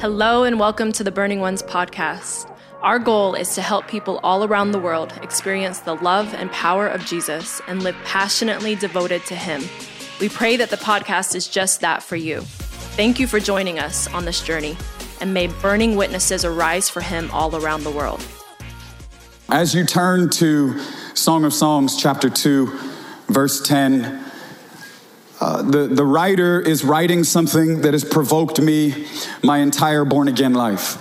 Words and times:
Hello, 0.00 0.44
and 0.44 0.58
welcome 0.58 0.92
to 0.92 1.04
the 1.04 1.10
Burning 1.10 1.40
Ones 1.40 1.62
podcast. 1.62 2.50
Our 2.80 2.98
goal 2.98 3.34
is 3.34 3.54
to 3.54 3.60
help 3.60 3.86
people 3.86 4.18
all 4.22 4.44
around 4.44 4.72
the 4.72 4.78
world 4.78 5.12
experience 5.20 5.80
the 5.80 5.96
love 5.96 6.32
and 6.32 6.50
power 6.52 6.86
of 6.86 7.04
Jesus 7.04 7.60
and 7.68 7.82
live 7.82 7.94
passionately 8.06 8.74
devoted 8.74 9.26
to 9.26 9.34
Him. 9.34 9.62
We 10.18 10.30
pray 10.30 10.56
that 10.56 10.70
the 10.70 10.78
podcast 10.78 11.34
is 11.34 11.46
just 11.46 11.82
that 11.82 12.02
for 12.02 12.16
you. 12.16 12.40
Thank 12.40 13.20
you 13.20 13.26
for 13.26 13.40
joining 13.40 13.78
us 13.78 14.06
on 14.14 14.24
this 14.24 14.40
journey, 14.42 14.74
and 15.20 15.34
may 15.34 15.48
burning 15.48 15.96
witnesses 15.96 16.46
arise 16.46 16.88
for 16.88 17.02
Him 17.02 17.30
all 17.30 17.54
around 17.54 17.84
the 17.84 17.90
world. 17.90 18.26
As 19.50 19.74
you 19.74 19.84
turn 19.84 20.30
to 20.30 20.80
Song 21.12 21.44
of 21.44 21.52
Songs, 21.52 22.00
chapter 22.00 22.30
2, 22.30 22.72
verse 23.28 23.60
10, 23.60 24.29
uh, 25.40 25.62
the, 25.62 25.86
the 25.86 26.04
writer 26.04 26.60
is 26.60 26.84
writing 26.84 27.24
something 27.24 27.80
that 27.82 27.94
has 27.94 28.04
provoked 28.04 28.60
me 28.60 29.06
my 29.42 29.58
entire 29.58 30.04
born 30.04 30.28
again 30.28 30.52
life. 30.52 30.98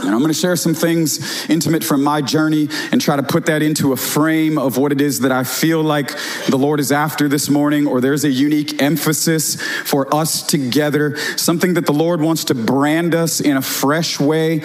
And 0.00 0.10
I'm 0.10 0.18
going 0.18 0.32
to 0.32 0.38
share 0.38 0.54
some 0.54 0.74
things 0.74 1.48
intimate 1.48 1.82
from 1.82 2.04
my 2.04 2.20
journey 2.20 2.68
and 2.92 3.00
try 3.00 3.16
to 3.16 3.22
put 3.22 3.46
that 3.46 3.62
into 3.62 3.92
a 3.92 3.96
frame 3.96 4.58
of 4.58 4.76
what 4.76 4.92
it 4.92 5.00
is 5.00 5.20
that 5.20 5.32
I 5.32 5.44
feel 5.44 5.82
like 5.82 6.14
the 6.46 6.58
Lord 6.58 6.78
is 6.78 6.92
after 6.92 7.26
this 7.26 7.48
morning, 7.48 7.86
or 7.86 8.00
there's 8.00 8.24
a 8.24 8.30
unique 8.30 8.80
emphasis 8.82 9.60
for 9.60 10.14
us 10.14 10.42
together, 10.42 11.16
something 11.36 11.74
that 11.74 11.86
the 11.86 11.92
Lord 11.92 12.20
wants 12.20 12.44
to 12.44 12.54
brand 12.54 13.14
us 13.14 13.40
in 13.40 13.56
a 13.56 13.62
fresh 13.62 14.20
way, 14.20 14.62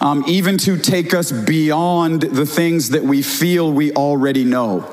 um, 0.00 0.24
even 0.26 0.56
to 0.58 0.78
take 0.78 1.14
us 1.14 1.30
beyond 1.30 2.22
the 2.22 2.46
things 2.46 2.88
that 2.90 3.02
we 3.02 3.22
feel 3.22 3.72
we 3.72 3.92
already 3.92 4.44
know 4.44 4.90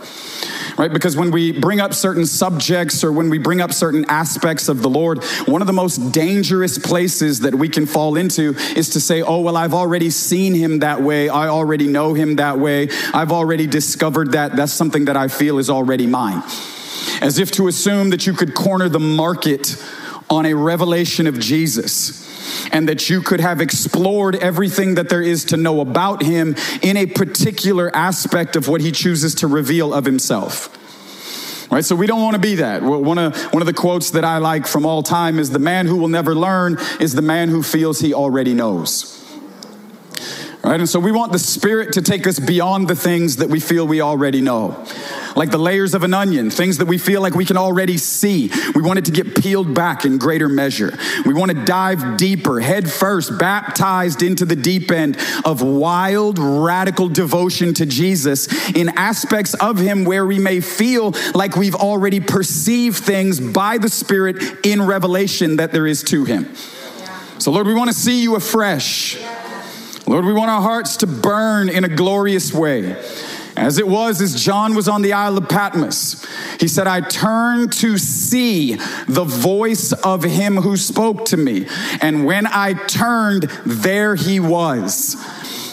right? 0.78 0.91
Because 0.91 1.16
when 1.16 1.32
we 1.32 1.52
bring 1.52 1.80
up 1.80 1.94
certain 1.94 2.26
subjects 2.26 3.04
or 3.04 3.12
when 3.12 3.30
we 3.30 3.38
bring 3.38 3.62
up 3.62 3.73
certain 3.73 4.05
aspects 4.10 4.70
of 4.70 4.82
the 4.82 4.90
Lord, 4.90 5.23
one 5.46 5.62
of 5.62 5.68
the 5.68 5.73
most 5.73 6.12
dangerous 6.12 6.77
places 6.77 7.41
that 7.41 7.55
we 7.55 7.70
can 7.70 7.86
fall 7.86 8.16
into 8.16 8.55
is 8.76 8.90
to 8.90 9.00
say, 9.00 9.22
oh, 9.22 9.41
well, 9.41 9.58
I've 9.58 9.74
already 9.74 10.10
seen 10.10 10.54
him 10.54 10.80
that 10.80 11.02
way. 11.02 11.30
I 11.30 11.48
already 11.48 11.88
know 11.88 12.13
him 12.13 12.35
that 12.38 12.60
way. 12.60 12.90
I've 13.13 13.32
already 13.32 13.68
discovered 13.68 14.34
that. 14.34 14.55
That's 14.55 14.74
something 14.74 15.05
that 15.05 15.18
I 15.18 15.27
feel 15.27 15.58
is 15.60 15.70
already 15.70 16.08
mine. 16.08 16.43
As 17.21 17.40
if 17.40 17.52
to 17.54 17.68
assume 17.68 18.12
that 18.12 18.27
you 18.27 18.34
could 18.34 18.54
corner 18.54 18.90
the 18.90 18.99
market 18.99 19.76
on 20.30 20.46
a 20.46 20.54
revelation 20.54 21.27
of 21.27 21.40
Jesus 21.40 22.27
and 22.72 22.88
that 22.90 23.10
you 23.10 23.22
could 23.22 23.40
have 23.40 23.62
explored 23.62 24.36
everything 24.36 24.96
that 24.96 25.10
there 25.10 25.21
is 25.21 25.46
to 25.46 25.58
know 25.58 25.82
about 25.82 26.21
him 26.21 26.55
in 26.82 26.98
a 26.98 27.05
particular 27.05 27.94
aspect 27.96 28.55
of 28.55 28.68
what 28.68 28.82
he 28.82 28.91
chooses 28.91 29.36
to 29.36 29.48
reveal 29.48 29.94
of 29.94 30.05
himself. 30.05 30.76
Right, 31.71 31.86
so 31.86 31.96
we 31.96 32.08
don't 32.08 32.21
want 32.21 32.34
to 32.34 32.41
be 32.41 32.55
that. 32.55 32.82
One 32.82 33.20
of, 33.20 33.38
one 33.54 33.62
of 33.62 33.68
the 33.68 33.74
quotes 33.74 34.12
that 34.12 34.26
I 34.26 34.40
like 34.40 34.66
from 34.66 34.88
all 34.88 35.04
time 35.04 35.38
is 35.38 35.52
the 35.52 35.60
man 35.60 35.86
who 35.86 35.98
will 35.98 36.08
never 36.08 36.34
learn 36.34 36.80
is 36.99 37.14
the 37.14 37.21
man 37.21 37.49
who 37.49 37.62
feels 37.62 37.99
he 37.99 38.12
already 38.12 38.55
knows. 38.55 39.18
Right, 40.63 40.79
and 40.79 40.90
so 40.90 40.99
we 40.99 41.12
want 41.12 41.32
the 41.32 41.40
Spirit 41.40 41.93
to 41.93 42.02
take 42.02 42.27
us 42.27 42.38
beyond 42.38 42.90
the 42.90 42.96
things 42.96 43.38
that 43.38 43.49
we 43.49 43.60
feel 43.60 43.88
we 43.88 44.02
already 44.02 44.41
know 44.41 44.85
like 45.35 45.52
the 45.52 45.57
layers 45.57 45.93
of 45.93 46.04
an 46.04 46.13
onion, 46.13 46.49
things 46.49 46.77
that 46.79 46.85
we 46.85 46.98
feel 46.98 47.21
like 47.21 47.34
we 47.34 47.46
can 47.46 47.55
already 47.57 47.98
see. 47.98 48.52
We 48.76 48.82
want 48.82 48.99
it 48.99 49.05
to 49.05 49.12
get 49.12 49.35
peeled 49.35 49.74
back 49.74 50.05
in 50.05 50.18
greater 50.18 50.49
measure. 50.49 50.98
We 51.26 51.34
want 51.34 51.52
to 51.52 51.65
dive 51.65 52.18
deeper, 52.18 52.60
head 52.60 52.91
first, 52.91 53.37
baptized 53.40 54.21
into 54.21 54.43
the 54.43 54.55
deep 54.55 54.91
end 54.91 55.18
of 55.46 55.62
wild, 55.62 56.40
radical 56.40 57.07
devotion 57.07 57.74
to 57.76 57.85
Jesus 57.85 58.48
in 58.71 58.90
aspects 58.98 59.54
of 59.54 59.80
Him 59.80 60.04
where 60.04 60.26
we 60.26 60.40
may 60.40 60.60
feel 60.60 61.13
like 61.34 61.55
we've 61.55 61.76
already 61.76 62.20
perceived 62.20 62.98
things 62.98 63.40
by 63.40 63.77
the 63.77 63.90
Spirit 63.90 64.66
in 64.66 64.81
revelation 64.85 65.57
that 65.57 65.72
there 65.72 65.88
is 65.88 66.03
to 66.03 66.25
Him. 66.25 66.53
So, 67.38 67.52
Lord, 67.52 67.68
we 67.68 67.74
want 67.74 67.90
to 67.90 67.96
see 67.96 68.22
you 68.22 68.35
afresh. 68.35 69.18
Lord, 70.09 70.25
we 70.25 70.34
want 70.34 70.50
our 70.50 70.63
hearts 70.63 70.97
to 70.97 71.07
burn 71.07 71.69
in 71.69 71.84
a 71.84 71.88
glorious 71.88 72.52
way. 72.52 73.00
As 73.56 73.78
it 73.78 73.88
was 73.88 74.22
as 74.22 74.44
John 74.44 74.74
was 74.74 74.88
on 74.88 75.03
the 75.03 75.13
Isle 75.13 75.38
of 75.38 75.47
Patmos, 75.47 76.25
he 76.59 76.68
said, 76.68 76.88
I 76.88 77.02
turned 77.02 77.74
to 77.74 78.00
see 78.00 78.74
the 79.08 79.24
voice 79.24 79.92
of 79.92 80.24
him 80.24 80.56
who 80.56 80.78
spoke 80.78 81.25
to 81.25 81.38
me. 81.38 81.68
And 82.02 82.25
when 82.25 82.47
I 82.47 82.74
turned, 82.74 83.44
there 83.68 84.16
he 84.16 84.40
was. 84.40 85.16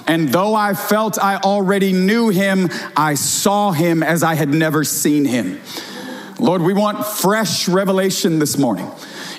And 0.07 0.29
though 0.29 0.55
I 0.55 0.75
felt 0.75 1.19
I 1.19 1.37
already 1.37 1.95
knew 1.95 2.29
him, 2.29 2.69
I 2.95 3.15
saw 3.15 3.73
him 3.73 4.03
as 4.03 4.23
I 4.23 4.35
had 4.35 4.51
never 4.51 4.85
seen 4.85 5.25
him. 5.25 5.63
Lord, 6.39 6.61
we 6.61 6.75
want 6.75 7.07
fresh 7.07 7.71
revelation 7.71 8.39
this 8.39 8.59
morning 8.59 8.91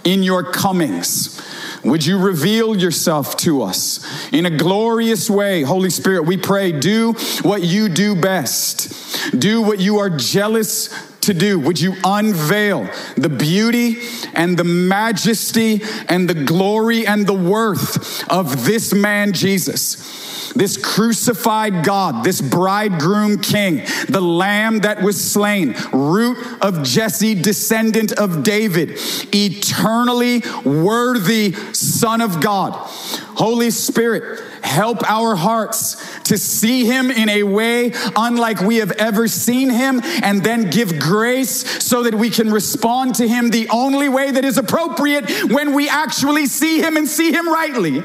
in 0.03 0.23
your 0.23 0.41
comings. 0.41 1.39
Would 1.83 2.05
you 2.05 2.19
reveal 2.19 2.75
yourself 2.75 3.37
to 3.37 3.61
us 3.63 4.31
in 4.31 4.45
a 4.45 4.49
glorious 4.49 5.29
way? 5.29 5.61
Holy 5.63 5.89
Spirit, 5.89 6.23
we 6.23 6.37
pray, 6.37 6.71
do 6.71 7.13
what 7.41 7.63
you 7.63 7.89
do 7.89 8.15
best. 8.15 9.31
Do 9.39 9.61
what 9.61 9.79
you 9.79 9.99
are 9.99 10.09
jealous 10.09 10.89
to 11.27 11.33
do. 11.33 11.59
Would 11.59 11.79
you 11.79 11.95
unveil 12.03 12.89
the 13.15 13.29
beauty 13.29 13.97
and 14.33 14.57
the 14.57 14.63
majesty 14.63 15.81
and 16.09 16.29
the 16.29 16.33
glory 16.33 17.05
and 17.05 17.27
the 17.27 17.33
worth 17.33 18.29
of 18.29 18.65
this 18.65 18.93
man, 18.93 19.33
Jesus? 19.33 20.25
this 20.55 20.77
crucified 20.77 21.83
God, 21.83 22.23
this 22.23 22.41
bridegroom 22.41 23.39
king, 23.39 23.83
the 24.09 24.21
lamb 24.21 24.79
that 24.79 25.01
was 25.03 25.23
slain, 25.23 25.75
root 25.93 26.37
of 26.61 26.83
Jesse, 26.83 27.35
descendant 27.35 28.11
of 28.13 28.43
David, 28.43 28.97
eternally 29.33 30.41
worthy 30.65 31.53
Son 31.73 32.21
of 32.21 32.41
God. 32.41 32.71
Holy 32.73 33.69
Spirit, 33.69 34.41
help 34.63 35.09
our 35.09 35.35
hearts 35.35 36.19
to 36.23 36.37
see 36.37 36.85
him 36.85 37.09
in 37.11 37.29
a 37.29 37.43
way 37.43 37.91
unlike 38.15 38.61
we 38.61 38.77
have 38.77 38.91
ever 38.93 39.27
seen 39.27 39.69
him, 39.69 40.01
and 40.23 40.43
then 40.43 40.69
give 40.69 40.99
grace 40.99 41.83
so 41.83 42.03
that 42.03 42.15
we 42.15 42.29
can 42.29 42.51
respond 42.51 43.15
to 43.15 43.27
him 43.27 43.49
the 43.49 43.69
only 43.69 44.09
way 44.09 44.31
that 44.31 44.45
is 44.45 44.57
appropriate 44.57 45.29
when 45.51 45.73
we 45.73 45.89
actually 45.89 46.45
see 46.45 46.81
him 46.81 46.97
and 46.97 47.07
see 47.07 47.31
him 47.31 47.47
rightly. 47.47 48.03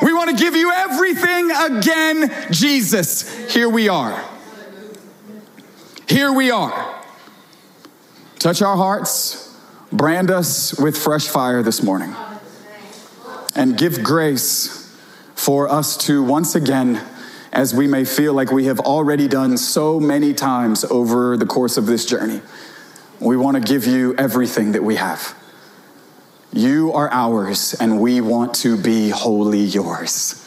We 0.00 0.12
want 0.12 0.30
to 0.30 0.36
give 0.36 0.54
you 0.54 0.72
everything 0.72 1.50
again, 1.50 2.32
Jesus. 2.52 3.52
Here 3.52 3.68
we 3.68 3.88
are. 3.88 4.24
Here 6.08 6.32
we 6.32 6.50
are. 6.50 7.02
Touch 8.38 8.62
our 8.62 8.76
hearts, 8.76 9.52
brand 9.90 10.30
us 10.30 10.78
with 10.78 10.96
fresh 10.96 11.26
fire 11.26 11.62
this 11.62 11.82
morning, 11.82 12.14
and 13.56 13.76
give 13.76 14.04
grace 14.04 14.77
for 15.38 15.70
us 15.70 15.96
to 15.96 16.20
once 16.20 16.56
again, 16.56 17.00
as 17.52 17.72
we 17.72 17.86
may 17.86 18.04
feel 18.04 18.34
like 18.34 18.50
we 18.50 18.64
have 18.64 18.80
already 18.80 19.28
done 19.28 19.56
so 19.56 20.00
many 20.00 20.34
times 20.34 20.84
over 20.84 21.36
the 21.36 21.46
course 21.46 21.76
of 21.76 21.86
this 21.86 22.04
journey, 22.04 22.42
we 23.20 23.36
want 23.36 23.54
to 23.56 23.60
give 23.60 23.86
you 23.86 24.16
everything 24.16 24.72
that 24.72 24.82
we 24.82 24.96
have. 24.96 25.36
You 26.52 26.92
are 26.92 27.08
ours, 27.12 27.72
and 27.74 28.00
we 28.00 28.20
want 28.20 28.52
to 28.56 28.76
be 28.76 29.10
wholly 29.10 29.60
yours. 29.60 30.44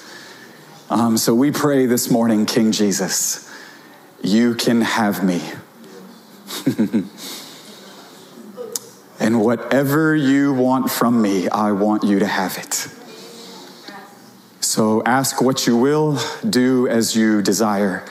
Um, 0.90 1.18
so 1.18 1.34
we 1.34 1.52
pray 1.52 1.86
this 1.86 2.12
morning, 2.12 2.46
King 2.46 2.74
Jesus, 2.74 3.50
you 4.22 4.56
can 4.56 4.82
have 4.82 5.24
me. 5.24 5.42
and 9.22 9.40
whatever 9.42 10.14
you 10.14 10.54
want 10.54 10.92
from 10.92 11.22
me, 11.22 11.48
I 11.48 11.72
want 11.72 12.04
you 12.04 12.20
to 12.20 12.28
have 12.28 12.58
it. 12.58 12.90
So 14.72 15.04
ask 15.04 15.42
what 15.42 15.68
you 15.68 15.76
will, 15.76 16.18
do 16.50 16.88
as 16.88 17.14
you 17.14 17.42
desire. 17.42 18.06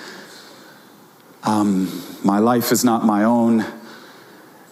Um, 1.43 2.05
my 2.23 2.39
life 2.39 2.71
is 2.71 2.85
not 2.85 3.03
my 3.03 3.25
own, 3.25 3.65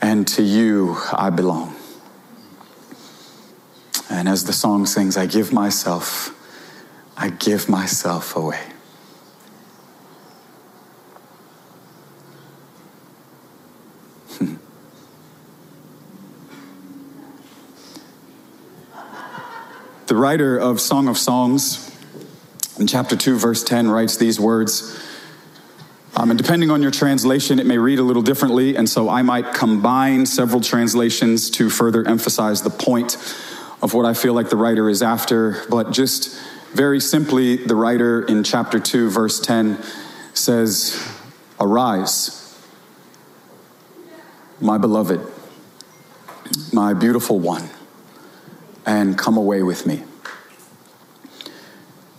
and 0.02 0.28
to 0.28 0.42
you 0.42 0.98
I 1.14 1.30
belong. 1.30 1.74
And 4.10 4.28
as 4.28 4.44
the 4.44 4.52
song 4.52 4.84
sings, 4.84 5.16
I 5.16 5.24
give 5.24 5.50
myself, 5.50 6.34
I 7.16 7.30
give 7.30 7.70
myself 7.70 8.36
away. 8.36 8.60
the 20.06 20.14
writer 20.14 20.58
of 20.58 20.82
Song 20.82 21.08
of 21.08 21.16
Songs 21.16 21.87
in 22.78 22.86
chapter 22.86 23.16
2, 23.16 23.38
verse 23.38 23.64
10 23.64 23.90
writes 23.90 24.16
these 24.16 24.38
words. 24.38 25.04
Um, 26.16 26.30
and 26.30 26.38
depending 26.38 26.70
on 26.70 26.82
your 26.82 26.90
translation, 26.90 27.58
it 27.58 27.66
may 27.66 27.78
read 27.78 27.98
a 27.98 28.02
little 28.02 28.22
differently, 28.22 28.76
and 28.76 28.88
so 28.88 29.08
I 29.08 29.22
might 29.22 29.54
combine 29.54 30.26
several 30.26 30.60
translations 30.60 31.50
to 31.50 31.70
further 31.70 32.06
emphasize 32.06 32.62
the 32.62 32.70
point 32.70 33.16
of 33.82 33.94
what 33.94 34.04
I 34.04 34.14
feel 34.14 34.34
like 34.34 34.48
the 34.48 34.56
writer 34.56 34.88
is 34.88 35.02
after, 35.02 35.62
but 35.68 35.92
just 35.92 36.40
very 36.74 37.00
simply, 37.00 37.56
the 37.56 37.74
writer 37.74 38.22
in 38.22 38.44
chapter 38.44 38.78
2, 38.78 39.10
verse 39.10 39.40
10 39.40 39.82
says, 40.34 41.00
Arise, 41.60 42.58
my 44.60 44.76
beloved, 44.76 45.20
my 46.72 46.94
beautiful 46.94 47.38
one, 47.38 47.70
and 48.84 49.16
come 49.16 49.36
away 49.36 49.62
with 49.62 49.86
me. 49.86 50.02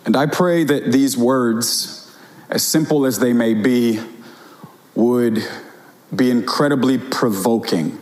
And 0.06 0.16
I 0.16 0.26
pray 0.26 0.64
that 0.64 0.92
these 0.92 1.18
words, 1.18 2.12
as 2.50 2.64
simple 2.64 3.06
as 3.06 3.20
they 3.20 3.34
may 3.34 3.54
be, 3.54 4.00
would 4.96 5.48
be 6.16 6.32
incredibly 6.32 6.98
provoking 6.98 8.00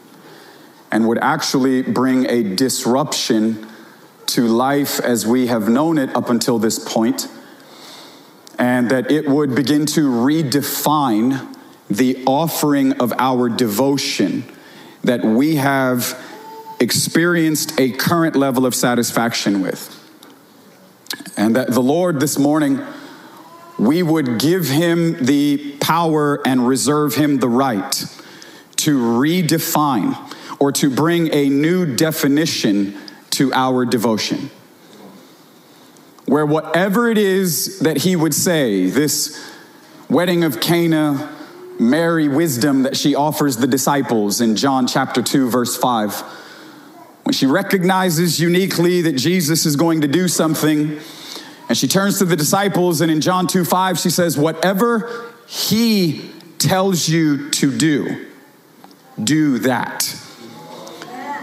and 0.91 1.07
would 1.07 1.19
actually 1.19 1.81
bring 1.81 2.25
a 2.29 2.55
disruption 2.55 3.67
to 4.27 4.47
life 4.47 4.99
as 4.99 5.25
we 5.25 5.47
have 5.47 5.67
known 5.67 5.97
it 5.97 6.15
up 6.15 6.29
until 6.29 6.59
this 6.59 6.79
point, 6.79 7.27
and 8.57 8.89
that 8.89 9.11
it 9.11 9.27
would 9.27 9.55
begin 9.55 9.85
to 9.85 10.01
redefine 10.09 11.55
the 11.89 12.23
offering 12.25 12.93
of 12.93 13.13
our 13.17 13.49
devotion 13.49 14.43
that 15.03 15.23
we 15.23 15.55
have 15.55 16.21
experienced 16.79 17.79
a 17.79 17.91
current 17.91 18.35
level 18.35 18.65
of 18.65 18.75
satisfaction 18.75 19.61
with. 19.61 19.96
And 21.37 21.55
that 21.55 21.71
the 21.71 21.81
Lord 21.81 22.19
this 22.19 22.39
morning, 22.39 22.81
we 23.77 24.01
would 24.01 24.39
give 24.39 24.67
him 24.67 25.23
the 25.23 25.77
power 25.79 26.41
and 26.45 26.67
reserve 26.67 27.15
him 27.15 27.37
the 27.37 27.47
right 27.47 27.91
to 28.77 28.97
redefine 28.97 30.17
or 30.59 30.71
to 30.71 30.89
bring 30.89 31.31
a 31.33 31.47
new 31.49 31.95
definition 31.95 32.97
to 33.31 33.53
our 33.53 33.85
devotion. 33.85 34.49
Where 36.25 36.45
whatever 36.45 37.09
it 37.09 37.17
is 37.17 37.79
that 37.79 37.97
he 37.97 38.15
would 38.15 38.33
say, 38.33 38.89
this 38.89 39.39
wedding 40.09 40.43
of 40.43 40.59
Cana, 40.59 41.33
Mary 41.79 42.27
wisdom 42.27 42.83
that 42.83 42.97
she 42.97 43.13
offers 43.13 43.57
the 43.57 43.67
disciples 43.67 44.41
in 44.41 44.55
John 44.55 44.87
chapter 44.87 45.21
2, 45.21 45.49
verse 45.49 45.77
5, 45.77 46.23
when 47.27 47.33
she 47.33 47.45
recognizes 47.45 48.39
uniquely 48.39 49.01
that 49.01 49.17
Jesus 49.17 49.65
is 49.65 49.75
going 49.75 49.99
to 49.99 50.07
do 50.07 50.29
something, 50.29 50.97
and 51.67 51.77
she 51.77 51.85
turns 51.85 52.19
to 52.19 52.25
the 52.25 52.37
disciples, 52.37 53.01
and 53.01 53.11
in 53.11 53.19
John 53.19 53.47
2 53.47 53.65
5, 53.65 53.99
she 53.99 54.09
says, 54.09 54.37
Whatever 54.37 55.25
he 55.45 56.31
tells 56.57 57.09
you 57.09 57.49
to 57.49 57.77
do, 57.77 58.27
do 59.21 59.59
that. 59.59 60.15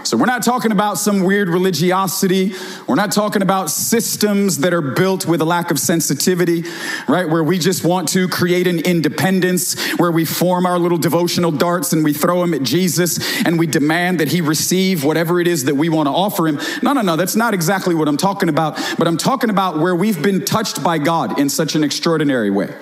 So 0.05 0.17
we're 0.17 0.27
not 0.27 0.43
talking 0.43 0.71
about 0.71 0.99
some 0.99 1.23
weird 1.23 1.49
religiosity. 1.49 2.53
We're 2.87 2.93
not 2.93 3.11
talking 3.11 3.41
about 3.41 3.71
systems 3.71 4.59
that 4.59 4.71
are 4.71 4.81
built 4.81 5.25
with 5.25 5.41
a 5.41 5.45
lack 5.45 5.71
of 5.71 5.79
sensitivity, 5.79 6.63
right? 7.07 7.27
Where 7.27 7.43
we 7.43 7.57
just 7.57 7.83
want 7.83 8.09
to 8.09 8.27
create 8.27 8.67
an 8.67 8.77
independence, 8.81 9.73
where 9.97 10.11
we 10.11 10.23
form 10.23 10.67
our 10.67 10.77
little 10.77 10.99
devotional 10.99 11.49
darts 11.49 11.91
and 11.91 12.03
we 12.03 12.13
throw 12.13 12.41
them 12.41 12.53
at 12.53 12.61
Jesus 12.61 13.43
and 13.47 13.57
we 13.57 13.65
demand 13.65 14.19
that 14.19 14.27
he 14.27 14.41
receive 14.41 15.03
whatever 15.03 15.41
it 15.41 15.47
is 15.47 15.63
that 15.63 15.75
we 15.75 15.89
want 15.89 16.05
to 16.05 16.11
offer 16.11 16.47
him. 16.47 16.59
No, 16.83 16.93
no, 16.93 17.01
no, 17.01 17.15
that's 17.15 17.35
not 17.35 17.55
exactly 17.55 17.95
what 17.95 18.07
I'm 18.07 18.17
talking 18.17 18.47
about. 18.47 18.75
But 18.99 19.07
I'm 19.07 19.17
talking 19.17 19.49
about 19.49 19.79
where 19.79 19.95
we've 19.95 20.21
been 20.21 20.45
touched 20.45 20.83
by 20.83 20.99
God 20.99 21.39
in 21.39 21.49
such 21.49 21.73
an 21.73 21.83
extraordinary 21.83 22.51
way. 22.51 22.75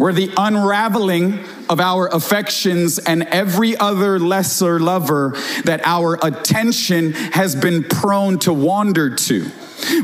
Where 0.00 0.14
the 0.14 0.32
unraveling 0.34 1.44
of 1.68 1.78
our 1.78 2.06
affections 2.06 2.98
and 2.98 3.22
every 3.24 3.76
other 3.76 4.18
lesser 4.18 4.80
lover 4.80 5.34
that 5.64 5.82
our 5.84 6.18
attention 6.22 7.12
has 7.12 7.54
been 7.54 7.84
prone 7.84 8.38
to 8.38 8.52
wander 8.54 9.14
to 9.14 9.44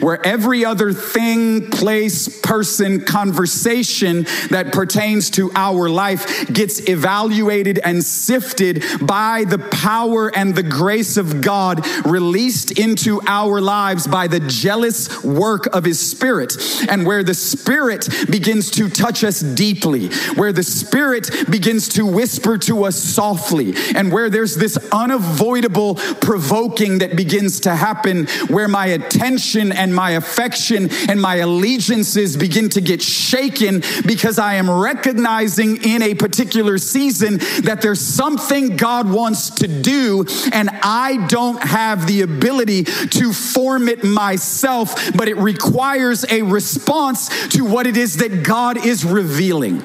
where 0.00 0.25
every 0.26 0.64
other 0.64 0.93
thing, 0.93 1.70
place, 1.70 2.28
person, 2.40 3.05
conversation 3.05 4.25
that 4.50 4.73
pertains 4.73 5.31
to 5.31 5.50
our 5.55 5.88
life 5.88 6.46
gets 6.52 6.88
evaluated 6.88 7.78
and 7.78 8.02
sifted 8.02 8.82
by 9.02 9.44
the 9.44 9.58
power 9.58 10.34
and 10.37 10.55
the 10.55 10.62
grace 10.62 11.17
of 11.17 11.40
God 11.40 11.87
released 12.06 12.78
into 12.78 13.20
our 13.26 13.61
lives 13.61 14.06
by 14.06 14.26
the 14.26 14.40
jealous 14.40 15.23
work 15.25 15.67
of 15.75 15.84
His 15.84 15.99
Spirit, 15.99 16.56
and 16.88 17.06
where 17.06 17.22
the 17.22 17.34
Spirit 17.34 18.08
begins 18.31 18.70
to 18.72 18.88
touch 18.88 19.25
us 19.25 19.40
deeply, 19.40 20.08
where 20.34 20.52
the 20.52 20.62
Spirit 20.62 21.31
begins 21.50 21.88
to 21.90 22.06
whisper 22.06 22.58
to 22.58 22.84
us 22.84 22.96
softly, 22.96 23.75
and 23.94 24.12
where 24.12 24.31
there's 24.31 24.56
this 24.56 24.76
unavoidable 24.93 25.96
provoking 26.20 26.99
that 26.99 27.17
begins 27.17 27.61
to 27.61 27.75
happen, 27.75 28.26
where 28.49 28.69
my 28.69 28.87
attention 28.87 29.65
and 29.72 29.94
my 29.94 30.12
affection 30.12 30.88
and 31.08 31.20
my 31.20 31.36
allegiances 31.36 32.36
begin 32.36 32.68
to 32.70 32.80
get 32.80 33.02
shaken 33.02 33.82
because 34.06 34.38
I 34.38 34.54
am 34.54 34.70
recognizing 34.70 35.82
in 35.82 36.02
a 36.02 36.14
particular 36.14 36.78
season 36.78 37.38
that 37.62 37.80
there's 37.82 38.00
something 38.00 38.76
God 38.76 39.10
wants 39.10 39.50
to 39.56 39.68
do 39.68 40.26
and 40.52 40.70
I 40.82 41.26
don't 41.28 41.62
have 41.62 42.06
the 42.06 42.22
ability 42.22 42.84
to 42.84 43.32
form 43.32 43.88
it 43.88 44.04
myself, 44.04 45.12
but 45.14 45.28
it 45.28 45.36
requires 45.36 46.24
a 46.30 46.42
response 46.42 47.48
to 47.48 47.64
what 47.64 47.86
it 47.86 47.96
is 47.96 48.19
that 48.19 48.42
God 48.42 48.84
is 48.84 49.04
revealing. 49.04 49.82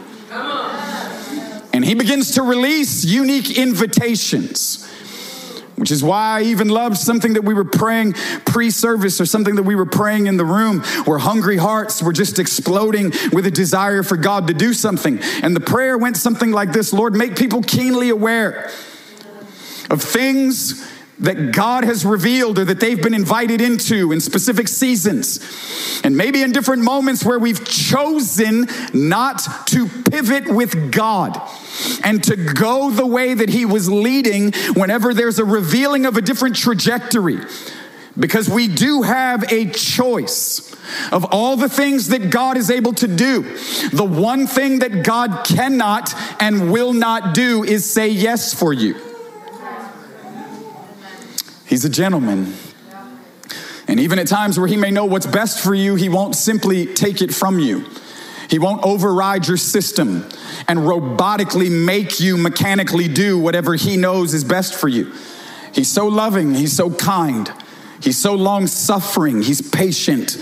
And 1.73 1.85
he 1.85 1.95
begins 1.95 2.31
to 2.31 2.41
release 2.41 3.05
unique 3.05 3.57
invitations 3.57 4.87
which 5.81 5.89
is 5.89 6.03
why 6.03 6.37
I 6.37 6.43
even 6.43 6.69
loved 6.69 6.95
something 6.95 7.33
that 7.33 7.43
we 7.43 7.55
were 7.55 7.65
praying 7.65 8.13
pre 8.45 8.69
service 8.69 9.19
or 9.19 9.25
something 9.25 9.55
that 9.55 9.63
we 9.63 9.73
were 9.73 9.87
praying 9.87 10.27
in 10.27 10.37
the 10.37 10.45
room 10.45 10.81
where 11.05 11.17
hungry 11.17 11.57
hearts 11.57 12.03
were 12.03 12.13
just 12.13 12.37
exploding 12.37 13.11
with 13.33 13.47
a 13.47 13.51
desire 13.51 14.03
for 14.03 14.15
God 14.15 14.45
to 14.49 14.53
do 14.53 14.75
something. 14.75 15.17
And 15.41 15.55
the 15.55 15.59
prayer 15.59 15.97
went 15.97 16.17
something 16.17 16.51
like 16.51 16.71
this 16.71 16.93
Lord, 16.93 17.15
make 17.15 17.35
people 17.35 17.63
keenly 17.63 18.09
aware 18.09 18.69
of 19.89 20.03
things 20.03 20.87
that 21.21 21.51
God 21.51 21.83
has 21.83 22.03
revealed 22.03 22.57
or 22.57 22.65
that 22.65 22.79
they've 22.79 23.01
been 23.01 23.13
invited 23.13 23.61
into 23.61 24.11
in 24.11 24.19
specific 24.19 24.67
seasons. 24.67 25.39
And 26.03 26.17
maybe 26.17 26.41
in 26.41 26.51
different 26.51 26.83
moments 26.83 27.23
where 27.23 27.37
we've 27.37 27.63
chosen 27.63 28.67
not 28.93 29.67
to 29.67 29.87
pivot 29.87 30.49
with 30.49 30.91
God 30.91 31.39
and 32.03 32.23
to 32.23 32.35
go 32.35 32.89
the 32.89 33.05
way 33.05 33.35
that 33.35 33.49
He 33.49 33.65
was 33.65 33.87
leading 33.89 34.51
whenever 34.73 35.13
there's 35.13 35.37
a 35.37 35.45
revealing 35.45 36.05
of 36.05 36.17
a 36.17 36.21
different 36.21 36.55
trajectory. 36.55 37.39
Because 38.19 38.49
we 38.49 38.67
do 38.67 39.03
have 39.03 39.49
a 39.51 39.69
choice 39.69 40.75
of 41.11 41.23
all 41.25 41.55
the 41.55 41.69
things 41.69 42.09
that 42.09 42.29
God 42.29 42.57
is 42.57 42.69
able 42.69 42.93
to 42.93 43.07
do. 43.07 43.43
The 43.93 44.03
one 44.03 44.47
thing 44.47 44.79
that 44.79 45.03
God 45.03 45.45
cannot 45.45 46.13
and 46.41 46.71
will 46.71 46.93
not 46.93 47.33
do 47.33 47.63
is 47.63 47.89
say 47.89 48.09
yes 48.09 48.53
for 48.53 48.73
you. 48.73 49.10
He's 51.71 51.85
a 51.85 51.89
gentleman. 51.89 52.53
And 53.87 53.97
even 53.97 54.19
at 54.19 54.27
times 54.27 54.59
where 54.59 54.67
he 54.67 54.75
may 54.75 54.91
know 54.91 55.05
what's 55.05 55.25
best 55.25 55.63
for 55.63 55.73
you, 55.73 55.95
he 55.95 56.09
won't 56.09 56.35
simply 56.35 56.85
take 56.85 57.21
it 57.21 57.33
from 57.33 57.59
you. 57.59 57.85
He 58.49 58.59
won't 58.59 58.83
override 58.83 59.47
your 59.47 59.55
system 59.55 60.27
and 60.67 60.79
robotically 60.79 61.71
make 61.71 62.19
you 62.19 62.35
mechanically 62.35 63.07
do 63.07 63.39
whatever 63.39 63.75
he 63.75 63.95
knows 63.95 64.33
is 64.33 64.43
best 64.43 64.73
for 64.73 64.89
you. 64.89 65.13
He's 65.73 65.89
so 65.89 66.07
loving, 66.07 66.53
he's 66.55 66.73
so 66.73 66.91
kind, 66.91 67.49
he's 68.01 68.17
so 68.17 68.35
long 68.35 68.67
suffering, 68.67 69.41
he's 69.41 69.61
patient. 69.61 70.35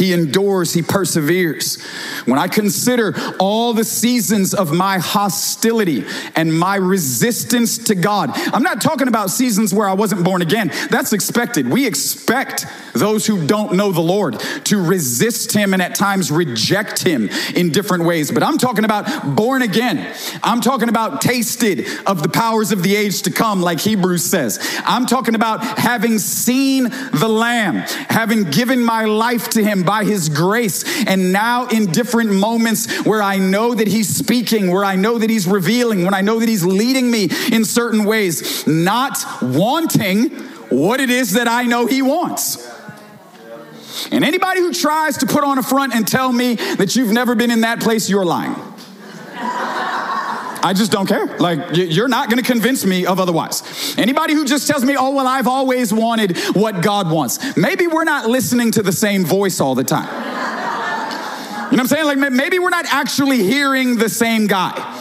He 0.00 0.14
endures, 0.14 0.72
he 0.72 0.80
perseveres. 0.80 1.78
When 2.24 2.38
I 2.38 2.48
consider 2.48 3.14
all 3.38 3.74
the 3.74 3.84
seasons 3.84 4.54
of 4.54 4.72
my 4.72 4.98
hostility 4.98 6.06
and 6.34 6.58
my 6.58 6.76
resistance 6.76 7.76
to 7.84 7.94
God, 7.94 8.30
I'm 8.54 8.62
not 8.62 8.80
talking 8.80 9.08
about 9.08 9.28
seasons 9.28 9.74
where 9.74 9.86
I 9.86 9.92
wasn't 9.92 10.24
born 10.24 10.40
again. 10.40 10.72
That's 10.88 11.12
expected. 11.12 11.68
We 11.68 11.86
expect 11.86 12.64
those 12.94 13.26
who 13.26 13.46
don't 13.46 13.74
know 13.74 13.92
the 13.92 14.00
Lord 14.00 14.40
to 14.64 14.82
resist 14.82 15.52
him 15.52 15.74
and 15.74 15.82
at 15.82 15.94
times 15.94 16.30
reject 16.30 17.02
him 17.02 17.28
in 17.54 17.70
different 17.70 18.04
ways. 18.04 18.30
But 18.30 18.42
I'm 18.42 18.56
talking 18.56 18.86
about 18.86 19.36
born 19.36 19.60
again. 19.60 20.14
I'm 20.42 20.62
talking 20.62 20.88
about 20.88 21.20
tasted 21.20 21.86
of 22.06 22.22
the 22.22 22.30
powers 22.30 22.72
of 22.72 22.82
the 22.82 22.96
age 22.96 23.20
to 23.22 23.30
come, 23.30 23.60
like 23.60 23.80
Hebrews 23.80 24.24
says. 24.24 24.58
I'm 24.86 25.04
talking 25.04 25.34
about 25.34 25.62
having 25.78 26.18
seen 26.18 26.84
the 26.84 27.28
Lamb, 27.28 27.76
having 28.08 28.44
given 28.44 28.82
my 28.82 29.04
life 29.04 29.50
to 29.50 29.62
him 29.62 29.84
by 29.90 30.04
his 30.04 30.28
grace. 30.28 31.04
And 31.08 31.32
now, 31.32 31.66
in 31.66 31.86
different 31.86 32.30
moments 32.30 33.04
where 33.04 33.20
I 33.20 33.38
know 33.38 33.74
that 33.74 33.88
he's 33.88 34.08
speaking, 34.08 34.70
where 34.70 34.84
I 34.84 34.94
know 34.94 35.18
that 35.18 35.28
he's 35.28 35.48
revealing, 35.48 36.04
when 36.04 36.14
I 36.14 36.20
know 36.20 36.38
that 36.38 36.48
he's 36.48 36.64
leading 36.64 37.10
me 37.10 37.28
in 37.50 37.64
certain 37.64 38.04
ways, 38.04 38.64
not 38.68 39.18
wanting 39.42 40.30
what 40.68 41.00
it 41.00 41.10
is 41.10 41.32
that 41.32 41.48
I 41.48 41.64
know 41.64 41.86
he 41.86 42.02
wants. 42.02 42.64
And 44.12 44.24
anybody 44.24 44.60
who 44.60 44.72
tries 44.72 45.18
to 45.18 45.26
put 45.26 45.42
on 45.42 45.58
a 45.58 45.62
front 45.62 45.92
and 45.92 46.06
tell 46.06 46.32
me 46.32 46.54
that 46.54 46.94
you've 46.94 47.12
never 47.12 47.34
been 47.34 47.50
in 47.50 47.62
that 47.62 47.80
place, 47.80 48.08
you're 48.08 48.24
lying. 48.24 48.54
I 50.62 50.72
just 50.72 50.92
don't 50.92 51.06
care. 51.06 51.26
Like, 51.38 51.76
you're 51.76 52.08
not 52.08 52.28
going 52.28 52.42
to 52.42 52.48
convince 52.48 52.84
me 52.84 53.06
of 53.06 53.18
otherwise. 53.20 53.94
Anybody 53.98 54.34
who 54.34 54.44
just 54.44 54.66
tells 54.68 54.84
me, 54.84 54.96
oh, 54.96 55.10
well, 55.10 55.26
I've 55.26 55.46
always 55.46 55.92
wanted 55.92 56.36
what 56.54 56.82
God 56.82 57.10
wants, 57.10 57.56
maybe 57.56 57.86
we're 57.86 58.04
not 58.04 58.28
listening 58.28 58.70
to 58.72 58.82
the 58.82 58.92
same 58.92 59.24
voice 59.24 59.60
all 59.60 59.74
the 59.74 59.84
time. 59.84 60.08
You 61.70 61.76
know 61.76 61.82
what 61.84 61.92
I'm 61.92 62.04
saying? 62.04 62.04
Like, 62.06 62.32
maybe 62.32 62.58
we're 62.58 62.70
not 62.70 62.86
actually 62.86 63.42
hearing 63.42 63.96
the 63.96 64.08
same 64.08 64.46
guy 64.46 64.96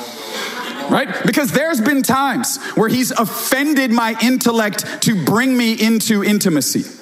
right? 0.90 1.24
Because 1.24 1.52
there's 1.52 1.80
been 1.80 2.02
times 2.02 2.58
where 2.74 2.90
he's 2.90 3.12
offended 3.12 3.92
my 3.92 4.18
intellect 4.24 5.04
to 5.04 5.24
bring 5.24 5.56
me 5.56 5.74
into 5.74 6.24
intimacy. 6.24 6.99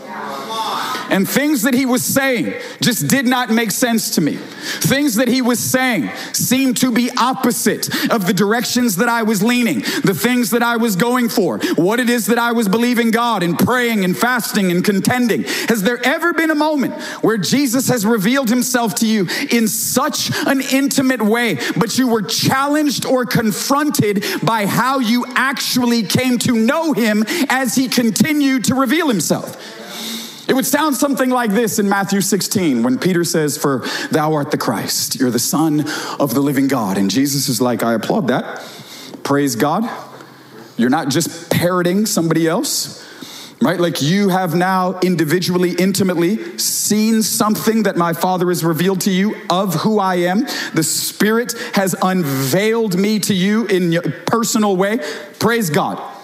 And 1.09 1.27
things 1.27 1.63
that 1.63 1.73
he 1.73 1.85
was 1.85 2.03
saying 2.03 2.53
just 2.81 3.07
did 3.07 3.25
not 3.25 3.49
make 3.49 3.71
sense 3.71 4.11
to 4.15 4.21
me. 4.21 4.35
Things 4.35 5.15
that 5.15 5.27
he 5.27 5.41
was 5.41 5.59
saying 5.59 6.09
seemed 6.33 6.77
to 6.77 6.91
be 6.91 7.09
opposite 7.17 7.87
of 8.11 8.27
the 8.27 8.33
directions 8.33 8.97
that 8.97 9.09
I 9.09 9.23
was 9.23 9.41
leaning, 9.41 9.79
the 10.03 10.13
things 10.13 10.51
that 10.51 10.63
I 10.63 10.77
was 10.77 10.95
going 10.95 11.29
for, 11.29 11.59
what 11.75 11.99
it 11.99 12.09
is 12.09 12.27
that 12.27 12.37
I 12.37 12.51
was 12.51 12.67
believing 12.67 13.11
God 13.11 13.43
and 13.43 13.57
praying 13.57 14.03
and 14.03 14.17
fasting 14.17 14.71
and 14.71 14.83
contending. 14.83 15.43
Has 15.43 15.83
there 15.83 15.99
ever 16.05 16.33
been 16.33 16.51
a 16.51 16.55
moment 16.55 16.93
where 17.21 17.37
Jesus 17.37 17.87
has 17.89 18.05
revealed 18.05 18.49
himself 18.49 18.95
to 18.95 19.07
you 19.07 19.27
in 19.51 19.67
such 19.67 20.31
an 20.45 20.61
intimate 20.61 21.21
way, 21.21 21.59
but 21.77 21.97
you 21.97 22.07
were 22.07 22.21
challenged 22.21 23.05
or 23.05 23.25
confronted 23.25 24.23
by 24.43 24.65
how 24.65 24.99
you 24.99 25.25
actually 25.35 26.03
came 26.03 26.37
to 26.39 26.53
know 26.53 26.93
him 26.93 27.23
as 27.49 27.75
he 27.75 27.87
continued 27.87 28.65
to 28.65 28.75
reveal 28.75 29.07
himself? 29.07 29.55
It 30.47 30.55
would 30.55 30.65
sound 30.65 30.95
something 30.95 31.29
like 31.29 31.51
this 31.51 31.77
in 31.77 31.89
Matthew 31.89 32.21
16 32.21 32.81
when 32.81 32.97
Peter 32.97 33.25
says, 33.25 33.57
For 33.57 33.85
thou 34.11 34.33
art 34.33 34.51
the 34.51 34.57
Christ, 34.57 35.19
you're 35.19 35.29
the 35.29 35.39
Son 35.39 35.85
of 36.19 36.33
the 36.33 36.39
living 36.39 36.69
God. 36.69 36.97
And 36.97 37.11
Jesus 37.11 37.49
is 37.49 37.59
like, 37.59 37.83
I 37.83 37.93
applaud 37.93 38.27
that. 38.27 38.63
Praise 39.23 39.57
God. 39.57 39.89
You're 40.77 40.89
not 40.89 41.09
just 41.09 41.49
parroting 41.51 42.05
somebody 42.05 42.47
else, 42.47 43.05
right? 43.61 43.77
Like 43.77 44.01
you 44.01 44.29
have 44.29 44.55
now 44.55 44.99
individually, 45.01 45.73
intimately 45.77 46.57
seen 46.57 47.23
something 47.23 47.83
that 47.83 47.97
my 47.97 48.13
Father 48.13 48.47
has 48.47 48.63
revealed 48.63 49.01
to 49.01 49.11
you 49.11 49.35
of 49.49 49.73
who 49.73 49.99
I 49.99 50.15
am. 50.15 50.45
The 50.73 50.83
Spirit 50.83 51.55
has 51.73 51.93
unveiled 52.01 52.97
me 52.97 53.19
to 53.19 53.33
you 53.33 53.65
in 53.65 53.95
a 53.95 54.01
personal 54.01 54.77
way. 54.77 54.99
Praise 55.39 55.69
God. 55.69 56.16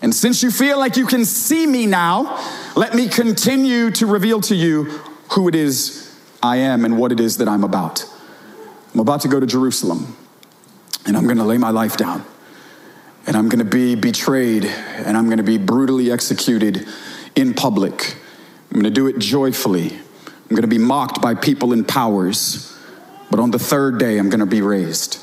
And 0.00 0.14
since 0.14 0.42
you 0.42 0.50
feel 0.50 0.78
like 0.78 0.96
you 0.96 1.06
can 1.06 1.24
see 1.24 1.66
me 1.66 1.86
now, 1.86 2.40
let 2.76 2.94
me 2.94 3.08
continue 3.08 3.90
to 3.92 4.06
reveal 4.06 4.40
to 4.42 4.54
you 4.54 4.84
who 5.32 5.48
it 5.48 5.54
is 5.54 6.16
I 6.42 6.56
am 6.56 6.84
and 6.84 6.98
what 6.98 7.12
it 7.12 7.20
is 7.20 7.38
that 7.38 7.48
I'm 7.48 7.64
about. 7.64 8.04
I'm 8.94 9.00
about 9.00 9.22
to 9.22 9.28
go 9.28 9.40
to 9.40 9.46
Jerusalem, 9.46 10.16
and 11.06 11.16
I'm 11.16 11.24
going 11.24 11.38
to 11.38 11.44
lay 11.44 11.58
my 11.58 11.70
life 11.70 11.96
down, 11.96 12.24
and 13.26 13.36
I'm 13.36 13.48
going 13.48 13.58
to 13.58 13.70
be 13.70 13.96
betrayed, 13.96 14.64
and 14.64 15.16
I'm 15.16 15.26
going 15.26 15.38
to 15.38 15.44
be 15.44 15.58
brutally 15.58 16.10
executed 16.10 16.86
in 17.34 17.54
public. 17.54 18.16
I'm 18.70 18.74
going 18.74 18.84
to 18.84 18.90
do 18.90 19.06
it 19.08 19.18
joyfully. 19.18 19.92
I'm 19.92 20.56
going 20.56 20.62
to 20.62 20.68
be 20.68 20.78
mocked 20.78 21.20
by 21.20 21.34
people 21.34 21.72
in 21.72 21.84
powers, 21.84 22.74
but 23.30 23.40
on 23.40 23.50
the 23.50 23.58
third 23.58 23.98
day, 23.98 24.16
I'm 24.18 24.30
going 24.30 24.40
to 24.40 24.46
be 24.46 24.62
raised. 24.62 25.18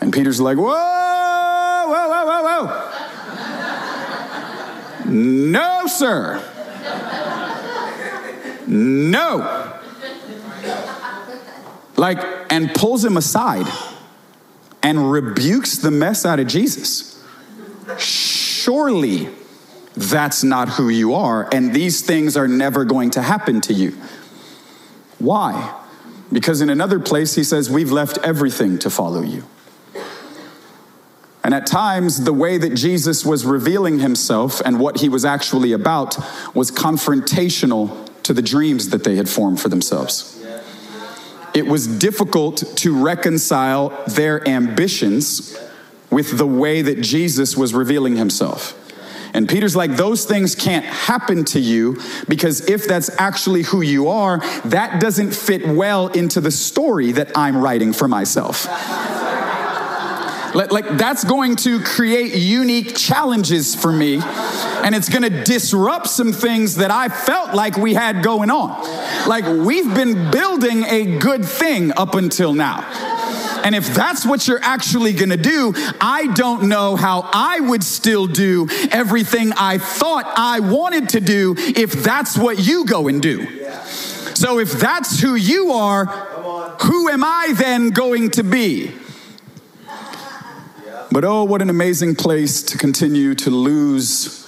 And 0.00 0.12
Peter's 0.12 0.40
like, 0.40 0.58
whoa, 0.58 0.64
whoa, 0.66 2.08
whoa, 2.08 2.26
whoa. 2.26 2.33
No, 5.04 5.86
sir. 5.86 6.42
No. 8.66 9.80
Like, 11.96 12.18
and 12.50 12.72
pulls 12.74 13.04
him 13.04 13.16
aside 13.16 13.66
and 14.82 15.10
rebukes 15.10 15.78
the 15.78 15.90
mess 15.90 16.26
out 16.26 16.40
of 16.40 16.46
Jesus. 16.46 17.22
Surely 17.98 19.28
that's 19.96 20.42
not 20.42 20.68
who 20.68 20.88
you 20.88 21.14
are, 21.14 21.48
and 21.52 21.72
these 21.72 22.02
things 22.02 22.36
are 22.36 22.48
never 22.48 22.84
going 22.84 23.10
to 23.10 23.22
happen 23.22 23.60
to 23.62 23.72
you. 23.72 23.96
Why? 25.18 25.80
Because 26.32 26.60
in 26.60 26.68
another 26.68 26.98
place, 26.98 27.34
he 27.34 27.44
says, 27.44 27.70
We've 27.70 27.92
left 27.92 28.18
everything 28.18 28.78
to 28.80 28.90
follow 28.90 29.22
you. 29.22 29.44
And 31.44 31.52
at 31.52 31.66
times, 31.66 32.24
the 32.24 32.32
way 32.32 32.56
that 32.56 32.74
Jesus 32.74 33.24
was 33.24 33.44
revealing 33.44 33.98
himself 33.98 34.62
and 34.64 34.80
what 34.80 35.00
he 35.00 35.10
was 35.10 35.26
actually 35.26 35.72
about 35.72 36.16
was 36.54 36.70
confrontational 36.70 38.10
to 38.22 38.32
the 38.32 38.40
dreams 38.40 38.88
that 38.88 39.04
they 39.04 39.16
had 39.16 39.28
formed 39.28 39.60
for 39.60 39.68
themselves. 39.68 40.42
It 41.54 41.66
was 41.66 41.86
difficult 41.86 42.64
to 42.78 43.00
reconcile 43.00 43.90
their 44.08 44.46
ambitions 44.48 45.56
with 46.10 46.36
the 46.38 46.46
way 46.46 46.82
that 46.82 47.02
Jesus 47.02 47.56
was 47.56 47.74
revealing 47.74 48.16
himself. 48.16 48.80
And 49.34 49.48
Peter's 49.48 49.76
like, 49.76 49.96
those 49.96 50.24
things 50.24 50.54
can't 50.54 50.84
happen 50.84 51.44
to 51.46 51.60
you 51.60 52.00
because 52.28 52.68
if 52.70 52.86
that's 52.86 53.10
actually 53.20 53.62
who 53.62 53.82
you 53.82 54.08
are, 54.08 54.38
that 54.64 55.00
doesn't 55.00 55.34
fit 55.34 55.66
well 55.66 56.06
into 56.08 56.40
the 56.40 56.52
story 56.52 57.12
that 57.12 57.36
I'm 57.36 57.56
writing 57.56 57.92
for 57.92 58.08
myself. 58.08 58.66
Like, 60.54 60.96
that's 60.96 61.24
going 61.24 61.56
to 61.56 61.80
create 61.80 62.34
unique 62.34 62.96
challenges 62.96 63.74
for 63.74 63.92
me. 63.92 64.20
And 64.22 64.94
it's 64.94 65.08
going 65.08 65.22
to 65.22 65.42
disrupt 65.42 66.08
some 66.08 66.32
things 66.32 66.76
that 66.76 66.90
I 66.90 67.08
felt 67.08 67.54
like 67.54 67.76
we 67.76 67.94
had 67.94 68.22
going 68.22 68.50
on. 68.50 68.82
Like 69.26 69.46
we've 69.46 69.94
been 69.94 70.30
building 70.30 70.84
a 70.84 71.18
good 71.18 71.44
thing 71.44 71.92
up 71.96 72.14
until 72.14 72.52
now. 72.52 72.82
And 73.64 73.74
if 73.74 73.94
that's 73.94 74.26
what 74.26 74.46
you're 74.46 74.62
actually 74.62 75.14
gonna 75.14 75.38
do, 75.38 75.72
I 75.98 76.26
don't 76.34 76.68
know 76.68 76.96
how 76.96 77.30
I 77.32 77.60
would 77.60 77.82
still 77.82 78.26
do 78.26 78.68
everything 78.90 79.52
I 79.56 79.78
thought 79.78 80.30
I 80.36 80.60
wanted 80.60 81.08
to 81.10 81.20
do 81.20 81.54
if 81.58 81.92
that's 81.92 82.36
what 82.36 82.58
you 82.58 82.84
go 82.84 83.08
and 83.08 83.22
do. 83.22 83.46
So 84.34 84.58
if 84.58 84.72
that's 84.72 85.20
who 85.20 85.34
you 85.34 85.72
are, 85.72 86.04
who 86.82 87.08
am 87.08 87.24
I 87.24 87.54
then 87.56 87.90
going 87.90 88.32
to 88.32 88.42
be? 88.44 88.92
But 91.10 91.24
oh, 91.24 91.44
what 91.44 91.62
an 91.62 91.70
amazing 91.70 92.16
place 92.16 92.62
to 92.64 92.78
continue 92.78 93.34
to 93.36 93.50
lose 93.50 94.44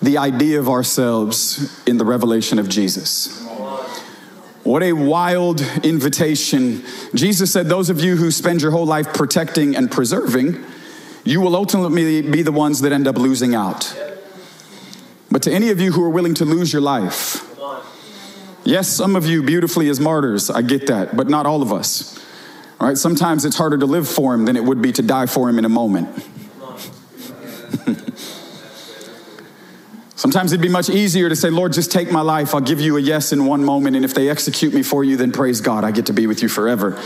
the 0.00 0.18
idea 0.18 0.58
of 0.58 0.68
ourselves 0.68 1.82
in 1.86 1.98
the 1.98 2.04
revelation 2.04 2.58
of 2.58 2.68
Jesus. 2.68 3.40
What 4.64 4.82
a 4.82 4.92
wild 4.92 5.60
invitation. 5.82 6.84
Jesus 7.14 7.52
said, 7.52 7.68
Those 7.68 7.90
of 7.90 8.00
you 8.00 8.16
who 8.16 8.30
spend 8.30 8.62
your 8.62 8.70
whole 8.70 8.86
life 8.86 9.12
protecting 9.12 9.74
and 9.74 9.90
preserving, 9.90 10.64
you 11.24 11.40
will 11.40 11.56
ultimately 11.56 12.22
be 12.22 12.42
the 12.42 12.52
ones 12.52 12.80
that 12.80 12.92
end 12.92 13.08
up 13.08 13.16
losing 13.16 13.54
out. 13.54 13.96
But 15.30 15.42
to 15.42 15.52
any 15.52 15.70
of 15.70 15.80
you 15.80 15.92
who 15.92 16.02
are 16.04 16.10
willing 16.10 16.34
to 16.34 16.44
lose 16.44 16.72
your 16.72 16.82
life, 16.82 17.48
yes, 18.64 18.88
some 18.88 19.16
of 19.16 19.26
you 19.26 19.42
beautifully 19.42 19.88
as 19.88 19.98
martyrs, 19.98 20.50
I 20.50 20.62
get 20.62 20.86
that, 20.88 21.16
but 21.16 21.28
not 21.28 21.46
all 21.46 21.62
of 21.62 21.72
us. 21.72 22.18
All 22.82 22.88
right, 22.88 22.98
sometimes 22.98 23.44
it's 23.44 23.56
harder 23.56 23.78
to 23.78 23.86
live 23.86 24.08
for 24.08 24.34
him 24.34 24.44
than 24.44 24.56
it 24.56 24.64
would 24.64 24.82
be 24.82 24.90
to 24.90 25.02
die 25.02 25.26
for 25.26 25.48
him 25.48 25.56
in 25.56 25.64
a 25.64 25.68
moment. 25.68 26.08
Sometimes 30.16 30.52
it'd 30.52 30.60
be 30.60 30.68
much 30.68 30.90
easier 30.90 31.28
to 31.28 31.36
say, 31.36 31.48
Lord, 31.48 31.72
just 31.72 31.92
take 31.92 32.10
my 32.10 32.22
life. 32.22 32.56
I'll 32.56 32.60
give 32.60 32.80
you 32.80 32.96
a 32.96 33.00
yes 33.00 33.32
in 33.32 33.46
one 33.46 33.64
moment. 33.64 33.94
And 33.94 34.04
if 34.04 34.14
they 34.14 34.28
execute 34.28 34.74
me 34.74 34.82
for 34.82 35.04
you, 35.04 35.16
then 35.16 35.30
praise 35.30 35.60
God, 35.60 35.84
I 35.84 35.92
get 35.92 36.06
to 36.06 36.12
be 36.12 36.26
with 36.26 36.42
you 36.42 36.48
forever. 36.48 37.00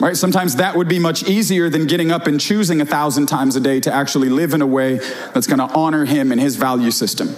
Right? 0.00 0.16
Sometimes 0.16 0.56
that 0.56 0.76
would 0.76 0.88
be 0.88 0.98
much 0.98 1.22
easier 1.22 1.70
than 1.70 1.86
getting 1.86 2.10
up 2.10 2.26
and 2.26 2.40
choosing 2.40 2.80
a 2.80 2.84
thousand 2.84 3.26
times 3.26 3.54
a 3.54 3.60
day 3.60 3.78
to 3.80 3.92
actually 3.92 4.28
live 4.28 4.52
in 4.52 4.60
a 4.60 4.66
way 4.66 4.96
that's 5.32 5.46
going 5.46 5.60
to 5.60 5.72
honor 5.74 6.04
him 6.04 6.32
and 6.32 6.40
his 6.40 6.56
value 6.56 6.90
system. 6.90 7.34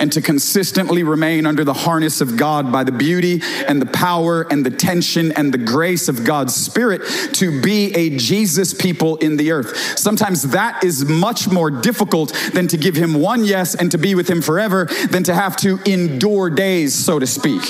And 0.00 0.12
to 0.12 0.20
consistently 0.20 1.02
remain 1.02 1.46
under 1.46 1.64
the 1.64 1.72
harness 1.72 2.20
of 2.20 2.36
God 2.36 2.72
by 2.72 2.82
the 2.82 2.92
beauty 2.92 3.40
and 3.66 3.80
the 3.80 3.86
power 3.86 4.42
and 4.50 4.66
the 4.66 4.70
tension 4.70 5.30
and 5.32 5.54
the 5.54 5.58
grace 5.58 6.08
of 6.08 6.24
God's 6.24 6.54
Spirit 6.54 7.02
to 7.34 7.60
be 7.62 7.94
a 7.94 8.16
Jesus 8.16 8.74
people 8.74 9.16
in 9.16 9.36
the 9.36 9.52
earth. 9.52 9.76
Sometimes 9.98 10.42
that 10.50 10.82
is 10.82 11.04
much 11.04 11.48
more 11.48 11.70
difficult 11.70 12.32
than 12.52 12.66
to 12.68 12.76
give 12.76 12.96
him 12.96 13.14
one 13.14 13.44
yes 13.44 13.74
and 13.74 13.90
to 13.92 13.98
be 13.98 14.14
with 14.14 14.28
him 14.28 14.42
forever 14.42 14.86
than 15.10 15.22
to 15.24 15.34
have 15.34 15.56
to 15.58 15.78
endure 15.86 16.50
days, 16.50 16.92
so 16.92 17.18
to 17.18 17.26
speak, 17.26 17.62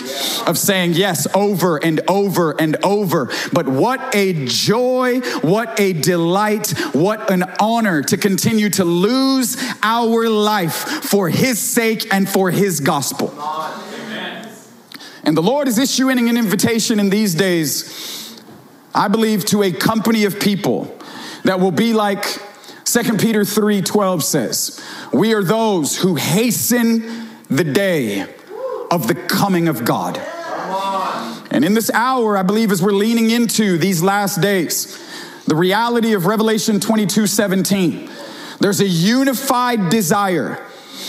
of 0.47 0.57
saying 0.57 0.95
yes 0.95 1.27
over 1.35 1.77
and 1.77 2.01
over 2.09 2.59
and 2.59 2.77
over. 2.83 3.31
But 3.53 3.69
what 3.69 4.15
a 4.15 4.30
joy, 4.33 5.21
what 5.41 5.79
a 5.79 5.93
delight, 5.93 6.71
what 6.93 7.31
an 7.31 7.45
honor 7.61 8.03
to 8.03 8.17
continue 8.17 8.71
to 8.71 8.85
lose 8.85 9.57
our 9.83 10.29
life 10.29 10.75
for 10.75 11.29
His 11.29 11.59
sake 11.59 12.13
and 12.13 12.29
for 12.29 12.51
His 12.51 12.81
gospel. 12.81 13.33
And 15.23 15.37
the 15.37 15.43
Lord 15.43 15.69
is 15.69 15.79
issuing 15.79 16.29
an 16.29 16.37
invitation 16.37 16.99
in 16.99 17.11
these 17.11 17.35
days, 17.35 18.41
I 18.95 19.09
believe, 19.09 19.45
to 19.47 19.63
a 19.63 19.73
company 19.73 20.25
of 20.25 20.41
people 20.41 20.97
that 21.45 21.61
will 21.61 21.71
be 21.71 21.93
like 21.93 22.25
2 22.85 23.17
Peter 23.19 23.45
3 23.45 23.83
12 23.83 24.25
says, 24.25 24.85
We 25.13 25.35
are 25.35 25.43
those 25.45 25.97
who 25.97 26.17
hasten 26.17 27.29
the 27.49 27.65
day 27.65 28.23
of 28.91 29.07
the 29.07 29.15
coming 29.15 29.69
of 29.69 29.85
God. 29.85 30.21
And 31.51 31.65
in 31.65 31.75
this 31.75 31.91
hour, 31.91 32.37
I 32.37 32.43
believe, 32.43 32.71
as 32.71 32.83
we're 32.83 32.93
leaning 32.93 33.31
into 33.31 33.77
these 33.77 34.03
last 34.03 34.41
days, 34.41 34.99
the 35.47 35.57
reality 35.57 36.13
of 36.13 36.27
Revelation 36.27 36.79
22 36.79 37.27
17, 37.27 38.09
there's 38.61 38.81
a 38.81 38.87
unified 38.87 39.91
desire, 39.91 40.65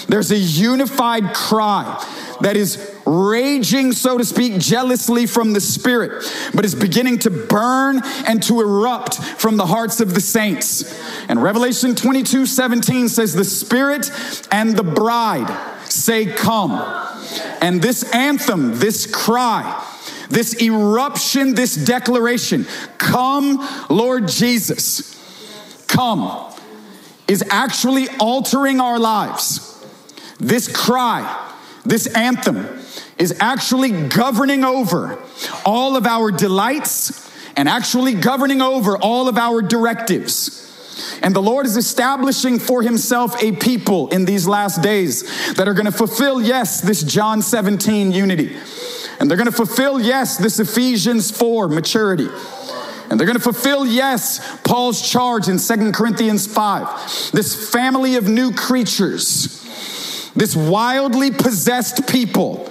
there's 0.07 0.31
a 0.31 0.37
unified 0.37 1.33
cry 1.33 2.03
that 2.41 2.57
is 2.57 2.97
raging, 3.05 3.91
so 3.91 4.17
to 4.17 4.25
speak, 4.25 4.59
jealously 4.59 5.25
from 5.25 5.53
the 5.53 5.61
Spirit, 5.61 6.23
but 6.53 6.65
is 6.65 6.73
beginning 6.75 7.19
to 7.19 7.29
burn 7.29 8.01
and 8.25 8.41
to 8.43 8.61
erupt 8.61 9.15
from 9.15 9.57
the 9.57 9.65
hearts 9.65 9.99
of 10.01 10.13
the 10.13 10.21
saints. 10.21 10.99
And 11.29 11.41
Revelation 11.41 11.95
22 11.95 12.45
17 12.45 13.09
says, 13.09 13.33
The 13.33 13.45
Spirit 13.45 14.09
and 14.51 14.75
the 14.75 14.83
bride 14.83 15.85
say, 15.85 16.25
Come. 16.25 16.71
And 17.61 17.81
this 17.81 18.03
anthem, 18.11 18.79
this 18.79 19.05
cry, 19.05 19.87
this 20.31 20.61
eruption, 20.61 21.53
this 21.53 21.75
declaration, 21.75 22.65
Come, 22.97 23.67
Lord 23.89 24.27
Jesus, 24.27 25.17
come, 25.87 26.53
is 27.27 27.43
actually 27.49 28.07
altering 28.19 28.79
our 28.79 28.99
lives. 28.99 29.67
This 30.39 30.73
cry, 30.75 31.53
this 31.85 32.07
anthem, 32.07 32.79
is 33.17 33.37
actually 33.39 34.07
governing 34.07 34.63
over 34.63 35.19
all 35.65 35.95
of 35.95 36.07
our 36.07 36.31
delights 36.31 37.29
and 37.55 37.69
actually 37.69 38.15
governing 38.15 38.61
over 38.61 38.97
all 38.97 39.27
of 39.27 39.37
our 39.37 39.61
directives. 39.61 40.70
And 41.21 41.35
the 41.35 41.41
Lord 41.41 41.65
is 41.65 41.77
establishing 41.77 42.59
for 42.59 42.81
himself 42.81 43.41
a 43.41 43.51
people 43.51 44.09
in 44.09 44.25
these 44.25 44.47
last 44.47 44.81
days 44.81 45.53
that 45.53 45.67
are 45.67 45.73
going 45.73 45.85
to 45.85 45.91
fulfill, 45.91 46.41
yes, 46.41 46.81
this 46.81 47.03
John 47.03 47.41
17 47.41 48.11
unity. 48.11 48.57
And 49.19 49.29
they're 49.29 49.37
going 49.37 49.49
to 49.49 49.55
fulfill, 49.55 49.99
yes, 49.99 50.37
this 50.37 50.59
Ephesians 50.59 51.29
4 51.29 51.67
maturity. 51.67 52.27
And 53.09 53.19
they're 53.19 53.27
going 53.27 53.37
to 53.37 53.43
fulfill, 53.43 53.85
yes, 53.85 54.59
Paul's 54.63 55.01
charge 55.01 55.49
in 55.49 55.59
Second 55.59 55.93
Corinthians 55.93 56.47
5. 56.47 57.31
This 57.33 57.69
family 57.69 58.15
of 58.15 58.27
new 58.27 58.53
creatures, 58.53 59.61
this 60.33 60.55
wildly 60.55 61.29
possessed 61.29 62.07
people 62.07 62.70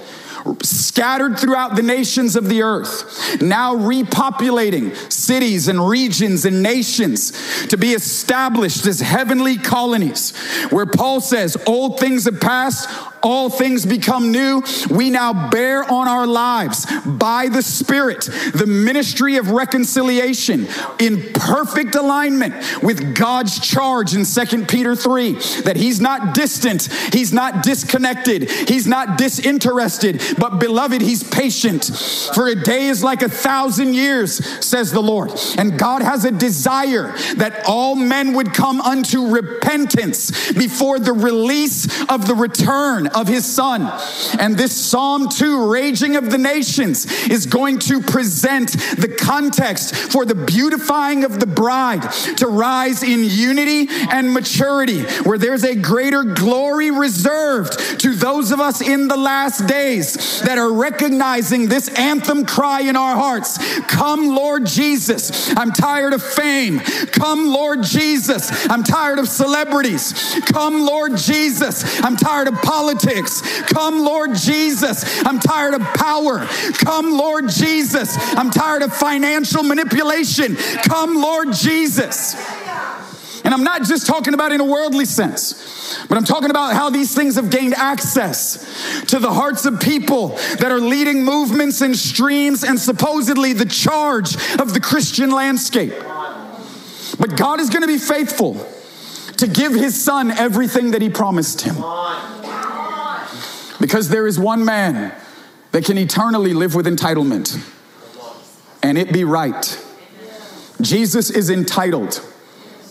scattered 0.61 1.39
throughout 1.39 1.75
the 1.75 1.81
nations 1.81 2.35
of 2.35 2.47
the 2.47 2.61
earth, 2.61 3.41
now 3.41 3.75
repopulating 3.75 4.95
cities 5.11 5.67
and 5.67 5.87
regions 5.87 6.45
and 6.45 6.61
nations 6.61 7.31
to 7.67 7.77
be 7.77 7.91
established 7.93 8.85
as 8.85 8.99
heavenly 8.99 9.57
colonies, 9.57 10.35
where 10.69 10.85
Paul 10.85 11.21
says, 11.21 11.57
Old 11.65 11.99
things 11.99 12.25
have 12.25 12.39
passed, 12.39 12.89
all 13.23 13.49
things 13.49 13.85
become 13.85 14.31
new. 14.31 14.63
We 14.89 15.09
now 15.09 15.49
bear 15.49 15.83
on 15.83 16.07
our 16.07 16.27
lives 16.27 16.85
by 17.05 17.49
the 17.49 17.61
Spirit 17.61 18.29
the 18.53 18.65
ministry 18.67 19.37
of 19.37 19.51
reconciliation 19.51 20.67
in 20.99 21.31
perfect 21.33 21.95
alignment 21.95 22.53
with 22.81 23.15
God's 23.15 23.59
charge 23.59 24.13
in 24.15 24.25
2 24.25 24.65
Peter 24.65 24.95
3 24.95 25.33
that 25.63 25.75
He's 25.77 26.01
not 26.01 26.33
distant, 26.33 26.91
He's 27.13 27.33
not 27.33 27.63
disconnected, 27.63 28.49
He's 28.49 28.87
not 28.87 29.17
disinterested, 29.17 30.21
but 30.37 30.59
beloved, 30.59 31.01
He's 31.01 31.23
patient. 31.23 31.85
For 32.33 32.47
a 32.47 32.55
day 32.55 32.87
is 32.87 33.03
like 33.03 33.21
a 33.21 33.29
thousand 33.29 33.93
years, 33.93 34.43
says 34.65 34.91
the 34.91 35.01
Lord. 35.01 35.31
And 35.57 35.77
God 35.77 36.01
has 36.01 36.25
a 36.25 36.31
desire 36.31 37.15
that 37.35 37.63
all 37.67 37.95
men 37.95 38.33
would 38.33 38.53
come 38.53 38.81
unto 38.81 39.27
repentance 39.27 40.51
before 40.53 40.99
the 40.99 41.13
release 41.13 42.03
of 42.09 42.27
the 42.27 42.35
return 42.35 43.07
of 43.15 43.27
his 43.27 43.45
son. 43.45 43.91
And 44.39 44.57
this 44.57 44.75
Psalm 44.75 45.29
2, 45.29 45.69
Raging 45.71 46.15
of 46.15 46.31
the 46.31 46.37
Nations, 46.37 47.05
is 47.27 47.45
going 47.45 47.79
to 47.79 48.01
present 48.01 48.71
the 48.71 49.07
context 49.19 49.95
for 49.95 50.25
the 50.25 50.35
beautifying 50.35 51.23
of 51.23 51.39
the 51.39 51.47
bride 51.47 52.11
to 52.37 52.47
rise 52.47 53.03
in 53.03 53.23
unity 53.23 53.87
and 54.11 54.33
maturity, 54.33 55.03
where 55.23 55.37
there's 55.37 55.63
a 55.63 55.75
greater 55.75 56.23
glory 56.23 56.91
reserved 56.91 57.99
to 57.99 58.13
those 58.13 58.51
of 58.51 58.59
us 58.59 58.81
in 58.81 59.07
the 59.07 59.17
last 59.17 59.67
days 59.67 60.41
that 60.41 60.57
are 60.57 60.73
recognizing 60.73 61.67
this 61.67 61.89
anthem 61.97 62.45
cry 62.45 62.81
in 62.81 62.95
our 62.95 63.15
hearts 63.15 63.57
Come, 63.81 64.35
Lord 64.35 64.65
Jesus. 64.65 65.55
I'm 65.55 65.71
tired 65.71 66.13
of 66.13 66.23
fame. 66.23 66.79
Come, 66.79 67.47
Lord 67.47 67.83
Jesus. 67.83 68.69
I'm 68.69 68.83
tired 68.83 69.19
of 69.19 69.27
celebrities. 69.27 70.39
Come, 70.45 70.85
Lord 70.85 71.17
Jesus. 71.17 72.01
I'm 72.01 72.17
tired 72.17 72.47
of 72.47 72.55
politics 72.61 73.00
politics. 73.01 73.61
Come, 73.61 74.03
Lord 74.03 74.35
Jesus. 74.35 75.23
I'm 75.25 75.39
tired 75.39 75.73
of 75.73 75.81
power. 75.81 76.45
Come, 76.73 77.11
Lord 77.11 77.49
Jesus. 77.49 78.15
I'm 78.35 78.49
tired 78.49 78.81
of 78.81 78.93
financial 78.93 79.63
manipulation. 79.63 80.55
Come, 80.55 81.15
Lord 81.15 81.53
Jesus. 81.53 82.35
And 83.43 83.53
I'm 83.53 83.63
not 83.63 83.83
just 83.83 84.05
talking 84.05 84.35
about 84.35 84.51
in 84.51 84.61
a 84.61 84.65
worldly 84.65 85.05
sense, 85.05 85.97
but 86.07 86.15
I'm 86.15 86.23
talking 86.23 86.51
about 86.51 86.73
how 86.73 86.91
these 86.91 87.15
things 87.15 87.35
have 87.35 87.49
gained 87.49 87.73
access 87.73 89.03
to 89.07 89.17
the 89.17 89.33
hearts 89.33 89.65
of 89.65 89.79
people 89.79 90.29
that 90.59 90.71
are 90.71 90.79
leading 90.79 91.25
movements 91.25 91.81
and 91.81 91.95
streams 91.95 92.63
and 92.63 92.79
supposedly 92.79 93.53
the 93.53 93.65
charge 93.65 94.35
of 94.59 94.75
the 94.75 94.79
Christian 94.79 95.31
landscape. 95.31 95.93
But 97.19 97.35
God 97.35 97.59
is 97.59 97.69
going 97.71 97.81
to 97.81 97.87
be 97.87 97.97
faithful 97.97 98.63
to 99.37 99.47
give 99.47 99.73
his 99.73 99.99
son 99.99 100.29
everything 100.29 100.91
that 100.91 101.01
he 101.01 101.09
promised 101.09 101.61
him. 101.61 101.75
Because 103.91 104.07
there 104.07 104.25
is 104.25 104.39
one 104.39 104.63
man 104.63 105.13
that 105.73 105.83
can 105.83 105.97
eternally 105.97 106.53
live 106.53 106.75
with 106.75 106.85
entitlement, 106.85 107.59
and 108.81 108.97
it 108.97 109.11
be 109.11 109.25
right. 109.25 109.85
Jesus 110.79 111.29
is 111.29 111.49
entitled 111.49 112.25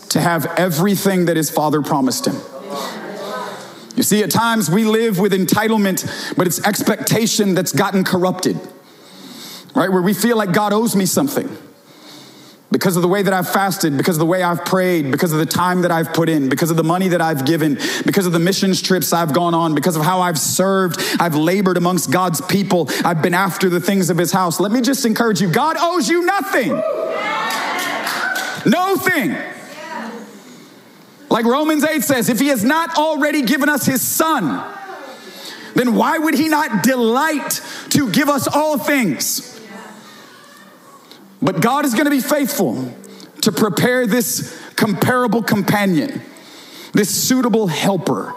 to 0.09 0.21
have 0.21 0.45
everything 0.59 1.25
that 1.25 1.37
his 1.37 1.49
father 1.49 1.81
promised 1.81 2.27
him. 2.27 2.35
You 3.95 4.03
see, 4.03 4.21
at 4.21 4.29
times 4.29 4.69
we 4.69 4.83
live 4.83 5.17
with 5.17 5.33
entitlement, 5.33 6.35
but 6.37 6.45
it's 6.45 6.63
expectation 6.67 7.55
that's 7.55 7.71
gotten 7.71 8.03
corrupted, 8.03 8.59
right? 9.73 9.91
Where 9.91 10.03
we 10.03 10.13
feel 10.13 10.37
like 10.37 10.53
God 10.53 10.71
owes 10.71 10.95
me 10.95 11.07
something 11.07 11.49
because 12.71 12.95
of 12.95 13.01
the 13.01 13.07
way 13.07 13.21
that 13.21 13.33
I've 13.33 13.49
fasted, 13.49 13.97
because 13.97 14.15
of 14.15 14.19
the 14.19 14.25
way 14.25 14.41
I've 14.43 14.63
prayed, 14.63 15.11
because 15.11 15.33
of 15.33 15.39
the 15.39 15.45
time 15.45 15.81
that 15.81 15.91
I've 15.91 16.13
put 16.13 16.29
in, 16.29 16.47
because 16.47 16.71
of 16.71 16.77
the 16.77 16.83
money 16.83 17.09
that 17.09 17.19
I've 17.19 17.45
given, 17.45 17.77
because 18.05 18.25
of 18.25 18.31
the 18.31 18.39
missions 18.39 18.81
trips 18.81 19.11
I've 19.11 19.33
gone 19.33 19.53
on, 19.53 19.75
because 19.75 19.97
of 19.97 20.03
how 20.03 20.21
I've 20.21 20.39
served, 20.39 21.01
I've 21.19 21.35
labored 21.35 21.75
amongst 21.75 22.11
God's 22.11 22.39
people, 22.39 22.89
I've 23.03 23.21
been 23.21 23.33
after 23.33 23.69
the 23.69 23.81
things 23.81 24.09
of 24.09 24.17
his 24.17 24.31
house. 24.31 24.61
Let 24.61 24.71
me 24.71 24.79
just 24.79 25.05
encourage 25.05 25.41
you 25.41 25.51
God 25.51 25.75
owes 25.79 26.07
you 26.07 26.25
nothing. 26.25 26.69
No 28.65 28.95
thing. 28.95 29.35
Like 31.29 31.45
Romans 31.45 31.83
8 31.83 32.03
says, 32.03 32.29
if 32.29 32.39
he 32.39 32.47
has 32.47 32.63
not 32.63 32.97
already 32.97 33.41
given 33.41 33.69
us 33.69 33.85
his 33.85 34.01
son, 34.01 34.63
then 35.75 35.95
why 35.95 36.17
would 36.17 36.35
he 36.35 36.47
not 36.47 36.83
delight 36.83 37.61
to 37.89 38.09
give 38.11 38.29
us 38.29 38.47
all 38.47 38.77
things? 38.77 39.60
But 41.41 41.61
God 41.61 41.85
is 41.85 41.93
going 41.93 42.05
to 42.05 42.11
be 42.11 42.19
faithful 42.19 42.93
to 43.41 43.51
prepare 43.51 44.05
this 44.05 44.59
comparable 44.75 45.41
companion, 45.41 46.21
this 46.93 47.09
suitable 47.09 47.67
helper, 47.67 48.33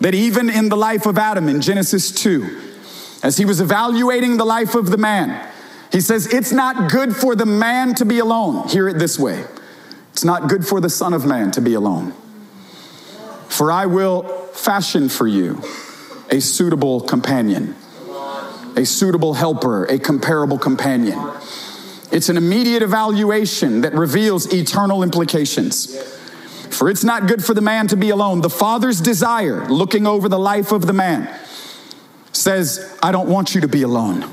that 0.00 0.14
even 0.14 0.50
in 0.50 0.68
the 0.68 0.76
life 0.76 1.06
of 1.06 1.16
Adam 1.16 1.48
in 1.48 1.60
Genesis 1.60 2.10
2, 2.12 2.60
as 3.22 3.36
he 3.36 3.44
was 3.44 3.60
evaluating 3.60 4.36
the 4.36 4.44
life 4.44 4.74
of 4.74 4.90
the 4.90 4.96
man, 4.96 5.48
he 5.90 6.00
says, 6.00 6.26
It's 6.32 6.52
not 6.52 6.90
good 6.90 7.14
for 7.14 7.36
the 7.36 7.46
man 7.46 7.94
to 7.96 8.04
be 8.04 8.18
alone. 8.18 8.68
Hear 8.68 8.88
it 8.88 8.98
this 8.98 9.18
way 9.18 9.44
It's 10.12 10.24
not 10.24 10.48
good 10.48 10.66
for 10.66 10.80
the 10.80 10.90
Son 10.90 11.12
of 11.14 11.24
Man 11.24 11.50
to 11.52 11.60
be 11.60 11.74
alone. 11.74 12.14
For 13.48 13.70
I 13.70 13.86
will 13.86 14.22
fashion 14.52 15.08
for 15.08 15.26
you 15.26 15.62
a 16.30 16.40
suitable 16.40 17.00
companion, 17.00 17.76
a 18.74 18.86
suitable 18.86 19.34
helper, 19.34 19.84
a 19.84 19.98
comparable 19.98 20.58
companion. 20.58 21.18
It's 22.12 22.28
an 22.28 22.36
immediate 22.36 22.82
evaluation 22.82 23.80
that 23.80 23.94
reveals 23.94 24.52
eternal 24.52 25.02
implications. 25.02 25.96
For 26.68 26.90
it's 26.90 27.02
not 27.02 27.26
good 27.26 27.42
for 27.42 27.54
the 27.54 27.62
man 27.62 27.88
to 27.88 27.96
be 27.96 28.10
alone. 28.10 28.42
The 28.42 28.50
father's 28.50 29.00
desire, 29.00 29.66
looking 29.68 30.06
over 30.06 30.28
the 30.28 30.38
life 30.38 30.72
of 30.72 30.86
the 30.86 30.92
man, 30.92 31.34
says, 32.32 32.98
I 33.02 33.12
don't 33.12 33.30
want 33.30 33.54
you 33.54 33.62
to 33.62 33.68
be 33.68 33.80
alone. 33.80 34.30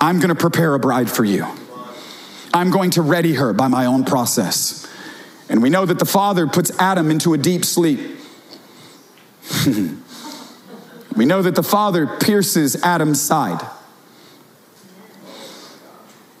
I'm 0.00 0.18
going 0.18 0.28
to 0.28 0.36
prepare 0.36 0.74
a 0.74 0.78
bride 0.78 1.10
for 1.10 1.24
you. 1.24 1.44
I'm 2.54 2.70
going 2.70 2.90
to 2.92 3.02
ready 3.02 3.34
her 3.34 3.52
by 3.52 3.66
my 3.66 3.86
own 3.86 4.04
process. 4.04 4.86
And 5.48 5.62
we 5.62 5.68
know 5.68 5.84
that 5.84 5.98
the 5.98 6.06
father 6.06 6.46
puts 6.46 6.70
Adam 6.78 7.10
into 7.10 7.34
a 7.34 7.38
deep 7.38 7.64
sleep. 7.64 7.98
we 11.16 11.24
know 11.24 11.42
that 11.42 11.56
the 11.56 11.62
father 11.64 12.06
pierces 12.06 12.76
Adam's 12.84 13.20
side. 13.20 13.66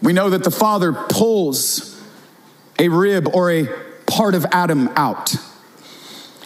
We 0.02 0.12
know 0.12 0.30
that 0.30 0.44
the 0.44 0.50
Father 0.50 0.92
pulls 0.92 2.00
a 2.78 2.88
rib 2.88 3.28
or 3.34 3.50
a 3.50 3.66
part 4.06 4.34
of 4.34 4.46
Adam 4.52 4.88
out 4.96 5.34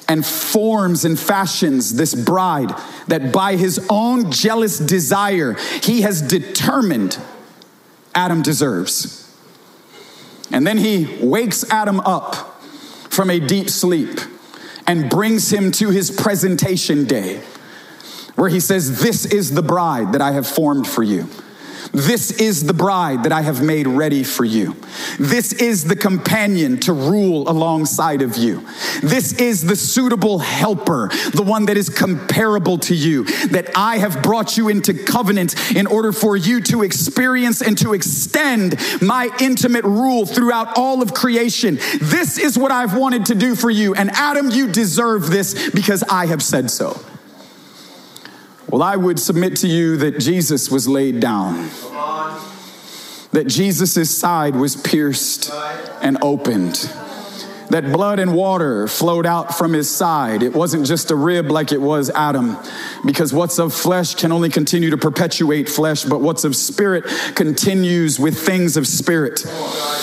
and 0.08 0.26
forms 0.26 1.04
and 1.04 1.18
fashions 1.18 1.94
this 1.94 2.14
bride 2.14 2.74
that 3.08 3.32
by 3.32 3.56
his 3.56 3.86
own 3.88 4.30
jealous 4.30 4.78
desire 4.78 5.54
he 5.82 6.02
has 6.02 6.20
determined 6.22 7.18
Adam 8.14 8.42
deserves. 8.42 9.18
And 10.50 10.66
then 10.66 10.78
he 10.78 11.18
wakes 11.22 11.64
Adam 11.70 12.00
up 12.00 12.62
from 13.10 13.30
a 13.30 13.40
deep 13.40 13.70
sleep 13.70 14.20
and 14.86 15.08
brings 15.08 15.50
him 15.50 15.70
to 15.72 15.90
his 15.90 16.10
presentation 16.10 17.04
day, 17.04 17.42
where 18.34 18.50
he 18.50 18.60
says, 18.60 19.00
This 19.00 19.24
is 19.24 19.54
the 19.54 19.62
bride 19.62 20.12
that 20.12 20.20
I 20.20 20.32
have 20.32 20.46
formed 20.46 20.86
for 20.86 21.02
you. 21.02 21.28
This 21.92 22.30
is 22.30 22.64
the 22.64 22.74
bride 22.74 23.24
that 23.24 23.32
I 23.32 23.42
have 23.42 23.62
made 23.62 23.86
ready 23.86 24.24
for 24.24 24.44
you. 24.44 24.76
This 25.18 25.52
is 25.52 25.84
the 25.84 25.96
companion 25.96 26.78
to 26.80 26.92
rule 26.92 27.48
alongside 27.48 28.22
of 28.22 28.36
you. 28.36 28.66
This 29.02 29.32
is 29.34 29.62
the 29.62 29.76
suitable 29.76 30.38
helper, 30.38 31.08
the 31.32 31.42
one 31.42 31.66
that 31.66 31.76
is 31.76 31.88
comparable 31.88 32.78
to 32.78 32.94
you, 32.94 33.24
that 33.48 33.70
I 33.74 33.98
have 33.98 34.22
brought 34.22 34.56
you 34.56 34.68
into 34.68 34.94
covenant 34.94 35.74
in 35.74 35.86
order 35.86 36.12
for 36.12 36.36
you 36.36 36.60
to 36.62 36.82
experience 36.82 37.62
and 37.62 37.76
to 37.78 37.94
extend 37.94 38.76
my 39.00 39.28
intimate 39.40 39.84
rule 39.84 40.26
throughout 40.26 40.78
all 40.78 41.02
of 41.02 41.14
creation. 41.14 41.76
This 42.00 42.38
is 42.38 42.58
what 42.58 42.70
I've 42.70 42.96
wanted 42.96 43.26
to 43.26 43.34
do 43.34 43.54
for 43.54 43.70
you. 43.70 43.94
And 43.94 44.10
Adam, 44.10 44.50
you 44.50 44.68
deserve 44.68 45.30
this 45.30 45.70
because 45.70 46.02
I 46.04 46.26
have 46.26 46.42
said 46.42 46.70
so. 46.70 47.00
Well, 48.72 48.82
I 48.82 48.96
would 48.96 49.20
submit 49.20 49.56
to 49.56 49.68
you 49.68 49.98
that 49.98 50.18
Jesus 50.18 50.70
was 50.70 50.88
laid 50.88 51.20
down, 51.20 51.68
that 53.32 53.44
Jesus' 53.46 54.16
side 54.16 54.56
was 54.56 54.76
pierced 54.76 55.50
and 56.00 56.16
opened 56.22 56.90
that 57.72 57.90
blood 57.90 58.18
and 58.18 58.34
water 58.34 58.86
flowed 58.86 59.24
out 59.24 59.54
from 59.54 59.72
his 59.72 59.90
side. 59.90 60.42
It 60.42 60.52
wasn't 60.52 60.86
just 60.86 61.10
a 61.10 61.16
rib 61.16 61.50
like 61.50 61.72
it 61.72 61.80
was 61.80 62.10
Adam, 62.10 62.58
because 63.04 63.32
what's 63.32 63.58
of 63.58 63.72
flesh 63.72 64.14
can 64.14 64.30
only 64.30 64.50
continue 64.50 64.90
to 64.90 64.98
perpetuate 64.98 65.70
flesh, 65.70 66.04
but 66.04 66.20
what's 66.20 66.44
of 66.44 66.54
spirit 66.54 67.04
continues 67.34 68.20
with 68.20 68.38
things 68.38 68.76
of 68.76 68.86
spirit. 68.86 69.46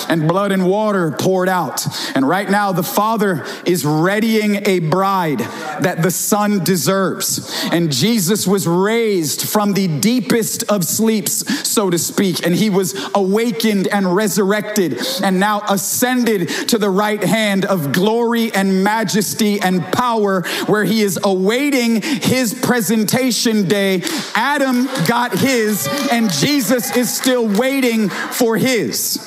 And 0.10 0.27
blood 0.27 0.51
and 0.51 0.67
water 0.67 1.12
poured 1.12 1.47
out. 1.47 1.86
And 2.15 2.27
right 2.27 2.49
now, 2.49 2.71
the 2.71 2.82
Father 2.82 3.45
is 3.65 3.86
readying 3.86 4.67
a 4.67 4.79
bride 4.79 5.39
that 5.39 6.01
the 6.01 6.12
Son 6.12 6.63
deserves. 6.63 7.55
And 7.71 7.91
Jesus 7.91 8.47
was 8.47 8.67
raised 8.67 9.47
from 9.47 9.73
the 9.73 9.88
deepest 9.99 10.63
of 10.71 10.84
sleeps, 10.84 11.69
so 11.69 11.91
to 11.91 11.99
speak, 11.99 12.43
and 12.43 12.55
he 12.55 12.71
was 12.71 12.99
awakened 13.13 13.88
and 13.88 14.15
resurrected 14.15 14.99
and 15.21 15.39
now 15.39 15.62
ascended 15.69 16.49
to 16.69 16.79
the 16.79 16.89
right 16.89 17.23
hand 17.23 17.58
land 17.59 17.65
of 17.65 17.91
glory 17.91 18.53
and 18.53 18.83
majesty 18.83 19.59
and 19.61 19.83
power 19.91 20.43
where 20.67 20.83
he 20.83 21.01
is 21.01 21.19
awaiting 21.23 22.01
his 22.01 22.53
presentation 22.53 23.67
day. 23.67 24.01
Adam 24.35 24.87
got 25.07 25.37
his, 25.37 25.87
and 26.11 26.31
Jesus 26.31 26.95
is 26.95 27.13
still 27.13 27.47
waiting 27.47 28.09
for 28.09 28.57
his. 28.57 29.25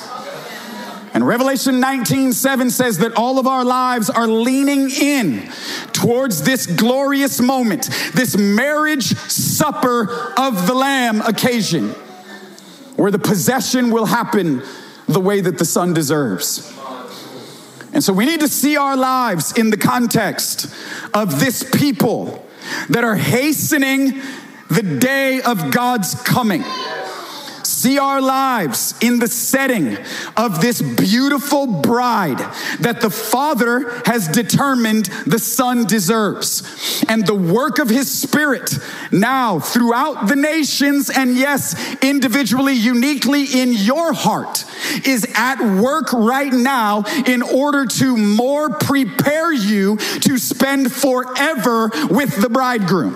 And 1.13 1.27
Revelation 1.27 1.79
19 1.79 2.33
7 2.33 2.71
says 2.71 2.97
that 2.99 3.13
all 3.15 3.37
of 3.37 3.45
our 3.45 3.63
lives 3.63 4.09
are 4.09 4.27
leaning 4.27 4.89
in 4.89 5.47
towards 5.91 6.41
this 6.41 6.65
glorious 6.65 7.39
moment, 7.39 7.89
this 8.15 8.35
marriage 8.35 9.13
supper 9.29 10.33
of 10.37 10.65
the 10.65 10.73
Lamb 10.73 11.21
occasion, 11.21 11.89
where 12.95 13.11
the 13.11 13.19
possession 13.19 13.91
will 13.91 14.07
happen 14.07 14.63
the 15.07 15.19
way 15.19 15.41
that 15.41 15.59
the 15.59 15.65
Son 15.65 15.93
deserves. 15.93 16.73
And 17.93 18.03
so 18.03 18.11
we 18.11 18.25
need 18.25 18.39
to 18.39 18.47
see 18.47 18.75
our 18.75 18.97
lives 18.97 19.53
in 19.57 19.69
the 19.69 19.77
context 19.77 20.73
of 21.13 21.39
this 21.39 21.63
people 21.63 22.47
that 22.89 23.03
are 23.03 23.15
hastening 23.15 24.21
the 24.69 24.81
day 24.99 25.41
of 25.41 25.71
God's 25.71 26.15
coming 26.23 26.63
see 27.83 27.99
our 27.99 28.21
lives 28.21 28.95
in 29.01 29.19
the 29.19 29.27
setting 29.27 29.97
of 30.37 30.61
this 30.61 30.81
beautiful 30.81 31.67
bride 31.67 32.39
that 32.79 33.01
the 33.01 33.09
Father 33.09 34.01
has 34.05 34.29
determined 34.29 35.07
the 35.25 35.37
Son 35.37 35.85
deserves. 35.85 37.03
And 37.09 37.27
the 37.27 37.35
work 37.35 37.79
of 37.79 37.89
His 37.89 38.09
Spirit 38.09 38.77
now 39.11 39.59
throughout 39.59 40.27
the 40.27 40.37
nations, 40.37 41.09
and 41.09 41.35
yes, 41.35 41.75
individually, 42.01 42.73
uniquely 42.73 43.43
in 43.43 43.73
your 43.73 44.13
heart, 44.13 44.63
is 45.05 45.27
at 45.35 45.59
work 45.81 46.13
right 46.13 46.53
now 46.53 47.03
in 47.27 47.41
order 47.41 47.85
to 47.85 48.15
more 48.15 48.69
prepare 48.69 49.51
you 49.51 49.97
to 49.97 50.37
spend 50.37 50.89
forever 50.89 51.91
with 52.09 52.41
the 52.41 52.49
bridegroom. 52.49 53.15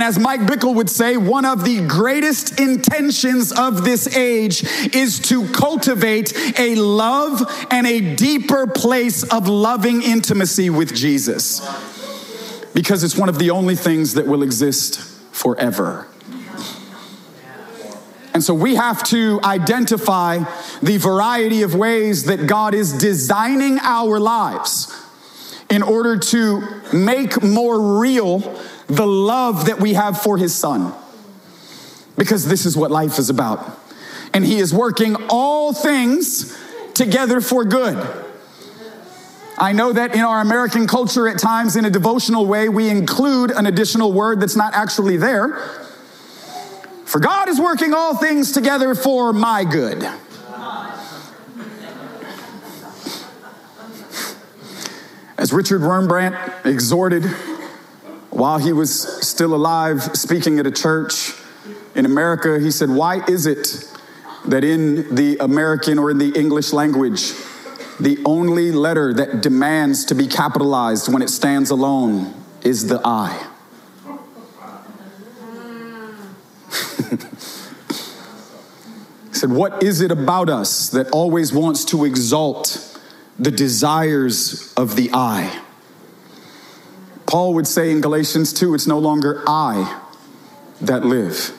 And 0.00 0.08
as 0.08 0.18
Mike 0.18 0.40
Bickle 0.40 0.74
would 0.76 0.88
say, 0.88 1.18
one 1.18 1.44
of 1.44 1.62
the 1.62 1.86
greatest 1.86 2.58
intentions 2.58 3.52
of 3.52 3.84
this 3.84 4.16
age 4.16 4.64
is 4.94 5.18
to 5.28 5.46
cultivate 5.48 6.32
a 6.58 6.74
love 6.74 7.42
and 7.70 7.86
a 7.86 8.16
deeper 8.16 8.66
place 8.66 9.24
of 9.24 9.46
loving 9.46 10.00
intimacy 10.02 10.70
with 10.70 10.94
Jesus. 10.94 11.60
Because 12.72 13.04
it's 13.04 13.14
one 13.14 13.28
of 13.28 13.38
the 13.38 13.50
only 13.50 13.74
things 13.74 14.14
that 14.14 14.26
will 14.26 14.42
exist 14.42 15.00
forever. 15.32 16.08
And 18.32 18.42
so 18.42 18.54
we 18.54 18.76
have 18.76 19.02
to 19.08 19.38
identify 19.44 20.38
the 20.80 20.96
variety 20.96 21.60
of 21.60 21.74
ways 21.74 22.24
that 22.24 22.46
God 22.46 22.72
is 22.72 22.94
designing 22.94 23.78
our 23.82 24.18
lives 24.18 24.96
in 25.68 25.82
order 25.82 26.16
to 26.18 26.82
make 26.92 27.42
more 27.42 27.98
real 27.98 28.40
the 28.90 29.06
love 29.06 29.66
that 29.66 29.80
we 29.80 29.94
have 29.94 30.20
for 30.20 30.36
his 30.36 30.54
son. 30.54 30.92
Because 32.16 32.46
this 32.46 32.66
is 32.66 32.76
what 32.76 32.90
life 32.90 33.18
is 33.18 33.30
about. 33.30 33.78
And 34.34 34.44
he 34.44 34.58
is 34.58 34.74
working 34.74 35.16
all 35.28 35.72
things 35.72 36.56
together 36.94 37.40
for 37.40 37.64
good. 37.64 37.96
I 39.58 39.72
know 39.72 39.92
that 39.92 40.14
in 40.14 40.20
our 40.20 40.40
American 40.40 40.86
culture, 40.86 41.28
at 41.28 41.38
times 41.38 41.76
in 41.76 41.84
a 41.84 41.90
devotional 41.90 42.46
way, 42.46 42.68
we 42.68 42.88
include 42.88 43.50
an 43.50 43.66
additional 43.66 44.12
word 44.12 44.40
that's 44.40 44.56
not 44.56 44.74
actually 44.74 45.18
there. 45.18 45.56
For 47.04 47.18
God 47.20 47.48
is 47.48 47.60
working 47.60 47.92
all 47.92 48.16
things 48.16 48.52
together 48.52 48.94
for 48.94 49.32
my 49.32 49.64
good. 49.64 50.08
As 55.36 55.52
Richard 55.52 55.80
Wurmbrand 55.80 56.66
exhorted 56.66 57.24
while 58.40 58.58
he 58.58 58.72
was 58.72 59.02
still 59.26 59.54
alive, 59.54 60.02
speaking 60.16 60.58
at 60.58 60.66
a 60.66 60.70
church 60.70 61.34
in 61.94 62.06
America, 62.06 62.58
he 62.58 62.70
said, 62.70 62.88
Why 62.88 63.22
is 63.28 63.44
it 63.44 63.84
that 64.46 64.64
in 64.64 65.14
the 65.14 65.36
American 65.40 65.98
or 65.98 66.10
in 66.10 66.16
the 66.16 66.30
English 66.30 66.72
language, 66.72 67.34
the 68.00 68.18
only 68.24 68.72
letter 68.72 69.12
that 69.12 69.42
demands 69.42 70.06
to 70.06 70.14
be 70.14 70.26
capitalized 70.26 71.12
when 71.12 71.20
it 71.20 71.28
stands 71.28 71.68
alone 71.68 72.32
is 72.62 72.88
the 72.88 72.98
I? 73.04 73.46
he 79.28 79.34
said, 79.34 79.50
What 79.50 79.82
is 79.82 80.00
it 80.00 80.10
about 80.10 80.48
us 80.48 80.88
that 80.88 81.10
always 81.10 81.52
wants 81.52 81.84
to 81.86 82.06
exalt 82.06 82.98
the 83.38 83.50
desires 83.50 84.72
of 84.78 84.96
the 84.96 85.10
I? 85.12 85.60
Paul 87.30 87.54
would 87.54 87.68
say 87.68 87.92
in 87.92 88.00
Galatians 88.00 88.52
2 88.52 88.74
it's 88.74 88.88
no 88.88 88.98
longer 88.98 89.44
I 89.46 90.02
that 90.80 91.04
live. 91.04 91.52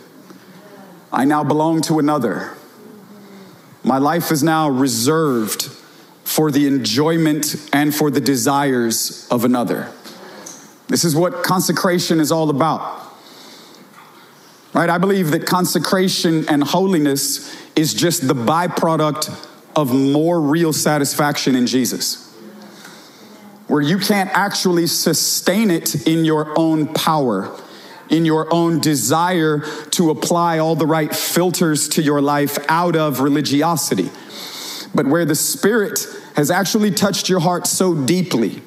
I 1.13 1.23
now 1.23 1.45
belong 1.45 1.79
to 1.83 1.97
another. 1.97 2.51
My 3.81 3.97
life 3.97 4.31
is 4.31 4.43
now 4.43 4.67
reserved 4.69 5.69
for 6.25 6.51
the 6.51 6.67
enjoyment 6.67 7.55
and 7.71 7.95
for 7.95 8.11
the 8.11 8.19
desires 8.19 9.25
of 9.31 9.45
another. 9.45 9.89
This 10.89 11.05
is 11.05 11.15
what 11.15 11.41
consecration 11.41 12.19
is 12.19 12.33
all 12.33 12.49
about. 12.49 13.07
Right? 14.73 14.89
I 14.89 14.97
believe 14.97 15.31
that 15.31 15.45
consecration 15.45 16.49
and 16.49 16.65
holiness 16.65 17.55
is 17.77 17.93
just 17.93 18.27
the 18.27 18.35
byproduct 18.35 19.47
of 19.77 19.93
more 19.93 20.41
real 20.41 20.73
satisfaction 20.73 21.55
in 21.55 21.65
Jesus 21.65 22.30
where 23.71 23.81
you 23.81 23.97
can't 23.97 24.29
actually 24.33 24.85
sustain 24.85 25.71
it 25.71 26.05
in 26.05 26.25
your 26.25 26.51
own 26.59 26.93
power, 26.93 27.57
in 28.09 28.25
your 28.25 28.53
own 28.53 28.81
desire 28.81 29.59
to 29.91 30.09
apply 30.09 30.57
all 30.59 30.75
the 30.75 30.85
right 30.85 31.15
filters 31.15 31.87
to 31.87 32.01
your 32.01 32.19
life 32.19 32.57
out 32.67 32.97
of 32.97 33.21
religiosity, 33.21 34.09
but 34.93 35.07
where 35.07 35.23
the 35.23 35.35
Spirit 35.35 36.05
has 36.35 36.51
actually 36.51 36.91
touched 36.91 37.29
your 37.29 37.39
heart 37.39 37.65
so 37.65 37.95
deeply 37.95 38.61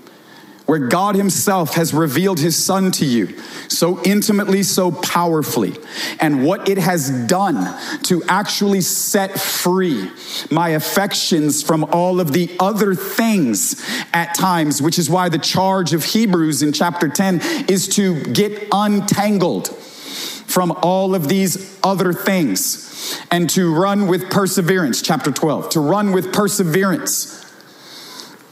where 0.67 0.79
God 0.79 1.15
Himself 1.15 1.75
has 1.75 1.93
revealed 1.93 2.41
His 2.41 2.63
Son 2.63 2.91
to 2.93 3.05
you 3.05 3.39
so 3.69 4.03
intimately, 4.03 4.63
so 4.63 4.91
powerfully, 4.93 5.75
and 6.21 6.45
what 6.45 6.69
it 6.69 6.79
has 6.79 7.11
done 7.27 7.79
to 8.05 8.23
actually 8.29 8.81
set 8.81 9.39
free 9.39 10.11
my 10.51 10.71
affections 10.71 11.63
from 11.63 11.85
all 11.93 12.21
of 12.21 12.33
the 12.33 12.55
other 12.59 12.95
things 12.95 13.85
at 14.13 14.35
times, 14.35 14.81
which 14.81 14.99
is 14.99 15.11
why 15.11 15.29
the 15.29 15.39
charge 15.39 15.93
of 15.93 16.05
Hebrews 16.05 16.63
in 16.63 16.73
chapter 16.73 17.09
10 17.09 17.41
is 17.69 17.89
to 17.97 18.23
get 18.23 18.69
untangled 18.73 19.69
from 19.69 20.73
all 20.83 21.15
of 21.15 21.29
these 21.29 21.79
other 21.83 22.13
things 22.13 23.21
and 23.31 23.51
to 23.51 23.75
run 23.75 24.07
with 24.07 24.31
perseverance, 24.31 25.03
chapter 25.03 25.31
12, 25.31 25.71
to 25.71 25.81
run 25.81 26.13
with 26.13 26.33
perseverance. 26.33 27.45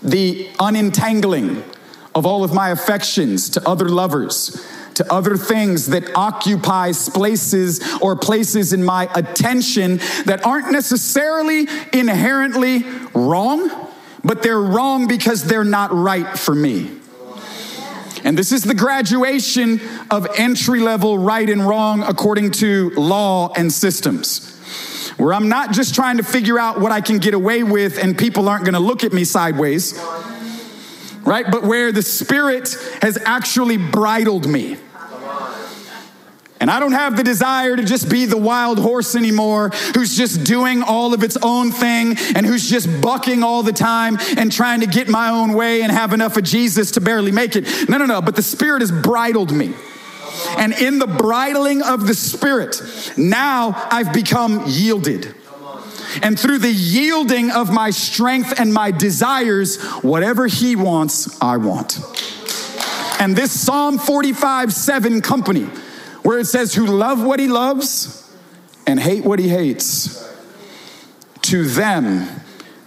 The 0.02 0.50
unentangling 0.58 1.62
of 2.14 2.26
all 2.26 2.44
of 2.44 2.52
my 2.52 2.70
affections 2.70 3.50
to 3.50 3.68
other 3.68 3.88
lovers, 3.88 4.66
to 4.94 5.12
other 5.12 5.36
things 5.36 5.86
that 5.88 6.14
occupies 6.14 7.08
places 7.08 7.80
or 8.00 8.16
places 8.16 8.72
in 8.72 8.84
my 8.84 9.08
attention 9.14 9.98
that 10.26 10.44
aren't 10.44 10.70
necessarily 10.70 11.66
inherently 11.92 12.84
wrong, 13.14 13.70
but 14.22 14.42
they're 14.42 14.60
wrong 14.60 15.06
because 15.08 15.44
they're 15.44 15.64
not 15.64 15.92
right 15.92 16.38
for 16.38 16.54
me. 16.54 16.90
And 18.24 18.38
this 18.38 18.52
is 18.52 18.62
the 18.62 18.74
graduation 18.74 19.80
of 20.10 20.28
entry 20.38 20.80
level 20.80 21.18
right 21.18 21.48
and 21.48 21.66
wrong 21.66 22.02
according 22.02 22.52
to 22.52 22.90
law 22.90 23.52
and 23.56 23.72
systems. 23.72 24.48
Where 25.16 25.34
I'm 25.34 25.48
not 25.48 25.72
just 25.72 25.94
trying 25.94 26.18
to 26.18 26.22
figure 26.22 26.58
out 26.58 26.80
what 26.80 26.92
I 26.92 27.00
can 27.00 27.18
get 27.18 27.34
away 27.34 27.62
with 27.64 27.98
and 27.98 28.16
people 28.16 28.48
aren't 28.48 28.64
gonna 28.64 28.80
look 28.80 29.02
at 29.02 29.12
me 29.12 29.24
sideways, 29.24 29.98
right? 31.24 31.50
But 31.50 31.62
where 31.62 31.92
the 31.92 32.02
Spirit 32.02 32.76
has 33.00 33.18
actually 33.24 33.76
bridled 33.76 34.46
me. 34.46 34.76
And 36.60 36.70
I 36.70 36.78
don't 36.78 36.92
have 36.92 37.16
the 37.16 37.24
desire 37.24 37.74
to 37.74 37.82
just 37.82 38.08
be 38.08 38.24
the 38.24 38.36
wild 38.36 38.78
horse 38.78 39.16
anymore 39.16 39.70
who's 39.96 40.16
just 40.16 40.44
doing 40.44 40.84
all 40.84 41.12
of 41.12 41.24
its 41.24 41.36
own 41.42 41.72
thing 41.72 42.16
and 42.36 42.46
who's 42.46 42.70
just 42.70 43.00
bucking 43.00 43.42
all 43.42 43.64
the 43.64 43.72
time 43.72 44.16
and 44.36 44.52
trying 44.52 44.78
to 44.78 44.86
get 44.86 45.08
my 45.08 45.28
own 45.28 45.54
way 45.54 45.82
and 45.82 45.90
have 45.90 46.12
enough 46.12 46.36
of 46.36 46.44
Jesus 46.44 46.92
to 46.92 47.00
barely 47.00 47.32
make 47.32 47.56
it. 47.56 47.88
No, 47.88 47.98
no, 47.98 48.06
no. 48.06 48.22
But 48.22 48.36
the 48.36 48.44
Spirit 48.44 48.80
has 48.80 48.92
bridled 48.92 49.52
me. 49.52 49.74
And 50.56 50.72
in 50.72 51.00
the 51.00 51.08
bridling 51.08 51.82
of 51.82 52.06
the 52.06 52.14
Spirit, 52.14 52.80
now 53.16 53.72
I've 53.90 54.12
become 54.12 54.62
yielded. 54.68 55.34
And 56.20 56.38
through 56.38 56.58
the 56.58 56.72
yielding 56.72 57.50
of 57.50 57.72
my 57.72 57.90
strength 57.90 58.58
and 58.58 58.74
my 58.74 58.90
desires, 58.90 59.80
whatever 60.02 60.46
He 60.46 60.76
wants, 60.76 61.40
I 61.40 61.56
want. 61.56 61.98
And 63.22 63.36
this 63.36 63.58
Psalm 63.58 63.98
45 63.98 64.72
7 64.72 65.20
company, 65.20 65.66
where 66.22 66.40
it 66.40 66.46
says, 66.46 66.74
Who 66.74 66.86
love 66.86 67.22
what 67.22 67.38
he 67.38 67.46
loves 67.46 68.28
and 68.84 68.98
hate 68.98 69.24
what 69.24 69.38
he 69.38 69.48
hates, 69.48 70.28
to 71.42 71.64
them 71.64 72.28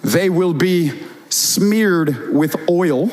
they 0.03 0.29
will 0.29 0.53
be 0.53 0.91
smeared 1.29 2.33
with 2.33 2.55
oil 2.69 3.11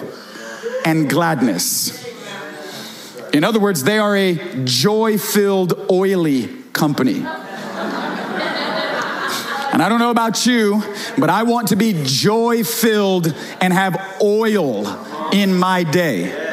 and 0.84 1.08
gladness. 1.08 2.02
In 3.32 3.44
other 3.44 3.60
words, 3.60 3.84
they 3.84 3.98
are 3.98 4.16
a 4.16 4.64
joy 4.64 5.16
filled, 5.16 5.90
oily 5.90 6.48
company. 6.72 7.24
And 9.72 9.82
I 9.82 9.88
don't 9.88 9.98
know 9.98 10.10
about 10.10 10.44
you, 10.44 10.82
but 11.16 11.30
I 11.30 11.44
want 11.44 11.68
to 11.68 11.76
be 11.76 12.02
joy 12.04 12.62
filled 12.62 13.34
and 13.60 13.72
have 13.72 14.18
oil 14.22 14.86
in 15.32 15.58
my 15.58 15.82
day 15.82 16.50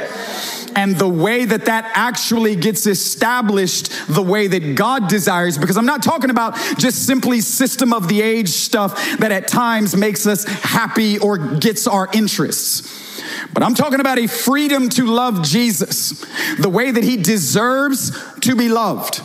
and 0.75 0.95
the 0.95 1.09
way 1.09 1.43
that 1.43 1.65
that 1.65 1.91
actually 1.93 2.55
gets 2.55 2.87
established 2.87 3.91
the 4.07 4.21
way 4.21 4.47
that 4.47 4.75
God 4.75 5.09
desires, 5.09 5.57
because 5.57 5.75
I'm 5.75 5.85
not 5.85 6.01
talking 6.01 6.29
about 6.29 6.55
just 6.77 7.05
simply 7.05 7.41
system 7.41 7.91
of 7.91 8.07
the 8.07 8.21
age 8.21 8.47
stuff 8.47 8.95
that 9.17 9.31
at 9.31 9.49
times 9.49 9.93
makes 9.95 10.25
us 10.25 10.45
happy 10.45 11.19
or 11.19 11.37
gets 11.37 11.85
our 11.85 12.07
interests. 12.13 13.21
But 13.53 13.63
I'm 13.63 13.75
talking 13.75 13.99
about 13.99 14.19
a 14.19 14.27
freedom 14.27 14.87
to 14.89 15.05
love 15.05 15.43
Jesus 15.43 16.25
the 16.57 16.69
way 16.69 16.91
that 16.91 17.03
he 17.03 17.17
deserves 17.17 18.11
to 18.41 18.55
be 18.55 18.69
loved. 18.69 19.21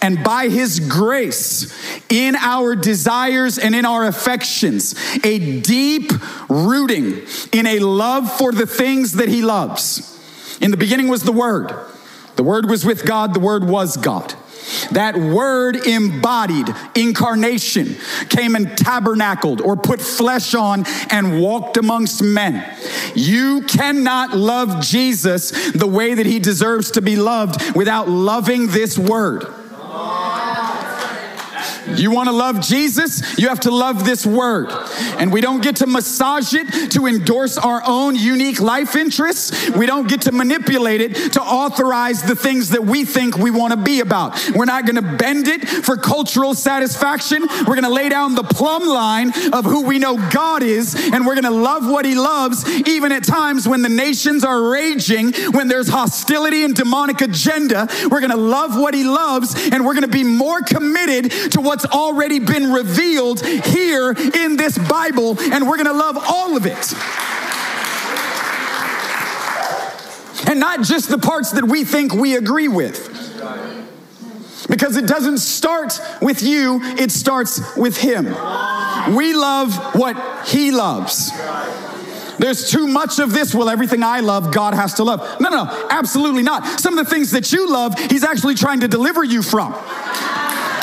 And 0.00 0.22
by 0.22 0.48
his 0.48 0.80
grace, 0.80 1.72
in 2.08 2.36
our 2.36 2.76
desires 2.76 3.58
and 3.58 3.74
in 3.74 3.84
our 3.84 4.06
affections, 4.06 4.94
a 5.24 5.60
deep 5.60 6.12
rooting 6.48 7.22
in 7.52 7.66
a 7.66 7.78
love 7.80 8.30
for 8.36 8.52
the 8.52 8.66
things 8.66 9.12
that 9.12 9.28
he 9.28 9.42
loves. 9.42 10.10
In 10.60 10.70
the 10.70 10.76
beginning 10.76 11.08
was 11.08 11.22
the 11.22 11.32
Word. 11.32 11.72
The 12.36 12.44
Word 12.44 12.68
was 12.68 12.84
with 12.84 13.04
God, 13.04 13.34
the 13.34 13.40
Word 13.40 13.64
was 13.64 13.96
God. 13.96 14.34
That 14.92 15.16
word 15.16 15.76
embodied 15.76 16.68
incarnation 16.94 17.96
came 18.28 18.54
and 18.54 18.76
tabernacled 18.76 19.60
or 19.60 19.76
put 19.76 20.00
flesh 20.00 20.54
on 20.54 20.84
and 21.10 21.40
walked 21.40 21.76
amongst 21.76 22.22
men. 22.22 22.64
You 23.14 23.62
cannot 23.62 24.36
love 24.36 24.82
Jesus 24.82 25.72
the 25.72 25.86
way 25.86 26.14
that 26.14 26.26
he 26.26 26.38
deserves 26.38 26.92
to 26.92 27.02
be 27.02 27.16
loved 27.16 27.76
without 27.76 28.08
loving 28.08 28.68
this 28.68 28.98
word 28.98 29.46
on. 29.94 30.43
You 31.96 32.10
want 32.10 32.28
to 32.28 32.34
love 32.34 32.60
Jesus? 32.60 33.38
You 33.38 33.48
have 33.48 33.60
to 33.60 33.70
love 33.70 34.04
this 34.04 34.24
word. 34.24 34.68
And 35.18 35.32
we 35.32 35.40
don't 35.40 35.62
get 35.62 35.76
to 35.76 35.86
massage 35.86 36.54
it 36.54 36.90
to 36.92 37.06
endorse 37.06 37.58
our 37.58 37.82
own 37.86 38.16
unique 38.16 38.60
life 38.60 38.96
interests. 38.96 39.70
We 39.70 39.86
don't 39.86 40.08
get 40.08 40.22
to 40.22 40.32
manipulate 40.32 41.00
it 41.00 41.32
to 41.32 41.42
authorize 41.42 42.22
the 42.22 42.36
things 42.36 42.70
that 42.70 42.84
we 42.84 43.04
think 43.04 43.36
we 43.36 43.50
want 43.50 43.72
to 43.72 43.78
be 43.78 44.00
about. 44.00 44.50
We're 44.54 44.64
not 44.64 44.86
going 44.86 44.96
to 44.96 45.16
bend 45.16 45.48
it 45.48 45.66
for 45.68 45.96
cultural 45.96 46.54
satisfaction. 46.54 47.42
We're 47.66 47.74
going 47.74 47.82
to 47.82 47.90
lay 47.90 48.08
down 48.08 48.34
the 48.34 48.44
plumb 48.44 48.86
line 48.86 49.32
of 49.52 49.64
who 49.64 49.82
we 49.84 49.98
know 49.98 50.16
God 50.30 50.62
is, 50.62 50.94
and 51.12 51.26
we're 51.26 51.34
going 51.34 51.44
to 51.44 51.50
love 51.50 51.88
what 51.88 52.04
He 52.04 52.14
loves, 52.14 52.68
even 52.86 53.12
at 53.12 53.24
times 53.24 53.66
when 53.66 53.82
the 53.82 53.88
nations 53.88 54.44
are 54.44 54.70
raging, 54.70 55.32
when 55.50 55.68
there's 55.68 55.88
hostility 55.88 56.64
and 56.64 56.74
demonic 56.74 57.20
agenda. 57.20 57.88
We're 58.10 58.20
going 58.20 58.30
to 58.30 58.36
love 58.36 58.78
what 58.78 58.94
He 58.94 59.04
loves, 59.04 59.54
and 59.70 59.84
we're 59.84 59.94
going 59.94 60.02
to 60.02 60.08
be 60.08 60.24
more 60.24 60.62
committed 60.62 61.30
to 61.52 61.60
what's 61.60 61.73
what's 61.74 61.86
already 61.86 62.38
been 62.38 62.72
revealed 62.72 63.44
here 63.44 64.12
in 64.12 64.56
this 64.56 64.78
Bible, 64.78 65.36
and 65.40 65.68
we're 65.68 65.76
gonna 65.76 65.92
love 65.92 66.16
all 66.16 66.56
of 66.56 66.66
it. 66.66 66.92
And 70.48 70.60
not 70.60 70.82
just 70.82 71.08
the 71.08 71.18
parts 71.18 71.50
that 71.50 71.64
we 71.64 71.82
think 71.82 72.14
we 72.14 72.36
agree 72.36 72.68
with. 72.68 73.10
Because 74.68 74.96
it 74.96 75.08
doesn't 75.08 75.38
start 75.38 76.00
with 76.22 76.44
you, 76.44 76.78
it 76.80 77.10
starts 77.10 77.76
with 77.76 77.96
Him. 77.96 78.26
We 79.16 79.34
love 79.34 79.74
what 79.96 80.46
He 80.46 80.70
loves. 80.70 81.32
There's 82.38 82.70
too 82.70 82.86
much 82.86 83.18
of 83.18 83.32
this. 83.32 83.52
Well, 83.52 83.68
everything 83.68 84.04
I 84.04 84.20
love, 84.20 84.52
God 84.52 84.74
has 84.74 84.94
to 84.94 85.04
love. 85.04 85.40
No, 85.40 85.48
no, 85.48 85.64
no, 85.64 85.86
absolutely 85.90 86.44
not. 86.44 86.80
Some 86.80 86.96
of 86.96 87.04
the 87.04 87.10
things 87.10 87.32
that 87.32 87.52
you 87.52 87.68
love, 87.68 87.98
He's 87.98 88.22
actually 88.22 88.54
trying 88.54 88.80
to 88.80 88.88
deliver 88.88 89.24
you 89.24 89.42
from 89.42 89.74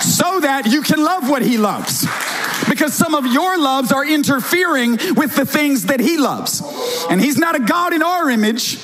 so 0.02 0.40
that 0.40 0.68
you 0.68 0.82
can 0.82 1.04
love 1.04 1.30
what 1.30 1.42
he 1.42 1.58
loves. 1.58 2.06
Because 2.70 2.94
some 2.94 3.16
of 3.16 3.26
your 3.26 3.58
loves 3.58 3.92
are 3.92 4.06
interfering 4.06 4.92
with 5.16 5.36
the 5.36 5.46
things 5.46 5.88
that 5.88 6.00
he 6.00 6.18
loves. 6.18 6.62
And 7.10 7.22
he's 7.22 7.38
not 7.38 7.56
a 7.56 7.60
God 7.60 7.94
in 7.94 8.04
our 8.04 8.30
image, 8.30 8.80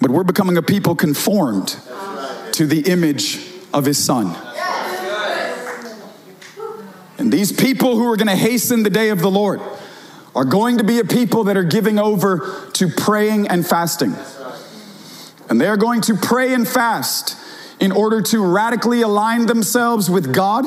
but 0.00 0.10
we're 0.10 0.24
becoming 0.24 0.56
a 0.56 0.62
people 0.62 0.94
conformed 0.94 1.76
to 2.52 2.66
the 2.66 2.82
image 2.90 3.40
of 3.72 3.84
his 3.84 4.02
son. 4.02 4.36
And 7.18 7.32
these 7.32 7.52
people 7.52 7.96
who 7.96 8.10
are 8.10 8.16
going 8.16 8.28
to 8.28 8.36
hasten 8.36 8.82
the 8.82 8.90
day 8.90 9.10
of 9.10 9.20
the 9.20 9.30
Lord 9.30 9.60
are 10.34 10.44
going 10.44 10.78
to 10.78 10.84
be 10.84 10.98
a 10.98 11.04
people 11.04 11.44
that 11.44 11.56
are 11.56 11.64
giving 11.64 11.98
over 11.98 12.68
to 12.72 12.88
praying 12.88 13.48
and 13.48 13.66
fasting. 13.66 14.14
And 15.48 15.60
they're 15.60 15.76
going 15.76 16.00
to 16.02 16.16
pray 16.16 16.54
and 16.54 16.66
fast 16.66 17.36
in 17.82 17.90
order 17.90 18.22
to 18.22 18.40
radically 18.40 19.02
align 19.02 19.46
themselves 19.46 20.08
with 20.08 20.32
God 20.32 20.64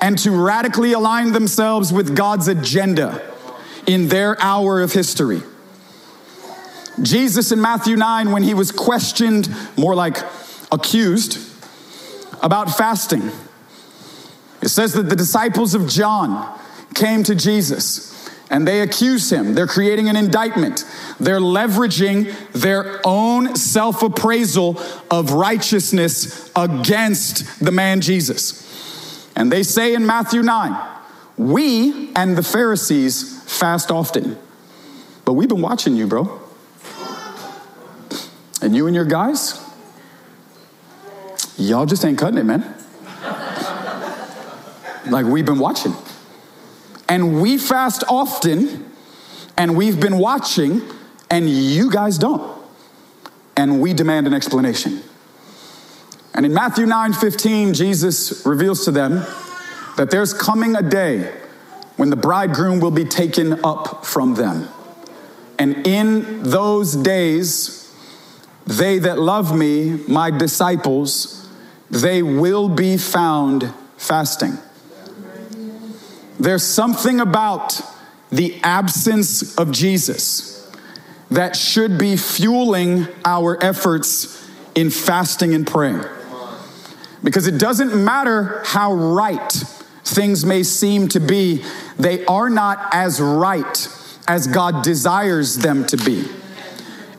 and 0.00 0.16
to 0.16 0.30
radically 0.30 0.94
align 0.94 1.32
themselves 1.32 1.92
with 1.92 2.16
God's 2.16 2.48
agenda 2.48 3.20
in 3.86 4.08
their 4.08 4.40
hour 4.40 4.80
of 4.80 4.94
history. 4.94 5.42
Jesus 7.02 7.52
in 7.52 7.60
Matthew 7.60 7.94
9, 7.94 8.32
when 8.32 8.42
he 8.42 8.54
was 8.54 8.72
questioned, 8.72 9.54
more 9.76 9.94
like 9.94 10.16
accused, 10.72 11.38
about 12.42 12.70
fasting, 12.70 13.30
it 14.62 14.68
says 14.68 14.94
that 14.94 15.10
the 15.10 15.16
disciples 15.16 15.74
of 15.74 15.90
John 15.90 16.58
came 16.94 17.22
to 17.24 17.34
Jesus 17.34 18.17
and 18.50 18.66
they 18.66 18.80
accuse 18.80 19.30
him. 19.30 19.54
They're 19.54 19.66
creating 19.66 20.08
an 20.08 20.16
indictment. 20.16 20.84
They're 21.20 21.40
leveraging 21.40 22.34
their 22.52 23.00
own 23.04 23.56
self 23.56 24.02
appraisal 24.02 24.80
of 25.10 25.32
righteousness 25.32 26.50
against 26.56 27.64
the 27.64 27.72
man 27.72 28.00
Jesus. 28.00 29.28
And 29.36 29.52
they 29.52 29.62
say 29.62 29.94
in 29.94 30.06
Matthew 30.06 30.42
9, 30.42 30.76
we 31.36 32.10
and 32.16 32.36
the 32.36 32.42
Pharisees 32.42 33.42
fast 33.44 33.90
often, 33.90 34.36
but 35.24 35.34
we've 35.34 35.48
been 35.48 35.62
watching 35.62 35.94
you, 35.94 36.06
bro. 36.06 36.40
And 38.60 38.74
you 38.74 38.86
and 38.86 38.96
your 38.96 39.04
guys, 39.04 39.64
y'all 41.56 41.86
just 41.86 42.04
ain't 42.04 42.18
cutting 42.18 42.38
it, 42.38 42.44
man. 42.44 42.74
Like 45.08 45.26
we've 45.26 45.46
been 45.46 45.60
watching. 45.60 45.94
And 47.08 47.40
we 47.40 47.58
fast 47.58 48.04
often, 48.08 48.90
and 49.56 49.76
we've 49.76 49.98
been 49.98 50.18
watching, 50.18 50.82
and 51.30 51.48
you 51.48 51.90
guys 51.90 52.18
don't. 52.18 52.56
And 53.56 53.80
we 53.80 53.92
demand 53.92 54.26
an 54.26 54.34
explanation. 54.34 55.02
And 56.34 56.46
in 56.46 56.54
Matthew 56.54 56.86
9 56.86 57.12
15, 57.14 57.74
Jesus 57.74 58.46
reveals 58.46 58.84
to 58.84 58.90
them 58.90 59.26
that 59.96 60.10
there's 60.10 60.32
coming 60.32 60.76
a 60.76 60.82
day 60.82 61.32
when 61.96 62.10
the 62.10 62.16
bridegroom 62.16 62.78
will 62.78 62.92
be 62.92 63.04
taken 63.04 63.64
up 63.64 64.06
from 64.06 64.34
them. 64.34 64.68
And 65.58 65.84
in 65.84 66.44
those 66.44 66.94
days, 66.94 67.92
they 68.66 69.00
that 69.00 69.18
love 69.18 69.56
me, 69.56 69.98
my 70.06 70.30
disciples, 70.30 71.48
they 71.90 72.22
will 72.22 72.68
be 72.68 72.96
found 72.96 73.72
fasting. 73.96 74.58
There's 76.38 76.62
something 76.62 77.20
about 77.20 77.80
the 78.30 78.60
absence 78.62 79.56
of 79.56 79.72
Jesus 79.72 80.70
that 81.30 81.56
should 81.56 81.98
be 81.98 82.16
fueling 82.16 83.06
our 83.24 83.62
efforts 83.62 84.48
in 84.74 84.90
fasting 84.90 85.54
and 85.54 85.66
praying. 85.66 86.04
Because 87.22 87.46
it 87.46 87.58
doesn't 87.58 88.04
matter 88.04 88.62
how 88.64 88.92
right 88.92 89.52
things 90.04 90.44
may 90.44 90.62
seem 90.62 91.08
to 91.08 91.20
be, 91.20 91.64
they 91.98 92.24
are 92.26 92.48
not 92.48 92.78
as 92.92 93.20
right 93.20 93.88
as 94.28 94.46
God 94.46 94.84
desires 94.84 95.56
them 95.56 95.84
to 95.86 95.96
be. 95.96 96.26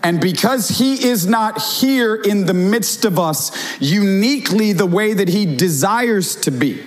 And 0.01 0.21
because 0.21 0.69
he 0.69 1.05
is 1.05 1.27
not 1.27 1.61
here 1.61 2.15
in 2.15 2.45
the 2.45 2.53
midst 2.53 3.03
of 3.03 3.19
us 3.19 3.51
uniquely 3.81 4.71
the 4.71 4.85
way 4.85 5.13
that 5.13 5.27
he 5.27 5.57
desires 5.57 6.35
to 6.37 6.51
be, 6.51 6.81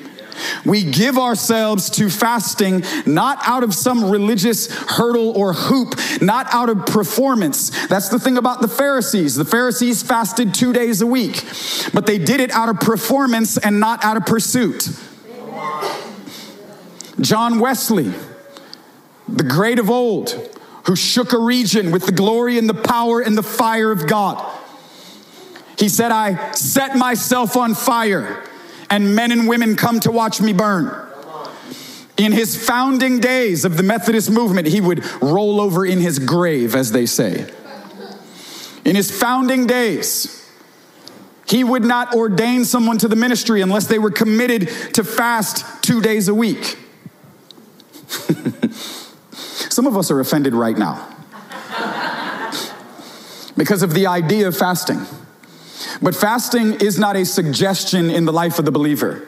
we 0.64 0.84
give 0.84 1.18
ourselves 1.18 1.90
to 1.90 2.08
fasting 2.08 2.84
not 3.06 3.38
out 3.46 3.64
of 3.64 3.74
some 3.74 4.10
religious 4.10 4.70
hurdle 4.70 5.30
or 5.36 5.52
hoop, 5.52 5.94
not 6.20 6.46
out 6.52 6.68
of 6.68 6.86
performance. 6.86 7.70
That's 7.88 8.08
the 8.08 8.18
thing 8.18 8.36
about 8.36 8.60
the 8.60 8.68
Pharisees. 8.68 9.34
The 9.34 9.44
Pharisees 9.44 10.02
fasted 10.02 10.54
two 10.54 10.72
days 10.72 11.00
a 11.02 11.06
week, 11.06 11.44
but 11.92 12.06
they 12.06 12.18
did 12.18 12.40
it 12.40 12.50
out 12.50 12.68
of 12.68 12.80
performance 12.80 13.58
and 13.58 13.80
not 13.80 14.04
out 14.04 14.16
of 14.16 14.26
pursuit. 14.26 14.88
John 17.20 17.60
Wesley, 17.60 18.12
the 19.28 19.44
great 19.44 19.78
of 19.78 19.90
old, 19.90 20.58
who 20.86 20.96
shook 20.96 21.32
a 21.32 21.38
region 21.38 21.92
with 21.92 22.06
the 22.06 22.12
glory 22.12 22.58
and 22.58 22.68
the 22.68 22.74
power 22.74 23.20
and 23.20 23.38
the 23.38 23.42
fire 23.42 23.92
of 23.92 24.06
God. 24.06 24.44
He 25.78 25.88
said, 25.88 26.10
I 26.10 26.52
set 26.52 26.96
myself 26.96 27.56
on 27.56 27.74
fire 27.74 28.44
and 28.92 29.16
men 29.16 29.32
and 29.32 29.48
women 29.48 29.74
come 29.74 29.98
to 30.00 30.12
watch 30.12 30.42
me 30.42 30.52
burn. 30.52 30.94
In 32.18 32.30
his 32.30 32.62
founding 32.62 33.20
days 33.20 33.64
of 33.64 33.78
the 33.78 33.82
Methodist 33.82 34.30
movement, 34.30 34.66
he 34.66 34.82
would 34.82 35.02
roll 35.22 35.62
over 35.62 35.86
in 35.86 35.98
his 35.98 36.18
grave, 36.18 36.76
as 36.76 36.92
they 36.92 37.06
say. 37.06 37.50
In 38.84 38.94
his 38.94 39.10
founding 39.10 39.66
days, 39.66 40.46
he 41.48 41.64
would 41.64 41.84
not 41.84 42.14
ordain 42.14 42.66
someone 42.66 42.98
to 42.98 43.08
the 43.08 43.16
ministry 43.16 43.62
unless 43.62 43.86
they 43.86 43.98
were 43.98 44.10
committed 44.10 44.68
to 44.92 45.04
fast 45.04 45.82
two 45.82 46.02
days 46.02 46.28
a 46.28 46.34
week. 46.34 46.76
Some 49.32 49.86
of 49.86 49.96
us 49.96 50.10
are 50.10 50.20
offended 50.20 50.52
right 50.52 50.76
now 50.76 51.08
because 53.56 53.82
of 53.82 53.94
the 53.94 54.06
idea 54.06 54.48
of 54.48 54.56
fasting. 54.56 55.00
But 56.00 56.14
fasting 56.14 56.74
is 56.74 56.98
not 56.98 57.16
a 57.16 57.24
suggestion 57.24 58.10
in 58.10 58.24
the 58.24 58.32
life 58.32 58.58
of 58.58 58.64
the 58.64 58.72
believer. 58.72 59.26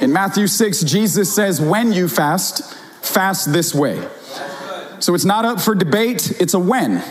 In 0.00 0.12
Matthew 0.12 0.46
6, 0.46 0.82
Jesus 0.82 1.34
says, 1.34 1.60
when 1.60 1.92
you 1.92 2.08
fast, 2.08 2.74
fast 3.02 3.52
this 3.52 3.74
way. 3.74 4.06
So 5.00 5.14
it's 5.14 5.24
not 5.24 5.44
up 5.44 5.60
for 5.60 5.74
debate, 5.74 6.40
it's 6.40 6.54
a 6.54 6.58
when. 6.58 7.02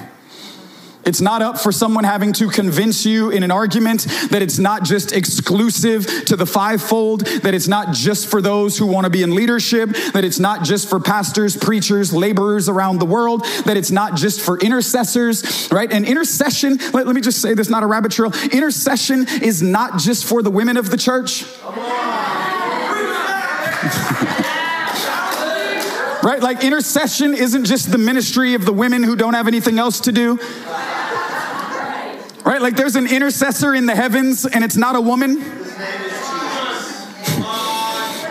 It's 1.08 1.22
not 1.22 1.41
up 1.41 1.58
for 1.58 1.72
someone 1.72 2.04
having 2.04 2.34
to 2.34 2.50
convince 2.50 3.06
you 3.06 3.30
in 3.30 3.41
an 3.43 3.50
argument 3.50 4.04
that 4.30 4.41
it's 4.41 4.60
not 4.60 4.84
just 4.84 5.13
exclusive 5.13 6.06
to 6.26 6.36
the 6.36 6.46
fivefold, 6.46 7.22
that 7.22 7.54
it's 7.54 7.70
not 7.70 7.93
just 7.93 8.28
for 8.28 8.41
those 8.41 8.78
who 8.78 8.86
want 8.86 9.06
to 9.06 9.10
be 9.10 9.24
in 9.24 9.34
leadership, 9.34 9.89
that 10.12 10.26
it's 10.26 10.38
not 10.38 10.65
just 10.65 10.89
for 10.89 11.00
pastors, 11.00 11.56
preachers, 11.56 12.12
laborers 12.12 12.67
around 12.67 13.00
the 13.00 13.06
world, 13.06 13.46
that 13.63 13.78
it's 13.78 13.89
not 13.89 14.15
just 14.15 14.41
for 14.41 14.60
intercessors, 14.60 15.70
right? 15.72 15.89
And 15.89 16.06
intercession, 16.06 16.78
let, 16.93 17.08
let 17.08 17.15
me 17.15 17.22
just 17.22 17.41
say 17.41 17.54
this, 17.54 17.70
not 17.70 17.84
a 17.84 17.88
rabbit 17.88 18.12
trail. 18.12 18.34
Intercession 18.52 19.26
is 19.41 19.62
not 19.62 20.00
just 20.00 20.26
for 20.26 20.41
the 20.41 20.52
women 20.52 20.76
of 20.76 20.89
the 20.89 20.98
church. 20.98 21.46
right? 26.24 26.41
Like 26.41 26.63
intercession 26.63 27.34
isn't 27.34 27.63
just 27.63 27.91
the 27.91 27.98
ministry 27.98 28.54
of 28.54 28.65
the 28.65 28.74
women 28.74 29.04
who 29.04 29.15
don't 29.15 29.34
have 29.34 29.48
anything 29.48 29.80
else 29.80 30.02
to 30.02 30.12
do. 30.12 30.38
Right? 32.58 32.63
Like 32.63 32.76
there's 32.76 32.96
an 32.96 33.06
intercessor 33.06 33.76
in 33.76 33.86
the 33.86 33.93
heavens 33.93 34.48
and 34.48 34.63
it's 34.63 34.76
not 34.76 34.96
a 34.96 35.02
woman. 35.02 35.36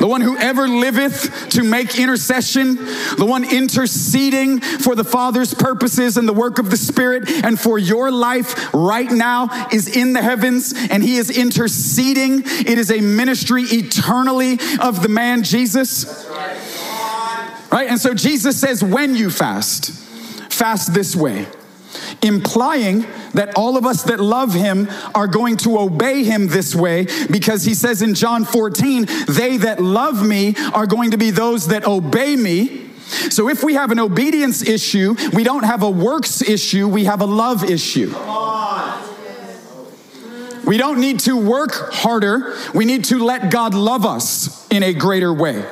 The 0.00 0.06
one 0.08 0.20
who 0.20 0.36
ever 0.36 0.66
liveth 0.66 1.50
to 1.50 1.62
make 1.62 1.96
intercession, 1.96 2.74
the 2.74 3.24
one 3.24 3.44
interceding 3.44 4.58
for 4.60 4.96
the 4.96 5.04
Father's 5.04 5.54
purposes 5.54 6.16
and 6.16 6.26
the 6.26 6.32
work 6.32 6.58
of 6.58 6.70
the 6.70 6.76
Spirit 6.76 7.30
and 7.44 7.58
for 7.58 7.78
your 7.78 8.10
life 8.10 8.74
right 8.74 9.08
now 9.08 9.68
is 9.72 9.96
in 9.96 10.12
the 10.12 10.22
heavens 10.22 10.74
and 10.90 11.04
he 11.04 11.18
is 11.18 11.30
interceding. 11.30 12.42
It 12.44 12.78
is 12.78 12.90
a 12.90 13.00
ministry 13.00 13.62
eternally 13.62 14.58
of 14.80 15.02
the 15.02 15.08
man 15.08 15.44
Jesus. 15.44 16.28
Right? 17.70 17.88
And 17.88 18.00
so 18.00 18.12
Jesus 18.12 18.60
says, 18.60 18.82
when 18.82 19.14
you 19.14 19.30
fast, 19.30 19.92
fast 20.50 20.94
this 20.94 21.14
way 21.14 21.46
implying 22.22 23.06
that 23.34 23.56
all 23.56 23.76
of 23.76 23.86
us 23.86 24.02
that 24.04 24.20
love 24.20 24.54
him 24.54 24.88
are 25.14 25.26
going 25.26 25.56
to 25.58 25.78
obey 25.78 26.24
him 26.24 26.48
this 26.48 26.74
way 26.74 27.06
because 27.30 27.64
he 27.64 27.74
says 27.74 28.02
in 28.02 28.14
John 28.14 28.44
14, 28.44 29.06
they 29.28 29.56
that 29.58 29.80
love 29.80 30.26
me 30.26 30.54
are 30.74 30.86
going 30.86 31.10
to 31.12 31.18
be 31.18 31.30
those 31.30 31.68
that 31.68 31.86
obey 31.86 32.36
me. 32.36 32.90
So 33.30 33.48
if 33.48 33.62
we 33.62 33.74
have 33.74 33.92
an 33.92 34.00
obedience 34.00 34.62
issue, 34.62 35.14
we 35.32 35.44
don't 35.44 35.64
have 35.64 35.82
a 35.82 35.90
works 35.90 36.42
issue, 36.42 36.88
we 36.88 37.04
have 37.04 37.20
a 37.20 37.26
love 37.26 37.62
issue. 37.64 38.12
We 40.66 40.78
don't 40.78 41.00
need 41.00 41.20
to 41.20 41.36
work 41.36 41.92
harder. 41.92 42.56
We 42.74 42.84
need 42.84 43.04
to 43.06 43.22
let 43.22 43.52
God 43.52 43.72
love 43.72 44.04
us 44.04 44.68
in 44.68 44.82
a 44.82 44.92
greater 44.92 45.32
way, 45.32 45.64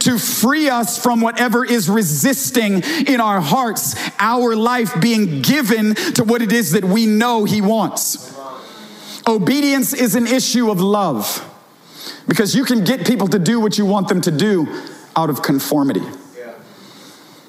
to 0.00 0.18
free 0.18 0.70
us 0.70 1.02
from 1.02 1.20
whatever 1.20 1.64
is 1.64 1.90
resisting 1.90 2.82
in 3.06 3.20
our 3.20 3.40
hearts, 3.40 3.96
our 4.20 4.54
life 4.54 5.00
being 5.00 5.42
given 5.42 5.94
to 6.14 6.22
what 6.22 6.42
it 6.42 6.52
is 6.52 6.72
that 6.72 6.84
we 6.84 7.06
know 7.06 7.44
He 7.44 7.60
wants. 7.60 8.32
Obedience 9.26 9.92
is 9.92 10.14
an 10.14 10.28
issue 10.28 10.70
of 10.70 10.80
love 10.80 11.42
because 12.28 12.54
you 12.54 12.64
can 12.64 12.84
get 12.84 13.04
people 13.04 13.26
to 13.26 13.40
do 13.40 13.58
what 13.58 13.76
you 13.76 13.84
want 13.84 14.06
them 14.06 14.20
to 14.20 14.30
do 14.30 14.66
out 15.16 15.28
of 15.28 15.42
conformity, 15.42 16.04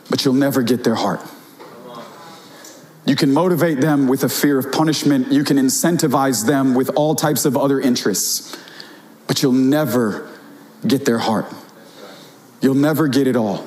but 0.10 0.25
you'll 0.25 0.33
never 0.33 0.63
get 0.63 0.83
their 0.83 0.95
heart. 0.95 1.21
You 3.08 3.15
can 3.15 3.34
motivate 3.34 3.80
them 3.80 4.10
with 4.10 4.26
a 4.26 4.30
fear 4.30 4.60
of 4.60 4.70
punishment. 4.74 5.32
You 5.32 5.46
can 5.46 5.56
incentivize 5.56 6.46
them 6.46 6.76
with 6.76 6.89
all 6.89 7.15
types 7.15 7.46
of 7.46 7.56
other 7.56 7.80
interests, 7.80 8.58
but 9.28 9.41
you'll 9.41 9.54
never 9.54 10.30
get 10.86 11.06
their 11.06 11.17
heart. 11.17 11.46
You'll 12.62 12.76
never 12.76 13.08
get 13.08 13.26
it 13.26 13.38
all. 13.38 13.65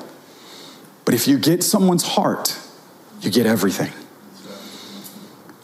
But 1.05 1.15
if 1.15 1.27
you 1.27 1.39
get 1.39 1.63
someone's 1.63 2.03
heart, 2.03 2.55
you 3.21 3.31
get 3.31 3.47
everything. 3.47 3.91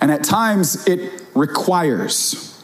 And 0.02 0.10
at 0.12 0.24
times, 0.24 0.88
it 0.88 1.24
requires 1.36 2.60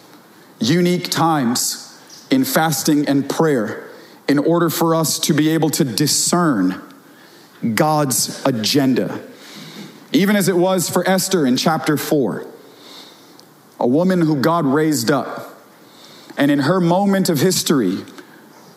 unique 0.60 1.10
times 1.10 1.96
in 2.32 2.44
fasting 2.44 3.08
and 3.08 3.30
prayer 3.30 3.88
in 4.28 4.40
order 4.40 4.72
for 4.72 4.96
us 4.96 5.20
to 5.20 5.34
be 5.36 5.50
able 5.50 5.70
to 5.72 5.84
discern 5.84 6.82
God's 7.76 8.44
agenda 8.46 9.22
even 10.14 10.36
as 10.36 10.48
it 10.48 10.56
was 10.56 10.90
for 10.90 11.08
Esther 11.08 11.46
in 11.46 11.58
chapter 11.58 11.98
4, 11.98 12.46
a 13.80 13.88
woman 13.88 14.22
who 14.22 14.40
God 14.40 14.66
raised 14.66 15.12
up. 15.12 15.50
And 16.38 16.50
in 16.50 16.60
her 16.60 16.80
moment 16.80 17.30
of 17.30 17.40
history, 17.40 17.98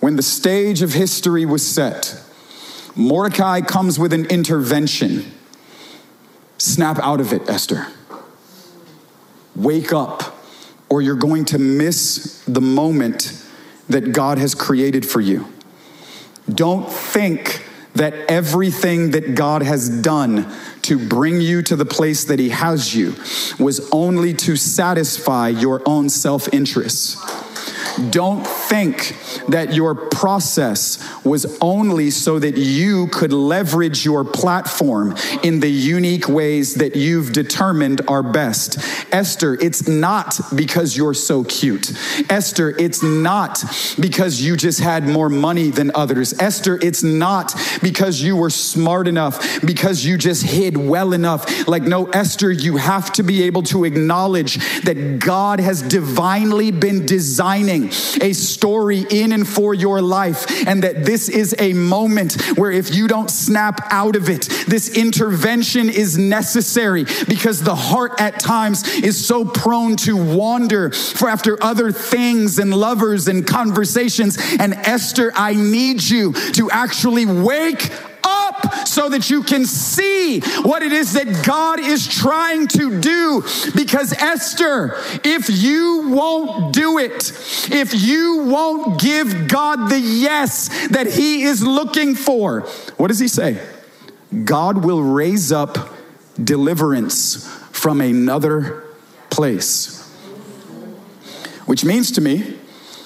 when 0.01 0.17
the 0.17 0.23
stage 0.23 0.83
of 0.83 0.93
history 0.93 1.47
was 1.47 1.67
set, 1.67 2.21
Mordecai 2.95 3.61
comes 3.61 3.99
with 3.99 4.13
an 4.13 4.27
intervention. 4.27 5.33
Snap 6.59 6.99
out 6.99 7.21
of 7.21 7.33
it, 7.33 7.49
Esther. 7.49 7.87
Wake 9.55 9.93
up, 9.93 10.37
or 10.89 11.03
you're 11.03 11.15
going 11.15 11.45
to 11.47 11.59
miss 11.59 12.43
the 12.47 12.61
moment 12.61 13.43
that 13.89 14.13
God 14.13 14.39
has 14.39 14.55
created 14.55 15.07
for 15.07 15.21
you. 15.21 15.53
Don't 16.53 16.91
think 16.91 17.66
that 17.97 18.15
everything 18.31 19.11
that 19.13 19.35
God 19.35 19.63
has 19.63 19.89
done 19.89 20.53
to 20.83 20.99
bring 20.99 21.41
you 21.41 21.63
to 21.63 21.77
the 21.77 21.85
place 21.85 22.25
that 22.25 22.39
He 22.39 22.51
has 22.51 22.95
you 22.95 23.15
was 23.59 23.89
only 23.91 24.35
to 24.35 24.57
satisfy 24.57 25.49
your 25.49 25.83
own 25.87 26.09
self 26.09 26.53
interest. 26.53 27.19
Don't 28.11 28.47
think 28.47 29.17
that 29.49 29.73
your 29.73 29.95
process 29.95 31.03
was 31.25 31.59
only 31.61 32.11
so 32.11 32.39
that 32.39 32.57
you 32.57 33.07
could 33.09 33.33
leverage 33.33 34.05
your 34.05 34.25
platform 34.25 35.15
in 35.43 35.61
the 35.61 35.69
unique 35.69 36.29
ways 36.29 36.75
that 36.75 36.95
you've 36.95 37.33
determined 37.33 38.03
are 38.09 38.23
best. 38.23 38.79
Esther, 39.13 39.55
it's 39.55 39.89
not 39.89 40.39
because 40.55 40.97
you're 40.97 41.15
so 41.15 41.45
cute. 41.45 41.93
Esther, 42.31 42.71
it's 42.79 43.03
not 43.03 43.65
because 43.99 44.41
you 44.41 44.57
just 44.57 44.81
had 44.81 45.05
more 45.05 45.31
money 45.31 45.71
than 45.71 45.91
others. 45.95 46.39
Esther, 46.39 46.79
it's 46.83 47.03
not 47.03 47.55
because 47.83 48.21
you 48.21 48.37
were 48.37 48.51
smart 48.51 49.09
enough, 49.09 49.65
because 49.65 50.05
you 50.05 50.19
just 50.19 50.43
hid 50.43 50.77
well 50.77 51.13
enough. 51.13 51.67
Like, 51.67 51.83
no, 51.83 52.07
Esther, 52.11 52.51
you 52.51 52.77
have 52.77 53.13
to 53.15 53.23
be 53.23 53.45
able 53.45 53.63
to 53.65 53.85
acknowledge 53.85 54.57
that 54.83 55.19
God 55.19 55.61
has 55.61 55.83
divinely 55.83 56.71
been 56.71 57.07
designing 57.07 57.86
a 58.23 58.33
story 58.33 59.05
in 59.11 59.33
and 59.33 59.47
for 59.47 59.75
your 59.75 60.01
life, 60.01 60.67
and 60.67 60.83
that 60.83 61.05
this 61.05 61.29
is 61.29 61.55
a 61.59 61.73
moment 61.73 62.41
where 62.57 62.73
if 62.73 62.95
you 62.95 63.09
don't 63.09 63.31
snap 63.31 63.81
out 63.91 64.17
of 64.17 64.29
it, 64.29 64.49
this 64.67 64.97
intervention 64.97 65.89
is 65.89 66.19
necessary 66.19 67.05
because 67.29 67.63
the 67.63 67.75
heart 67.75 68.21
at 68.21 68.41
times 68.41 68.87
is 68.99 69.27
so 69.27 69.45
prone 69.45 69.97
to 69.97 70.17
wander 70.17 70.91
for 70.91 71.29
after 71.29 71.63
other 71.63 71.93
things 71.93 72.59
and 72.59 72.75
lovers 72.75 73.29
and 73.29 73.47
conversations. 73.47 74.39
And 74.59 74.75
Esther, 74.75 75.33
I 75.35 75.55
need 75.55 76.03
you 76.03 76.33
to 76.53 76.71
actually 76.71 77.27
wake 77.27 77.91
up 77.93 78.16
so 78.97 79.11
that 79.11 79.29
you 79.29 79.43
can 79.43 79.67
see 79.67 80.41
what 80.63 80.83
it 80.83 80.91
is 80.91 81.13
that 81.13 81.45
God 81.45 81.79
is 81.79 82.09
trying 82.09 82.67
to 82.69 82.99
do. 82.99 83.43
Because, 83.75 84.15
Esther, 84.15 84.97
if 85.23 85.51
you 85.51 86.09
won't 86.09 86.73
do 86.73 86.97
it, 86.97 87.31
if 87.71 87.93
you 87.93 88.45
won't 88.45 88.99
give 88.99 89.49
God 89.49 89.91
the 89.91 90.01
yes 90.01 90.89
that 90.89 91.09
He 91.09 91.43
is 91.43 91.63
looking 91.63 92.15
for, 92.15 92.63
what 92.97 93.09
does 93.09 93.19
He 93.19 93.29
say? 93.29 93.61
God 94.45 94.83
will 94.83 95.03
raise 95.03 95.53
up 95.53 95.77
deliverance 96.43 97.47
from 97.73 98.01
another 98.01 98.83
place. 99.29 100.03
Which 101.67 101.85
means 101.85 102.11
to 102.13 102.23
me 102.23 102.57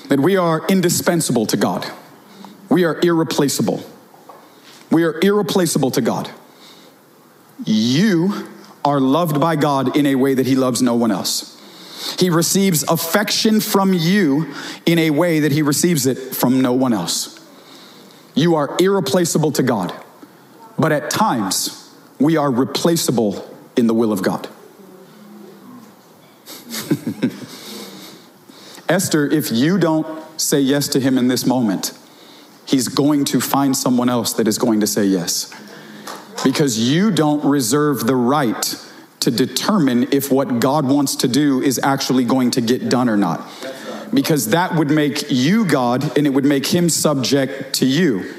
that 0.09 0.21
we 0.21 0.37
are 0.37 0.65
indispensable 0.69 1.47
to 1.47 1.57
God. 1.57 1.85
We 2.69 2.85
are 2.85 3.01
irreplaceable. 3.01 3.83
We 4.91 5.05
are 5.05 5.19
irreplaceable 5.23 5.91
to 5.93 6.01
God. 6.01 6.31
You 7.65 8.49
are 8.85 9.01
loved 9.01 9.41
by 9.41 9.57
God 9.57 9.97
in 9.97 10.07
a 10.07 10.15
way 10.15 10.35
that 10.35 10.47
He 10.47 10.57
loves 10.57 10.83
no 10.83 10.95
one 10.95 11.11
else. 11.11 11.57
He 12.19 12.31
receives 12.31 12.83
affection 12.85 13.61
from 13.61 13.93
you 13.93 14.53
in 14.87 14.99
a 14.99 15.11
way 15.11 15.41
that 15.41 15.53
He 15.53 15.63
receives 15.63 16.07
it 16.07 16.35
from 16.35 16.61
no 16.61 16.73
one 16.73 16.93
else. 16.93 17.39
You 18.35 18.55
are 18.55 18.77
irreplaceable 18.81 19.53
to 19.53 19.63
God, 19.63 19.93
but 20.79 20.93
at 20.93 21.11
times 21.11 21.93
we 22.19 22.37
are 22.37 22.51
replaceable 22.51 23.47
in 23.77 23.87
the 23.87 23.95
will 23.95 24.13
of 24.13 24.23
God. 24.23 24.49
Esther, 28.89 29.27
if 29.27 29.53
you 29.53 29.79
don't 29.79 30.07
say 30.41 30.61
yes 30.61 30.89
to 30.89 31.01
him 31.01 31.17
in 31.19 31.29
this 31.29 31.47
moment, 31.47 31.93
he's 32.71 32.87
going 32.87 33.25
to 33.25 33.41
find 33.41 33.77
someone 33.77 34.09
else 34.09 34.35
that 34.35 34.47
is 34.47 34.57
going 34.57 34.79
to 34.81 34.87
say 34.87 35.05
yes. 35.05 35.53
Because 36.45 36.79
you 36.79 37.11
don't 37.11 37.45
reserve 37.45 38.07
the 38.07 38.15
right 38.15 38.77
to 39.21 39.31
determine 39.31 40.13
if 40.13 40.31
what 40.31 40.61
God 40.61 40.87
wants 40.87 41.17
to 41.17 41.29
do 41.29 41.61
is 41.61 41.81
actually 41.83 42.25
going 42.25 42.53
to 42.53 42.61
get 42.61 42.89
done 42.89 43.09
or 43.09 43.17
not. 43.17 43.47
Because 44.15 44.51
that 44.51 44.77
would 44.77 44.91
make 44.91 45.31
you 45.31 45.65
God 45.65 46.17
and 46.17 46.27
it 46.27 46.31
would 46.31 46.45
make 46.45 46.67
him 46.67 46.89
subject 46.89 47.75
to 47.75 47.87
you. 47.87 48.33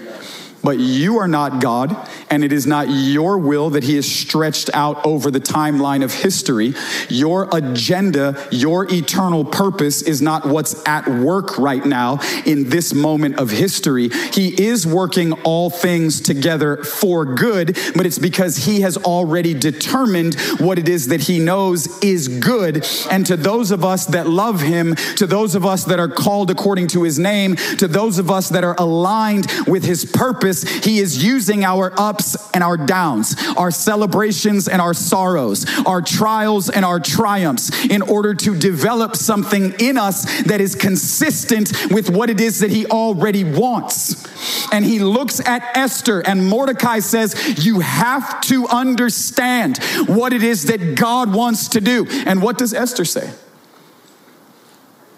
But 0.64 0.78
you 0.78 1.18
are 1.18 1.28
not 1.28 1.62
God, 1.62 1.96
and 2.30 2.44
it 2.44 2.54
is 2.54 2.68
not 2.68 2.88
your 2.90 3.38
will 3.38 3.72
that 3.72 3.84
He 3.84 3.98
is 3.98 4.10
stretched 4.12 4.70
out 4.74 5.04
over 5.06 5.32
the 5.32 5.40
timeline 5.40 6.04
of 6.04 6.14
history. 6.14 6.74
Your 7.10 7.50
agenda, 7.52 8.48
your 8.52 8.92
eternal 8.92 9.44
purpose 9.44 10.02
is 10.04 10.22
not 10.22 10.46
what's 10.46 10.88
at 10.88 11.08
work 11.08 11.58
right 11.58 11.84
now 11.86 12.20
in 12.46 12.70
this 12.70 12.94
moment 12.94 13.40
of 13.40 13.50
history. 13.50 14.10
He 14.10 14.64
is 14.64 14.86
working 14.86 15.34
all 15.44 15.70
things 15.70 16.22
together 16.22 16.78
for 16.78 17.26
good, 17.26 17.78
but 17.96 18.06
it's 18.06 18.20
because 18.20 18.58
He 18.58 18.82
has 18.82 18.98
already 18.98 19.54
determined 19.54 20.40
what 20.60 20.78
it 20.78 20.88
is 20.88 21.08
that 21.08 21.22
He 21.22 21.40
knows 21.40 22.02
is 22.04 22.28
good. 22.28 22.86
And 23.10 23.26
to 23.26 23.36
those 23.36 23.72
of 23.72 23.84
us 23.84 24.06
that 24.08 24.28
love 24.28 24.62
Him, 24.62 24.96
to 25.16 25.26
those 25.26 25.56
of 25.56 25.66
us 25.66 25.86
that 25.86 26.00
are 26.00 26.08
called 26.08 26.52
according 26.52 26.88
to 26.90 27.04
His 27.04 27.18
name, 27.18 27.56
to 27.78 27.88
those 27.88 28.20
of 28.20 28.30
us 28.30 28.50
that 28.50 28.64
are 28.64 28.76
aligned 28.78 29.48
with 29.66 29.84
His 29.84 30.06
purpose, 30.06 30.51
he 30.86 31.00
is 31.00 31.24
using 31.24 31.64
our 31.64 31.94
ups 31.98 32.38
and 32.54 32.64
our 32.64 32.78
downs, 32.78 33.36
our 33.58 33.72
celebrations 33.72 34.68
and 34.68 34.82
our 34.82 34.94
sorrows, 34.94 35.66
our 35.86 36.02
trials 36.02 36.70
and 36.70 36.84
our 36.84 37.00
triumphs 37.00 37.86
in 37.86 38.02
order 38.02 38.34
to 38.34 38.56
develop 38.56 39.16
something 39.16 39.74
in 39.80 39.98
us 39.98 40.44
that 40.44 40.62
is 40.62 40.76
consistent 40.76 41.72
with 41.92 42.10
what 42.10 42.30
it 42.30 42.40
is 42.42 42.60
that 42.60 42.72
He 42.72 42.86
already 42.88 43.44
wants. 43.44 44.28
And 44.72 44.86
He 44.86 45.00
looks 45.00 45.40
at 45.46 45.62
Esther, 45.76 46.22
and 46.22 46.48
Mordecai 46.48 47.00
says, 47.00 47.66
You 47.66 47.80
have 47.80 48.42
to 48.42 48.68
understand 48.68 49.78
what 50.08 50.34
it 50.34 50.44
is 50.44 50.66
that 50.66 50.96
God 50.96 51.34
wants 51.34 51.70
to 51.70 51.82
do. 51.82 52.06
And 52.26 52.42
what 52.42 52.58
does 52.58 52.74
Esther 52.74 53.06
say? 53.06 53.32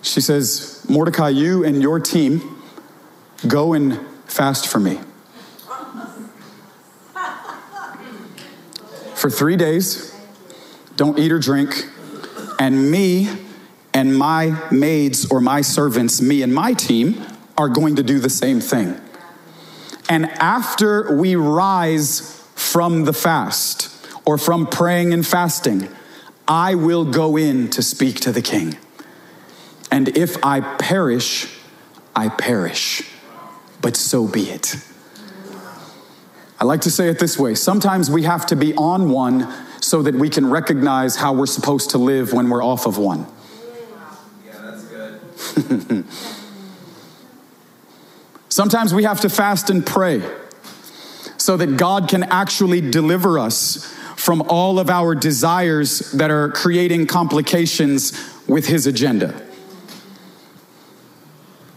She 0.02 0.20
says, 0.20 0.86
Mordecai, 0.90 1.30
you 1.30 1.64
and 1.64 1.82
your 1.82 2.00
team 2.00 2.62
go 3.48 3.74
and 3.74 4.00
fast 4.26 4.68
for 4.68 4.80
me. 4.80 5.00
For 9.24 9.30
three 9.30 9.56
days, 9.56 10.14
don't 10.98 11.18
eat 11.18 11.32
or 11.32 11.40
drink, 11.40 11.88
and 12.60 12.92
me 12.92 13.30
and 13.94 14.18
my 14.18 14.62
maids 14.70 15.32
or 15.32 15.40
my 15.40 15.62
servants, 15.62 16.22
me 16.22 16.42
and 16.42 16.54
my 16.54 16.74
team, 16.74 17.26
are 17.58 17.70
going 17.70 17.96
to 17.96 18.04
do 18.04 18.20
the 18.20 18.30
same 18.30 18.60
thing. 18.60 19.00
And 20.10 20.26
after 20.26 21.16
we 21.16 21.38
rise 21.38 22.46
from 22.56 23.06
the 23.06 23.14
fast 23.14 23.90
or 24.26 24.38
from 24.38 24.68
praying 24.68 25.14
and 25.14 25.26
fasting, 25.26 25.88
I 26.46 26.76
will 26.76 27.06
go 27.06 27.38
in 27.38 27.70
to 27.70 27.82
speak 27.82 28.20
to 28.22 28.34
the 28.34 28.42
king. 28.42 28.78
And 29.90 30.18
if 30.18 30.36
I 30.44 30.60
perish, 30.60 31.48
I 32.14 32.28
perish. 32.28 33.10
But 33.82 33.96
so 33.96 34.28
be 34.28 34.50
it. 34.50 34.76
I 36.64 36.66
like 36.66 36.80
to 36.84 36.92
say 36.92 37.10
it 37.10 37.20
this 37.20 37.38
way 37.38 37.56
sometimes 37.56 38.10
we 38.10 38.24
have 38.24 38.46
to 38.46 38.56
be 38.56 38.74
on 38.76 39.10
one 39.10 39.54
so 39.82 40.02
that 40.02 40.16
we 40.16 40.30
can 40.30 40.50
recognize 40.50 41.18
how 41.18 41.34
we're 41.34 41.46
supposed 41.46 41.90
to 41.90 41.98
live 41.98 42.32
when 42.32 42.50
we're 42.50 42.64
off 42.64 42.86
of 42.86 42.98
one. 42.98 43.28
Yeah, 44.46 44.72
that's 44.72 44.84
good. 45.68 46.06
Sometimes 48.48 48.94
we 48.94 49.04
have 49.04 49.20
to 49.20 49.30
fast 49.30 49.70
and 49.70 49.86
pray 49.86 50.22
so 51.36 51.58
that 51.58 51.76
God 51.76 52.08
can 52.08 52.24
actually 52.24 52.80
deliver 52.80 53.38
us 53.38 53.94
from 54.16 54.42
all 54.44 54.80
of 54.80 54.90
our 54.90 55.16
desires 55.16 56.14
that 56.14 56.32
are 56.32 56.48
creating 56.48 57.08
complications 57.08 58.14
with 58.48 58.68
his 58.68 58.88
agenda. 58.88 59.46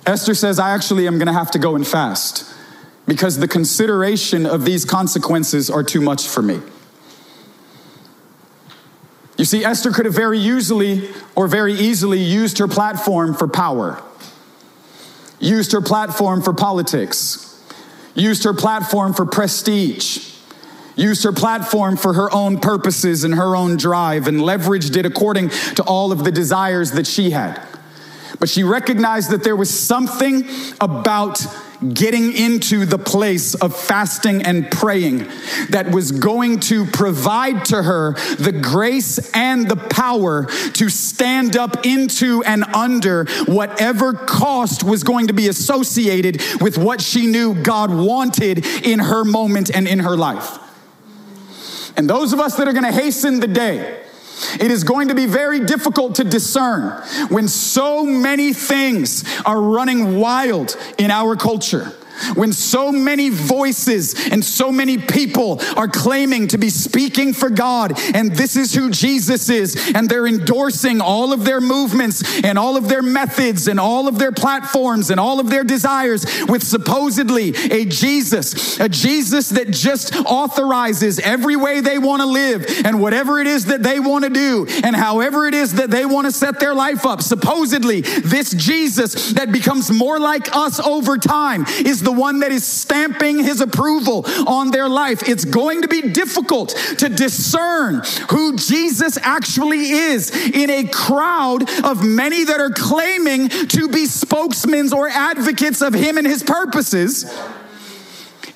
Esther 0.06 0.36
says, 0.36 0.60
I 0.60 0.70
actually 0.70 1.08
am 1.08 1.18
going 1.18 1.26
to 1.26 1.32
have 1.32 1.50
to 1.50 1.58
go 1.58 1.74
and 1.74 1.84
fast 1.84 2.52
because 3.06 3.38
the 3.38 3.48
consideration 3.48 4.46
of 4.46 4.64
these 4.64 4.84
consequences 4.84 5.70
are 5.70 5.82
too 5.82 6.00
much 6.00 6.26
for 6.26 6.42
me. 6.42 6.60
You 9.36 9.44
see, 9.44 9.64
Esther 9.64 9.90
could 9.90 10.06
have 10.06 10.14
very 10.14 10.38
easily 10.38 11.10
or 11.34 11.46
very 11.46 11.74
easily 11.74 12.18
used 12.18 12.58
her 12.58 12.68
platform 12.68 13.34
for 13.34 13.46
power, 13.46 14.02
used 15.38 15.72
her 15.72 15.82
platform 15.82 16.42
for 16.42 16.54
politics, 16.54 17.62
used 18.14 18.44
her 18.44 18.54
platform 18.54 19.12
for 19.12 19.26
prestige, 19.26 20.32
used 20.96 21.22
her 21.24 21.32
platform 21.32 21.98
for 21.98 22.14
her 22.14 22.32
own 22.32 22.58
purposes 22.58 23.24
and 23.24 23.34
her 23.34 23.54
own 23.54 23.76
drive, 23.76 24.26
and 24.26 24.38
leveraged 24.38 24.96
it 24.96 25.04
according 25.04 25.50
to 25.50 25.82
all 25.82 26.12
of 26.12 26.24
the 26.24 26.32
desires 26.32 26.92
that 26.92 27.06
she 27.06 27.30
had. 27.30 27.60
But 28.38 28.48
she 28.48 28.62
recognized 28.62 29.30
that 29.30 29.44
there 29.44 29.56
was 29.56 29.70
something 29.70 30.46
about 30.80 31.44
getting 31.92 32.32
into 32.32 32.86
the 32.86 32.98
place 32.98 33.54
of 33.54 33.76
fasting 33.76 34.42
and 34.42 34.70
praying 34.70 35.18
that 35.70 35.90
was 35.90 36.10
going 36.10 36.58
to 36.58 36.86
provide 36.86 37.64
to 37.66 37.82
her 37.82 38.12
the 38.38 38.52
grace 38.52 39.30
and 39.34 39.68
the 39.68 39.76
power 39.76 40.46
to 40.72 40.88
stand 40.88 41.56
up 41.56 41.84
into 41.84 42.42
and 42.44 42.64
under 42.74 43.24
whatever 43.46 44.12
cost 44.12 44.82
was 44.82 45.04
going 45.04 45.26
to 45.26 45.34
be 45.34 45.48
associated 45.48 46.40
with 46.60 46.78
what 46.78 47.00
she 47.00 47.26
knew 47.26 47.54
God 47.54 47.90
wanted 47.94 48.64
in 48.84 48.98
her 48.98 49.24
moment 49.24 49.70
and 49.74 49.86
in 49.86 50.00
her 50.00 50.16
life. 50.16 50.58
And 51.96 52.08
those 52.08 52.32
of 52.32 52.40
us 52.40 52.56
that 52.56 52.68
are 52.68 52.72
going 52.72 52.84
to 52.84 52.92
hasten 52.92 53.40
the 53.40 53.46
day, 53.46 54.02
It 54.60 54.70
is 54.70 54.84
going 54.84 55.08
to 55.08 55.14
be 55.14 55.26
very 55.26 55.60
difficult 55.60 56.16
to 56.16 56.24
discern 56.24 56.90
when 57.28 57.48
so 57.48 58.04
many 58.04 58.52
things 58.52 59.24
are 59.44 59.60
running 59.60 60.18
wild 60.18 60.76
in 60.98 61.10
our 61.10 61.36
culture. 61.36 61.92
When 62.34 62.52
so 62.52 62.92
many 62.92 63.30
voices 63.30 64.28
and 64.30 64.44
so 64.44 64.72
many 64.72 64.98
people 64.98 65.60
are 65.76 65.88
claiming 65.88 66.48
to 66.48 66.58
be 66.58 66.70
speaking 66.70 67.32
for 67.32 67.50
God, 67.50 67.98
and 68.14 68.32
this 68.32 68.56
is 68.56 68.74
who 68.74 68.90
Jesus 68.90 69.48
is, 69.48 69.92
and 69.94 70.08
they're 70.08 70.26
endorsing 70.26 71.00
all 71.00 71.32
of 71.32 71.44
their 71.44 71.60
movements 71.60 72.42
and 72.42 72.58
all 72.58 72.76
of 72.76 72.88
their 72.88 73.02
methods 73.02 73.68
and 73.68 73.78
all 73.78 74.08
of 74.08 74.18
their 74.18 74.32
platforms 74.32 75.10
and 75.10 75.20
all 75.20 75.40
of 75.40 75.50
their 75.50 75.64
desires 75.64 76.24
with 76.48 76.62
supposedly 76.62 77.50
a 77.70 77.84
Jesus, 77.84 78.78
a 78.80 78.88
Jesus 78.88 79.50
that 79.50 79.70
just 79.70 80.14
authorizes 80.16 81.18
every 81.20 81.56
way 81.56 81.80
they 81.80 81.98
want 81.98 82.22
to 82.22 82.26
live 82.26 82.66
and 82.84 83.00
whatever 83.00 83.38
it 83.40 83.46
is 83.46 83.66
that 83.66 83.82
they 83.82 84.00
want 84.00 84.24
to 84.24 84.30
do 84.30 84.66
and 84.84 84.94
however 84.94 85.46
it 85.46 85.54
is 85.54 85.74
that 85.74 85.90
they 85.90 86.06
want 86.06 86.26
to 86.26 86.32
set 86.32 86.60
their 86.60 86.74
life 86.74 87.06
up. 87.06 87.22
Supposedly, 87.22 88.00
this 88.00 88.52
Jesus 88.52 89.32
that 89.32 89.52
becomes 89.52 89.90
more 89.90 90.18
like 90.18 90.54
us 90.54 90.80
over 90.80 91.18
time 91.18 91.64
is 91.84 92.02
the 92.06 92.12
one 92.12 92.38
that 92.38 92.52
is 92.52 92.64
stamping 92.64 93.42
his 93.42 93.60
approval 93.60 94.24
on 94.46 94.70
their 94.70 94.88
life. 94.88 95.28
It's 95.28 95.44
going 95.44 95.82
to 95.82 95.88
be 95.88 96.02
difficult 96.02 96.68
to 96.98 97.08
discern 97.08 98.02
who 98.30 98.56
Jesus 98.56 99.18
actually 99.20 99.90
is 99.90 100.30
in 100.30 100.70
a 100.70 100.84
crowd 100.84 101.68
of 101.84 102.04
many 102.04 102.44
that 102.44 102.60
are 102.60 102.70
claiming 102.70 103.48
to 103.48 103.88
be 103.88 104.06
spokesmen 104.06 104.92
or 104.92 105.08
advocates 105.08 105.82
of 105.82 105.94
him 105.94 106.16
and 106.16 106.26
his 106.26 106.44
purposes 106.44 107.24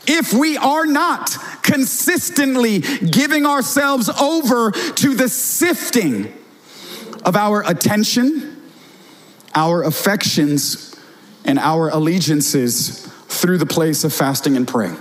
if 0.07 0.33
we 0.33 0.57
are 0.57 0.87
not 0.87 1.37
consistently 1.63 2.79
giving 2.79 3.47
ourselves 3.47 4.09
over 4.09 4.71
to 4.71 5.15
the 5.15 5.29
sifting 5.29 6.33
of 7.25 7.35
our 7.35 7.69
attention, 7.69 8.63
our 9.57 9.83
affections, 9.83 10.95
and 11.45 11.59
our 11.59 11.89
allegiances 11.89 13.11
through 13.31 13.59
the 13.59 13.67
place 13.67 14.03
of 14.03 14.13
fasting 14.13 14.57
and 14.57 14.67
praying. 14.67 14.99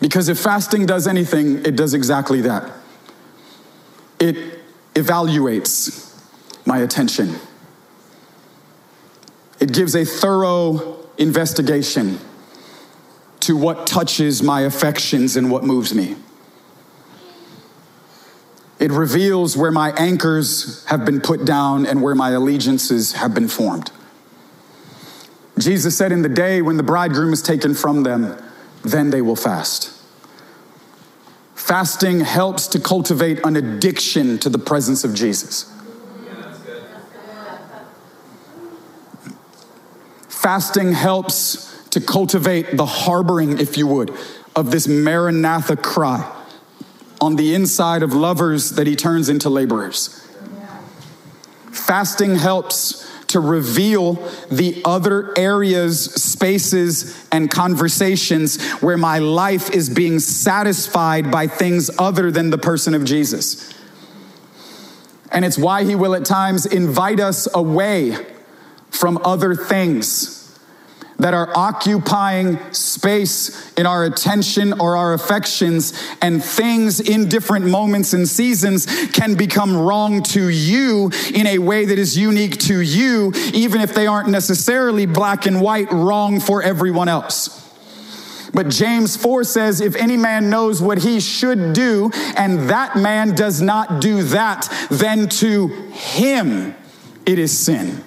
Because 0.00 0.28
if 0.28 0.38
fasting 0.38 0.86
does 0.86 1.06
anything, 1.06 1.66
it 1.66 1.76
does 1.76 1.94
exactly 1.94 2.40
that. 2.42 2.70
It 4.18 4.60
evaluates 4.94 6.06
my 6.64 6.78
attention, 6.78 7.36
it 9.58 9.72
gives 9.72 9.94
a 9.94 10.04
thorough 10.04 10.96
investigation 11.18 12.18
to 13.40 13.56
what 13.56 13.86
touches 13.86 14.42
my 14.42 14.62
affections 14.62 15.36
and 15.36 15.50
what 15.50 15.64
moves 15.64 15.94
me. 15.94 16.16
It 18.78 18.90
reveals 18.90 19.56
where 19.56 19.72
my 19.72 19.92
anchors 19.92 20.84
have 20.86 21.04
been 21.04 21.20
put 21.20 21.44
down 21.44 21.84
and 21.84 22.02
where 22.02 22.14
my 22.14 22.30
allegiances 22.30 23.14
have 23.14 23.34
been 23.34 23.48
formed. 23.48 23.90
Jesus 25.60 25.96
said, 25.96 26.12
In 26.12 26.22
the 26.22 26.28
day 26.28 26.62
when 26.62 26.76
the 26.76 26.82
bridegroom 26.82 27.32
is 27.32 27.42
taken 27.42 27.74
from 27.74 28.02
them, 28.02 28.36
then 28.82 29.10
they 29.10 29.20
will 29.20 29.36
fast. 29.36 29.96
Fasting 31.54 32.20
helps 32.20 32.66
to 32.68 32.80
cultivate 32.80 33.44
an 33.44 33.56
addiction 33.56 34.38
to 34.38 34.48
the 34.48 34.58
presence 34.58 35.04
of 35.04 35.14
Jesus. 35.14 35.72
Fasting 40.28 40.92
helps 40.92 41.88
to 41.90 42.00
cultivate 42.00 42.76
the 42.76 42.86
harboring, 42.86 43.58
if 43.58 43.76
you 43.76 43.86
would, 43.86 44.16
of 44.56 44.70
this 44.70 44.88
Maranatha 44.88 45.76
cry 45.76 46.36
on 47.20 47.36
the 47.36 47.54
inside 47.54 48.02
of 48.02 48.14
lovers 48.14 48.70
that 48.70 48.86
he 48.86 48.96
turns 48.96 49.28
into 49.28 49.50
laborers. 49.50 50.26
Fasting 51.70 52.36
helps 52.36 53.09
to 53.30 53.40
reveal 53.40 54.14
the 54.50 54.80
other 54.84 55.36
areas, 55.38 56.14
spaces, 56.14 57.26
and 57.32 57.50
conversations 57.50 58.62
where 58.80 58.96
my 58.96 59.18
life 59.18 59.70
is 59.70 59.90
being 59.90 60.18
satisfied 60.18 61.30
by 61.30 61.46
things 61.46 61.90
other 61.98 62.30
than 62.30 62.50
the 62.50 62.58
person 62.58 62.94
of 62.94 63.04
Jesus. 63.04 63.72
And 65.32 65.44
it's 65.44 65.58
why 65.58 65.84
he 65.84 65.94
will 65.94 66.14
at 66.14 66.24
times 66.24 66.66
invite 66.66 67.20
us 67.20 67.46
away 67.54 68.16
from 68.90 69.18
other 69.24 69.54
things 69.54 70.39
that 71.20 71.34
are 71.34 71.50
occupying 71.54 72.58
space 72.72 73.72
in 73.74 73.86
our 73.86 74.04
attention 74.04 74.80
or 74.80 74.96
our 74.96 75.12
affections, 75.12 75.92
and 76.20 76.42
things 76.42 76.98
in 77.00 77.28
different 77.28 77.66
moments 77.66 78.12
and 78.12 78.28
seasons 78.28 78.86
can 79.12 79.34
become 79.34 79.76
wrong 79.76 80.22
to 80.22 80.48
you 80.48 81.10
in 81.34 81.46
a 81.46 81.58
way 81.58 81.84
that 81.84 81.98
is 81.98 82.16
unique 82.16 82.58
to 82.58 82.80
you, 82.80 83.32
even 83.52 83.80
if 83.80 83.94
they 83.94 84.06
aren't 84.06 84.28
necessarily 84.28 85.06
black 85.06 85.46
and 85.46 85.60
white 85.60 85.90
wrong 85.92 86.40
for 86.40 86.62
everyone 86.62 87.08
else. 87.08 87.58
But 88.52 88.68
James 88.68 89.16
4 89.16 89.44
says, 89.44 89.80
if 89.80 89.94
any 89.94 90.16
man 90.16 90.50
knows 90.50 90.82
what 90.82 90.98
he 90.98 91.20
should 91.20 91.72
do, 91.72 92.10
and 92.36 92.68
that 92.70 92.96
man 92.96 93.34
does 93.34 93.60
not 93.60 94.00
do 94.00 94.22
that, 94.24 94.68
then 94.90 95.28
to 95.28 95.68
him 95.92 96.74
it 97.26 97.38
is 97.38 97.56
sin. 97.56 98.02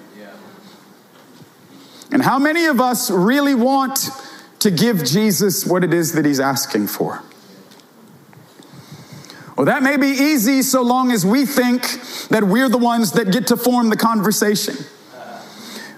And 2.14 2.22
how 2.22 2.38
many 2.38 2.66
of 2.66 2.80
us 2.80 3.10
really 3.10 3.56
want 3.56 4.08
to 4.60 4.70
give 4.70 5.04
Jesus 5.04 5.66
what 5.66 5.82
it 5.82 5.92
is 5.92 6.12
that 6.12 6.24
he's 6.24 6.38
asking 6.38 6.86
for? 6.86 7.24
Well, 9.56 9.66
that 9.66 9.82
may 9.82 9.96
be 9.96 10.06
easy 10.06 10.62
so 10.62 10.82
long 10.82 11.10
as 11.10 11.26
we 11.26 11.44
think 11.44 11.82
that 12.28 12.44
we're 12.44 12.68
the 12.68 12.78
ones 12.78 13.12
that 13.12 13.32
get 13.32 13.48
to 13.48 13.56
form 13.56 13.90
the 13.90 13.96
conversation. 13.96 14.76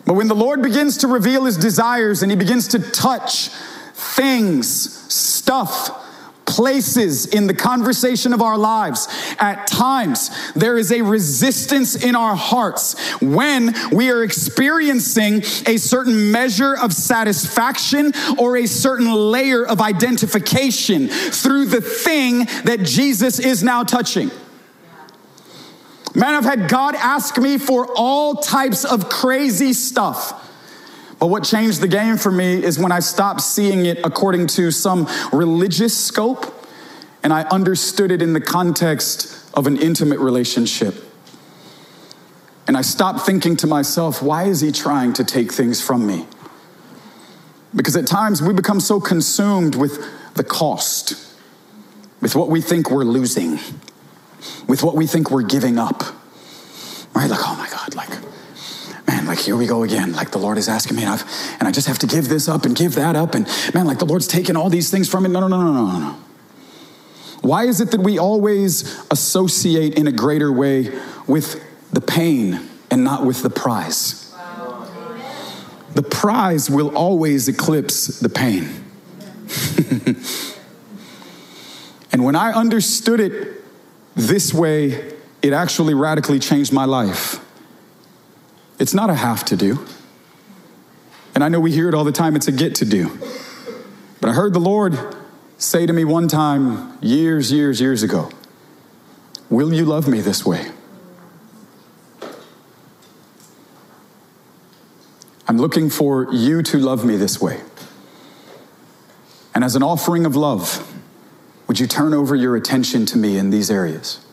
But 0.06 0.14
when 0.14 0.28
the 0.28 0.34
Lord 0.34 0.62
begins 0.62 0.96
to 0.98 1.06
reveal 1.06 1.44
his 1.44 1.58
desires 1.58 2.22
and 2.22 2.32
he 2.32 2.36
begins 2.36 2.68
to 2.68 2.78
touch 2.78 3.48
things, 3.92 5.12
stuff, 5.12 6.05
places 6.56 7.26
in 7.26 7.46
the 7.46 7.52
conversation 7.52 8.32
of 8.32 8.40
our 8.40 8.56
lives, 8.56 9.08
at 9.38 9.66
times 9.66 10.30
there 10.54 10.78
is 10.78 10.90
a 10.90 11.02
resistance 11.02 12.02
in 12.02 12.16
our 12.16 12.34
hearts 12.34 12.98
when 13.20 13.74
we 13.92 14.10
are 14.10 14.22
experiencing 14.22 15.42
a 15.66 15.76
certain 15.76 16.32
measure 16.32 16.74
of 16.74 16.94
satisfaction 16.94 18.10
or 18.38 18.56
a 18.56 18.66
certain 18.66 19.12
layer 19.12 19.66
of 19.66 19.82
identification 19.82 21.08
through 21.08 21.66
the 21.66 21.82
thing 21.82 22.46
that 22.64 22.80
Jesus 22.84 23.38
is 23.38 23.62
now 23.62 23.82
touching. 23.82 24.30
Man, 26.14 26.34
I've 26.34 26.44
had 26.44 26.70
God 26.70 26.94
ask 26.94 27.36
me 27.36 27.58
for 27.58 27.86
all 27.94 28.36
types 28.36 28.86
of 28.86 29.10
crazy 29.10 29.74
stuff. 29.74 30.45
But 31.18 31.28
what 31.28 31.44
changed 31.44 31.80
the 31.80 31.88
game 31.88 32.16
for 32.18 32.30
me 32.30 32.62
is 32.62 32.78
when 32.78 32.92
I 32.92 33.00
stopped 33.00 33.40
seeing 33.40 33.86
it 33.86 33.98
according 34.04 34.48
to 34.48 34.70
some 34.70 35.08
religious 35.32 35.96
scope 35.96 36.52
and 37.22 37.32
I 37.32 37.42
understood 37.42 38.10
it 38.10 38.22
in 38.22 38.34
the 38.34 38.40
context 38.40 39.50
of 39.54 39.66
an 39.66 39.76
intimate 39.78 40.18
relationship. 40.18 40.94
And 42.68 42.76
I 42.76 42.82
stopped 42.82 43.20
thinking 43.20 43.56
to 43.56 43.66
myself, 43.66 44.22
why 44.22 44.44
is 44.44 44.60
he 44.60 44.72
trying 44.72 45.12
to 45.14 45.24
take 45.24 45.52
things 45.52 45.80
from 45.80 46.06
me? 46.06 46.26
Because 47.74 47.96
at 47.96 48.06
times 48.06 48.42
we 48.42 48.52
become 48.52 48.80
so 48.80 49.00
consumed 49.00 49.74
with 49.74 50.04
the 50.34 50.44
cost, 50.44 51.14
with 52.20 52.34
what 52.36 52.48
we 52.48 52.60
think 52.60 52.90
we're 52.90 53.04
losing, 53.04 53.58
with 54.68 54.82
what 54.82 54.94
we 54.94 55.06
think 55.06 55.30
we're 55.30 55.42
giving 55.42 55.78
up. 55.78 56.02
Right? 57.14 57.30
Like, 57.30 57.40
oh 57.42 57.56
my 57.56 57.68
God, 57.70 57.94
like, 57.94 58.25
man, 59.06 59.26
like 59.26 59.38
here 59.38 59.56
we 59.56 59.66
go 59.66 59.82
again. 59.82 60.12
Like 60.12 60.30
the 60.30 60.38
Lord 60.38 60.58
is 60.58 60.68
asking 60.68 60.96
me, 60.96 61.04
and, 61.04 61.12
I've, 61.12 61.56
and 61.58 61.68
I 61.68 61.70
just 61.70 61.86
have 61.86 61.98
to 62.00 62.06
give 62.06 62.28
this 62.28 62.48
up 62.48 62.64
and 62.64 62.74
give 62.74 62.94
that 62.94 63.16
up. 63.16 63.34
And 63.34 63.46
man, 63.74 63.86
like 63.86 63.98
the 63.98 64.06
Lord's 64.06 64.26
taking 64.26 64.56
all 64.56 64.70
these 64.70 64.90
things 64.90 65.08
from 65.08 65.24
me. 65.24 65.30
No, 65.30 65.40
no, 65.40 65.48
no, 65.48 65.62
no, 65.62 65.72
no, 65.72 65.98
no. 65.98 66.18
Why 67.42 67.64
is 67.64 67.80
it 67.80 67.92
that 67.92 68.00
we 68.00 68.18
always 68.18 69.04
associate 69.10 69.94
in 69.94 70.06
a 70.06 70.12
greater 70.12 70.52
way 70.52 70.90
with 71.26 71.62
the 71.92 72.00
pain 72.00 72.68
and 72.90 73.04
not 73.04 73.24
with 73.24 73.42
the 73.42 73.50
prize? 73.50 74.34
The 75.94 76.02
prize 76.02 76.68
will 76.68 76.94
always 76.94 77.48
eclipse 77.48 78.20
the 78.20 78.28
pain. 78.28 78.68
and 82.12 82.24
when 82.24 82.36
I 82.36 82.52
understood 82.52 83.20
it 83.20 83.64
this 84.14 84.52
way, 84.52 85.14
it 85.40 85.52
actually 85.52 85.94
radically 85.94 86.38
changed 86.38 86.72
my 86.72 86.84
life. 86.84 87.40
It's 88.78 88.94
not 88.94 89.10
a 89.10 89.14
have 89.14 89.44
to 89.46 89.56
do. 89.56 89.84
And 91.34 91.44
I 91.44 91.48
know 91.48 91.60
we 91.60 91.72
hear 91.72 91.88
it 91.88 91.94
all 91.94 92.04
the 92.04 92.12
time, 92.12 92.36
it's 92.36 92.48
a 92.48 92.52
get 92.52 92.74
to 92.76 92.84
do. 92.84 93.18
But 94.20 94.30
I 94.30 94.32
heard 94.32 94.54
the 94.54 94.60
Lord 94.60 94.98
say 95.58 95.86
to 95.86 95.92
me 95.92 96.04
one 96.04 96.28
time, 96.28 96.98
years, 97.00 97.52
years, 97.52 97.80
years 97.80 98.02
ago, 98.02 98.30
Will 99.48 99.72
you 99.72 99.84
love 99.84 100.08
me 100.08 100.20
this 100.20 100.44
way? 100.44 100.72
I'm 105.46 105.58
looking 105.58 105.88
for 105.88 106.32
you 106.32 106.62
to 106.64 106.78
love 106.78 107.04
me 107.04 107.16
this 107.16 107.40
way. 107.40 107.60
And 109.54 109.62
as 109.62 109.76
an 109.76 109.84
offering 109.84 110.26
of 110.26 110.34
love, 110.34 110.92
would 111.68 111.78
you 111.78 111.86
turn 111.86 112.12
over 112.12 112.34
your 112.34 112.56
attention 112.56 113.06
to 113.06 113.18
me 113.18 113.38
in 113.38 113.50
these 113.50 113.70
areas? 113.70 114.26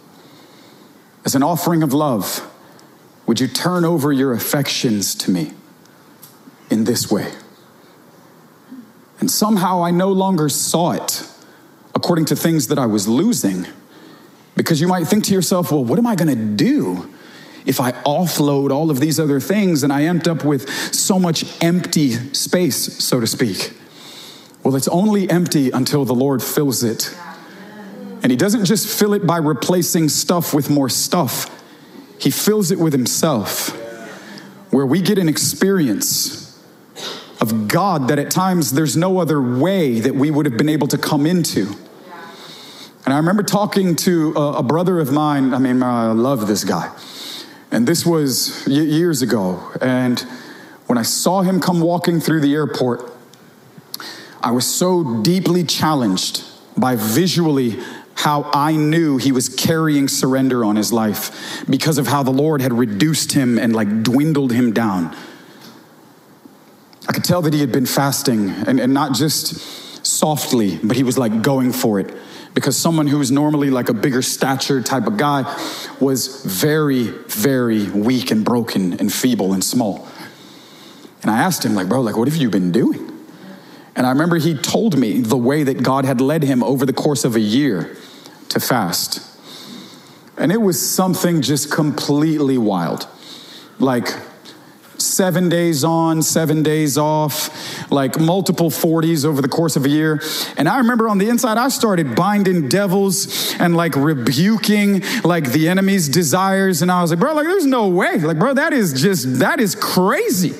as 1.26 1.36
an 1.36 1.44
offering 1.44 1.84
of 1.84 1.94
love, 1.94 2.50
would 3.26 3.40
you 3.40 3.48
turn 3.48 3.86
over 3.86 4.12
your 4.12 4.34
affections 4.34 5.16
to 5.16 5.32
me 5.32 5.54
in 6.70 6.84
this 6.84 7.10
way? 7.10 7.32
And 9.20 9.32
somehow 9.32 9.84
I 9.84 9.92
no 9.92 10.12
longer 10.12 10.50
saw 10.50 10.92
it 10.92 11.28
according 11.96 12.26
to 12.26 12.36
things 12.36 12.68
that 12.68 12.78
I 12.78 12.86
was 12.86 13.08
losing. 13.08 13.66
Because 14.56 14.82
you 14.82 14.88
might 14.88 15.08
think 15.08 15.24
to 15.26 15.34
yourself, 15.34 15.72
well, 15.72 15.84
what 15.84 15.98
am 15.98 16.06
I 16.06 16.16
gonna 16.16 16.36
do 16.36 17.10
if 17.66 17.80
I 17.80 17.94
offload 17.94 18.72
all 18.72 18.92
of 18.92 19.00
these 19.00 19.20
other 19.20 19.40
things 19.40 19.84
and 19.84 19.94
I 19.94 20.04
end 20.04 20.28
up 20.28 20.44
with 20.44 20.70
so 20.94 21.18
much 21.18 21.46
empty 21.64 22.12
space, 22.34 23.02
so 23.04 23.20
to 23.20 23.28
speak? 23.28 23.74
Well, 24.64 24.76
it's 24.76 24.88
only 24.90 25.30
empty 25.30 25.72
until 25.72 26.06
the 26.06 26.14
Lord 26.14 26.44
fills 26.44 26.84
it. 26.84 27.16
And 28.22 28.32
He 28.32 28.38
doesn't 28.38 28.66
just 28.66 28.88
fill 28.88 29.14
it 29.14 29.26
by 29.26 29.38
replacing 29.38 30.10
stuff 30.10 30.54
with 30.54 30.70
more 30.70 30.90
stuff, 30.90 31.50
He 32.24 32.32
fills 32.32 32.72
it 32.72 32.80
with 32.80 32.94
Himself, 32.94 33.72
where 34.72 34.86
we 34.86 35.02
get 35.02 35.18
an 35.18 35.28
experience 35.28 36.58
of 37.42 37.68
God 37.68 38.08
that 38.08 38.18
at 38.18 38.32
times 38.32 38.72
there's 38.72 38.96
no 38.96 39.20
other 39.20 39.42
way 39.42 40.00
that 40.00 40.16
we 40.16 40.32
would 40.32 40.46
have 40.46 40.58
been 40.58 40.70
able 40.70 40.88
to 40.88 40.98
come 40.98 41.26
into. 41.26 41.68
And 43.04 43.14
I 43.14 43.18
remember 43.18 43.44
talking 43.44 43.98
to 43.98 44.34
a, 44.38 44.60
a 44.60 44.64
brother 44.64 45.02
of 45.02 45.12
mine. 45.12 45.54
I 45.54 45.58
mean, 45.58 45.84
I 45.84 46.14
love 46.14 46.48
this 46.48 46.64
guy. 46.64 46.96
And 47.72 47.86
this 47.86 48.06
was 48.06 48.66
years 48.70 49.22
ago. 49.22 49.62
And 49.82 50.22
when 50.88 50.98
I 50.98 51.02
saw 51.02 51.42
him 51.42 51.60
come 51.60 51.82
walking 51.82 52.22
through 52.22 52.40
the 52.40 52.54
airport, 52.54 53.12
I 54.42 54.52
was 54.52 54.66
so 54.66 55.22
deeply 55.22 55.66
challenged 55.66 56.46
by 56.78 56.96
visually 56.96 57.84
how 58.16 58.50
I 58.54 58.76
knew 58.76 59.18
he 59.18 59.32
was 59.32 59.50
carrying 59.50 60.08
surrender 60.08 60.64
on 60.64 60.76
his 60.76 60.94
life 60.94 61.66
because 61.70 61.98
of 61.98 62.08
how 62.08 62.24
the 62.24 62.32
Lord 62.32 62.62
had 62.62 62.74
reduced 62.74 63.34
him 63.34 63.58
and 63.58 63.76
like 63.76 64.04
dwindled 64.04 64.52
him 64.52 64.72
down. 64.72 65.16
I 67.08 67.12
could 67.12 67.24
tell 67.24 67.42
that 67.42 67.54
he 67.54 67.60
had 67.60 67.72
been 67.72 67.86
fasting 67.86 68.50
and, 68.50 68.80
and 68.80 68.94
not 68.94 69.14
just 69.14 70.06
softly, 70.06 70.80
but 70.84 70.96
he 70.96 71.04
was 71.04 71.18
like 71.18 71.42
going 71.42 71.74
for 71.74 72.00
it 72.00 72.14
because 72.54 72.78
someone 72.78 73.08
who 73.08 73.18
was 73.18 73.32
normally 73.32 73.70
like 73.70 73.90
a 73.90 73.94
bigger 73.94 74.22
stature 74.22 74.82
type 74.82 75.08
of 75.08 75.18
guy 75.18 75.44
was 76.00 76.44
very, 76.46 77.08
very 77.28 77.90
weak 77.90 78.32
and 78.32 78.46
broken 78.46 78.94
and 79.00 79.12
feeble 79.12 79.54
and 79.54 79.64
small. 79.64 80.08
And 81.24 81.32
I 81.32 81.40
asked 81.40 81.66
him, 81.66 81.74
like, 81.74 81.88
bro, 81.88 82.02
like, 82.02 82.18
what 82.18 82.28
have 82.28 82.38
you 82.38 82.50
been 82.50 82.72
doing? 82.72 83.10
And 83.96 84.06
I 84.06 84.10
remember 84.10 84.38
he 84.38 84.56
told 84.56 84.98
me 84.98 85.22
the 85.22 85.38
way 85.38 85.64
that 85.64 85.84
God 85.84 86.06
had 86.06 86.20
led 86.20 86.44
him 86.44 86.64
over 86.64 86.86
the 86.86 86.94
course 86.94 87.24
of 87.24 87.36
a 87.36 87.40
year 87.40 87.96
to 88.54 88.60
fast. 88.60 89.22
And 90.38 90.52
it 90.52 90.62
was 90.62 90.82
something 90.82 91.42
just 91.42 91.72
completely 91.72 92.58
wild. 92.58 93.08
Like, 93.80 94.08
seven 94.98 95.50
days 95.50 95.84
on, 95.84 96.22
seven 96.22 96.64
days 96.64 96.98
off, 96.98 97.92
like 97.92 98.20
multiple 98.20 98.70
40s 98.70 99.26
over 99.26 99.42
the 99.42 99.48
course 99.48 99.76
of 99.76 99.86
a 99.86 99.90
year. 99.90 100.22
And 100.58 100.68
I 100.68 100.78
remember 100.78 101.10
on 101.10 101.18
the 101.18 101.30
inside, 101.30 101.58
I 101.58 101.70
started 101.70 102.16
binding 102.16 102.70
devils 102.70 103.54
and 103.60 103.76
like 103.76 103.96
rebuking 103.96 105.04
like 105.24 105.52
the 105.52 105.68
enemy's 105.68 106.08
desires. 106.10 106.82
And 106.82 106.92
I 106.92 107.02
was 107.02 107.12
like, 107.12 107.20
bro, 107.20 107.34
like, 107.34 107.46
there's 107.46 107.66
no 107.66 107.90
way. 107.90 108.20
Like, 108.20 108.40
bro, 108.40 108.54
that 108.54 108.74
is 108.74 109.02
just, 109.02 109.40
that 109.40 109.60
is 109.60 109.76
crazy. 109.76 110.54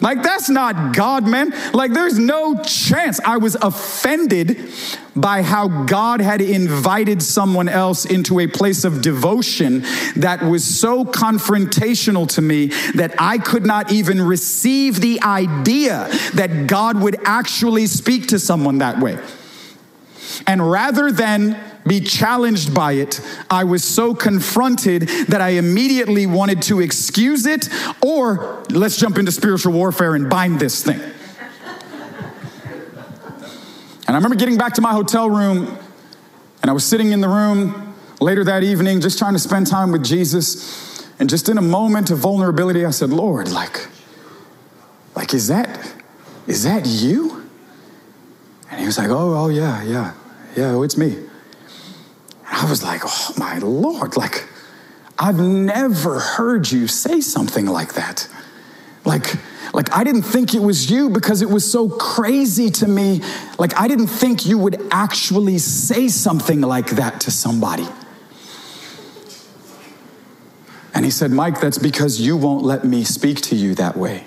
Like, 0.00 0.22
that's 0.22 0.48
not 0.48 0.94
God, 0.94 1.26
man. 1.26 1.52
Like, 1.72 1.92
there's 1.92 2.18
no 2.18 2.62
chance. 2.62 3.20
I 3.20 3.36
was 3.36 3.54
offended 3.56 4.70
by 5.14 5.42
how 5.42 5.84
God 5.84 6.20
had 6.20 6.40
invited 6.40 7.22
someone 7.22 7.68
else 7.68 8.04
into 8.06 8.40
a 8.40 8.46
place 8.46 8.84
of 8.84 9.02
devotion 9.02 9.80
that 10.16 10.42
was 10.42 10.64
so 10.64 11.04
confrontational 11.04 12.28
to 12.30 12.42
me 12.42 12.66
that 12.94 13.14
I 13.18 13.38
could 13.38 13.66
not 13.66 13.92
even 13.92 14.22
receive 14.22 15.00
the 15.00 15.20
idea 15.22 16.08
that 16.34 16.66
God 16.66 17.00
would 17.00 17.16
actually 17.24 17.86
speak 17.86 18.28
to 18.28 18.38
someone 18.38 18.78
that 18.78 19.00
way. 19.00 19.18
And 20.46 20.70
rather 20.70 21.12
than 21.12 21.60
be 21.86 22.00
challenged 22.00 22.74
by 22.74 22.92
it, 22.92 23.20
I 23.48 23.64
was 23.64 23.84
so 23.84 24.14
confronted 24.14 25.02
that 25.28 25.40
I 25.40 25.50
immediately 25.50 26.26
wanted 26.26 26.62
to 26.62 26.80
excuse 26.80 27.46
it 27.46 27.68
or 28.02 28.62
let's 28.70 28.96
jump 28.96 29.18
into 29.18 29.32
spiritual 29.32 29.72
warfare 29.72 30.14
and 30.14 30.28
bind 30.28 30.60
this 30.60 30.84
thing. 30.84 31.00
And 34.06 34.16
I 34.16 34.18
remember 34.18 34.36
getting 34.36 34.58
back 34.58 34.74
to 34.74 34.80
my 34.80 34.92
hotel 34.92 35.30
room 35.30 35.78
and 36.62 36.70
I 36.70 36.72
was 36.72 36.84
sitting 36.84 37.12
in 37.12 37.20
the 37.20 37.28
room 37.28 37.94
later 38.20 38.44
that 38.44 38.62
evening 38.62 39.00
just 39.00 39.18
trying 39.18 39.32
to 39.34 39.38
spend 39.38 39.66
time 39.66 39.92
with 39.92 40.04
Jesus. 40.04 41.08
And 41.18 41.30
just 41.30 41.48
in 41.48 41.58
a 41.58 41.62
moment 41.62 42.10
of 42.10 42.18
vulnerability, 42.18 42.84
I 42.84 42.90
said, 42.90 43.10
Lord, 43.10 43.50
like, 43.50 43.88
like, 45.14 45.34
is 45.34 45.48
that, 45.48 45.94
is 46.46 46.64
that 46.64 46.86
you? 46.86 47.48
And 48.70 48.80
he 48.80 48.86
was 48.86 48.98
like, 48.98 49.10
oh, 49.10 49.34
oh, 49.34 49.48
yeah, 49.48 49.82
yeah, 49.82 50.14
yeah, 50.56 50.72
oh, 50.72 50.82
it's 50.82 50.96
me. 50.96 51.16
I 52.50 52.68
was 52.68 52.82
like, 52.82 53.02
oh, 53.04 53.34
my 53.38 53.58
Lord, 53.58 54.16
like, 54.16 54.46
I've 55.18 55.38
never 55.38 56.18
heard 56.18 56.70
you 56.70 56.88
say 56.88 57.20
something 57.20 57.66
like 57.66 57.94
that. 57.94 58.28
Like, 59.04 59.36
like 59.72 59.94
I 59.94 60.04
didn't 60.04 60.22
think 60.22 60.54
it 60.54 60.60
was 60.60 60.90
you 60.90 61.10
because 61.10 61.42
it 61.42 61.50
was 61.50 61.70
so 61.70 61.88
crazy 61.88 62.70
to 62.70 62.88
me. 62.88 63.22
Like 63.58 63.78
I 63.78 63.86
didn't 63.86 64.08
think 64.08 64.46
you 64.46 64.58
would 64.58 64.80
actually 64.90 65.58
say 65.58 66.08
something 66.08 66.60
like 66.60 66.90
that 66.90 67.20
to 67.22 67.30
somebody. 67.30 67.86
And 70.92 71.04
he 71.04 71.10
said, 71.10 71.30
Mike, 71.30 71.60
that's 71.60 71.78
because 71.78 72.20
you 72.20 72.36
won't 72.36 72.64
let 72.64 72.84
me 72.84 73.04
speak 73.04 73.40
to 73.42 73.54
you 73.54 73.74
that 73.76 73.96
way. 73.96 74.24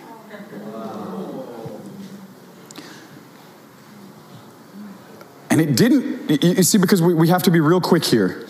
And 5.53 5.61
it 5.61 5.75
didn't, 5.75 6.43
you 6.43 6.63
see, 6.63 6.79
because 6.79 6.99
we, 6.99 7.13
we 7.13 7.27
have 7.27 7.43
to 7.43 7.51
be 7.51 7.59
real 7.59 7.79
quick 7.79 8.03
here. 8.03 8.47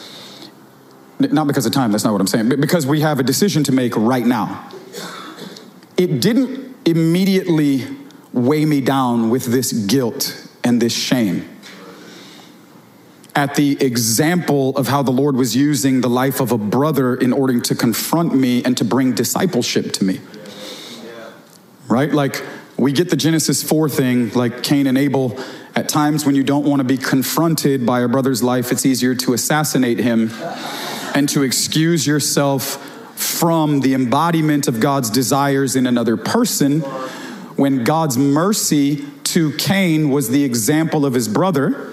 Not 1.20 1.48
because 1.48 1.66
of 1.66 1.74
time, 1.74 1.92
that's 1.92 2.06
not 2.06 2.14
what 2.14 2.22
I'm 2.22 2.28
saying, 2.28 2.48
but 2.48 2.62
because 2.62 2.88
we 2.88 3.02
have 3.02 3.20
a 3.20 3.24
decision 3.24 3.62
to 3.66 3.74
make 3.74 3.94
right 3.98 4.26
now. 4.26 4.72
It 5.98 6.22
didn't 6.22 6.78
immediately 6.86 7.86
weigh 8.32 8.64
me 8.64 8.80
down 8.80 9.30
with 9.30 9.44
this 9.48 9.74
guilt 9.74 10.48
and 10.64 10.82
this 10.82 10.96
shame 10.96 11.50
at 13.36 13.56
the 13.56 13.84
example 13.84 14.70
of 14.78 14.88
how 14.88 15.04
the 15.04 15.12
Lord 15.12 15.36
was 15.36 15.58
using 15.58 16.00
the 16.00 16.10
life 16.10 16.40
of 16.40 16.54
a 16.54 16.58
brother 16.58 17.16
in 17.16 17.34
order 17.34 17.60
to 17.60 17.76
confront 17.76 18.34
me 18.34 18.64
and 18.64 18.78
to 18.78 18.86
bring 18.86 19.14
discipleship 19.14 19.92
to 19.94 20.06
me. 20.06 20.22
Right? 21.90 22.14
Like, 22.14 22.42
we 22.78 22.94
get 22.94 23.10
the 23.10 23.18
Genesis 23.18 23.62
4 23.62 23.90
thing, 23.90 24.30
like 24.30 24.64
Cain 24.64 24.88
and 24.88 24.98
Abel. 24.98 25.38
At 25.76 25.90
times 25.90 26.26
when 26.26 26.36
you 26.36 26.44
don't 26.44 26.66
want 26.66 26.82
to 26.82 26.84
be 26.84 26.98
confronted 26.98 27.86
by 27.86 28.02
a 28.02 28.08
brother's 28.08 28.44
life, 28.44 28.72
it's 28.72 28.86
easier 28.86 29.16
to 29.16 29.34
assassinate 29.34 29.98
him 29.98 30.30
and 31.16 31.28
to 31.30 31.42
excuse 31.42 32.06
yourself 32.06 32.78
from 33.16 33.80
the 33.80 33.96
embodiment 33.96 34.68
of 34.68 34.80
God's 34.80 35.10
desires 35.10 35.76
in 35.76 35.88
another 35.88 36.16
person 36.16 36.82
when 37.56 37.84
God's 37.84 38.18
mercy 38.18 39.04
to 39.26 39.52
Cain 39.54 40.10
was 40.10 40.30
the 40.30 40.44
example 40.44 41.06
of 41.06 41.14
his 41.14 41.28
brother. 41.28 41.90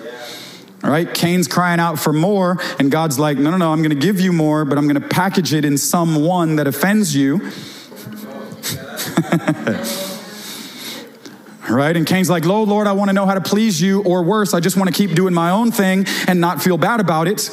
Right, 0.82 1.12
Cain's 1.12 1.46
crying 1.46 1.78
out 1.78 1.98
for 1.98 2.10
more, 2.10 2.58
and 2.78 2.90
God's 2.90 3.18
like, 3.18 3.36
no, 3.36 3.50
no, 3.50 3.58
no, 3.58 3.70
I'm 3.70 3.82
gonna 3.82 3.94
give 3.94 4.18
you 4.18 4.32
more, 4.32 4.64
but 4.64 4.78
I'm 4.78 4.86
gonna 4.86 5.00
package 5.00 5.52
it 5.52 5.66
in 5.66 5.76
someone 5.76 6.56
that 6.56 6.66
offends 6.66 7.14
you. 7.14 7.50
right? 11.70 11.96
And 11.96 12.06
Cain's 12.06 12.30
like, 12.30 12.44
Lo, 12.44 12.62
Lord, 12.62 12.86
I 12.86 12.92
wanna 12.92 13.12
know 13.12 13.26
how 13.26 13.34
to 13.34 13.40
please 13.40 13.80
you, 13.80 14.02
or 14.02 14.22
worse, 14.22 14.54
I 14.54 14.60
just 14.60 14.76
wanna 14.76 14.92
keep 14.92 15.14
doing 15.14 15.34
my 15.34 15.50
own 15.50 15.72
thing 15.72 16.06
and 16.26 16.40
not 16.40 16.62
feel 16.62 16.78
bad 16.78 17.00
about 17.00 17.28
it 17.28 17.50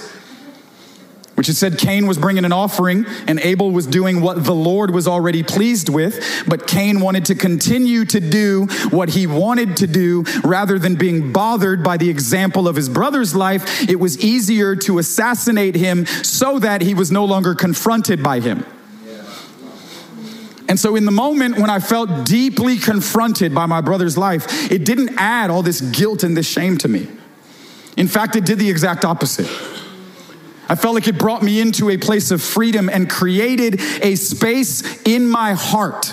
which 1.37 1.49
it 1.49 1.53
said 1.53 1.77
Cain 1.77 2.07
was 2.07 2.17
bringing 2.17 2.45
an 2.45 2.51
offering 2.51 3.05
and 3.27 3.39
Abel 3.41 3.69
was 3.69 3.85
doing 3.85 4.21
what 4.21 4.43
the 4.43 4.55
Lord 4.55 4.91
was 4.91 5.07
already 5.07 5.43
pleased 5.43 5.87
with. 5.87 6.43
But 6.47 6.65
Cain 6.65 6.99
wanted 6.99 7.25
to 7.25 7.35
continue 7.35 8.05
to 8.05 8.19
do 8.19 8.65
what 8.89 9.09
he 9.09 9.27
wanted 9.27 9.77
to 9.77 9.87
do 9.87 10.23
rather 10.43 10.79
than 10.79 10.95
being 10.95 11.31
bothered 11.31 11.83
by 11.83 11.97
the 11.97 12.09
example 12.09 12.67
of 12.67 12.75
his 12.75 12.89
brother's 12.89 13.35
life. 13.35 13.87
It 13.87 13.99
was 13.99 14.17
easier 14.17 14.75
to 14.77 14.97
assassinate 14.97 15.75
him 15.75 16.07
so 16.07 16.57
that 16.57 16.81
he 16.81 16.95
was 16.95 17.11
no 17.11 17.23
longer 17.23 17.53
confronted 17.53 18.23
by 18.23 18.39
him. 18.39 18.65
And 20.69 20.79
so, 20.79 20.95
in 20.95 21.05
the 21.05 21.11
moment 21.11 21.57
when 21.57 21.69
I 21.69 21.79
felt 21.79 22.25
deeply 22.25 22.77
confronted 22.77 23.55
by 23.55 23.65
my 23.65 23.81
brother's 23.81 24.17
life, 24.17 24.71
it 24.71 24.85
didn't 24.85 25.15
add 25.17 25.49
all 25.49 25.63
this 25.63 25.81
guilt 25.81 26.23
and 26.23 26.35
this 26.35 26.47
shame 26.47 26.77
to 26.79 26.87
me. 26.87 27.07
In 27.95 28.07
fact, 28.07 28.35
it 28.35 28.45
did 28.45 28.59
the 28.59 28.69
exact 28.69 29.05
opposite. 29.05 29.49
I 30.69 30.75
felt 30.75 30.95
like 30.95 31.07
it 31.07 31.17
brought 31.17 31.43
me 31.43 31.61
into 31.61 31.89
a 31.89 31.97
place 31.97 32.31
of 32.31 32.41
freedom 32.41 32.89
and 32.89 33.09
created 33.09 33.79
a 34.01 34.15
space 34.15 35.01
in 35.03 35.27
my 35.27 35.53
heart 35.53 36.11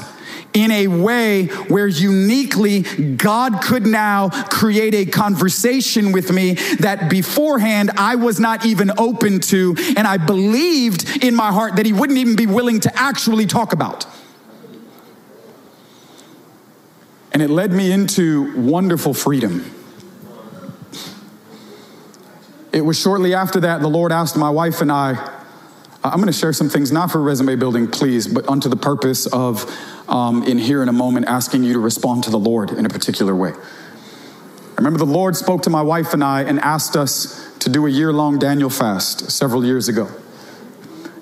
in 0.52 0.70
a 0.70 0.86
way 0.86 1.46
where 1.46 1.88
uniquely 1.88 2.82
God 3.16 3.60
could 3.60 3.84
now 3.84 4.28
create 4.44 4.94
a 4.94 5.04
conversation 5.04 6.12
with 6.12 6.30
me 6.32 6.54
that 6.78 7.10
beforehand 7.10 7.90
I 7.96 8.14
was 8.14 8.38
not 8.38 8.64
even 8.64 8.92
open 8.96 9.40
to, 9.40 9.74
and 9.96 10.06
I 10.06 10.16
believed 10.16 11.24
in 11.24 11.34
my 11.34 11.50
heart 11.50 11.74
that 11.76 11.86
He 11.86 11.92
wouldn't 11.92 12.18
even 12.18 12.36
be 12.36 12.46
willing 12.46 12.78
to 12.80 12.96
actually 12.96 13.46
talk 13.46 13.72
about. 13.72 14.06
And 17.34 17.42
it 17.42 17.50
led 17.50 17.72
me 17.72 17.90
into 17.90 18.56
wonderful 18.56 19.12
freedom. 19.12 19.68
It 22.72 22.80
was 22.80 22.98
shortly 22.98 23.34
after 23.34 23.60
that 23.60 23.80
the 23.82 23.88
Lord 23.88 24.12
asked 24.12 24.36
my 24.36 24.50
wife 24.50 24.80
and 24.80 24.90
I, 24.90 25.40
I'm 26.04 26.16
going 26.16 26.26
to 26.26 26.32
share 26.32 26.52
some 26.52 26.68
things, 26.68 26.92
not 26.92 27.10
for 27.10 27.20
resume 27.20 27.56
building, 27.56 27.88
please, 27.88 28.28
but 28.28 28.48
unto 28.48 28.68
the 28.68 28.76
purpose 28.76 29.26
of, 29.26 29.64
um, 30.08 30.44
in 30.44 30.58
here 30.58 30.82
in 30.82 30.88
a 30.88 30.92
moment, 30.92 31.26
asking 31.26 31.64
you 31.64 31.72
to 31.72 31.78
respond 31.80 32.24
to 32.24 32.30
the 32.30 32.38
Lord 32.38 32.70
in 32.70 32.86
a 32.86 32.88
particular 32.88 33.34
way. 33.34 33.50
I 33.50 34.76
remember 34.76 34.98
the 34.98 35.06
Lord 35.06 35.34
spoke 35.34 35.62
to 35.62 35.70
my 35.70 35.82
wife 35.82 36.12
and 36.12 36.22
I 36.22 36.42
and 36.42 36.60
asked 36.60 36.94
us 36.94 37.52
to 37.60 37.70
do 37.70 37.86
a 37.86 37.90
year 37.90 38.12
long 38.12 38.38
Daniel 38.38 38.70
fast 38.70 39.30
several 39.30 39.64
years 39.64 39.88
ago. 39.88 40.08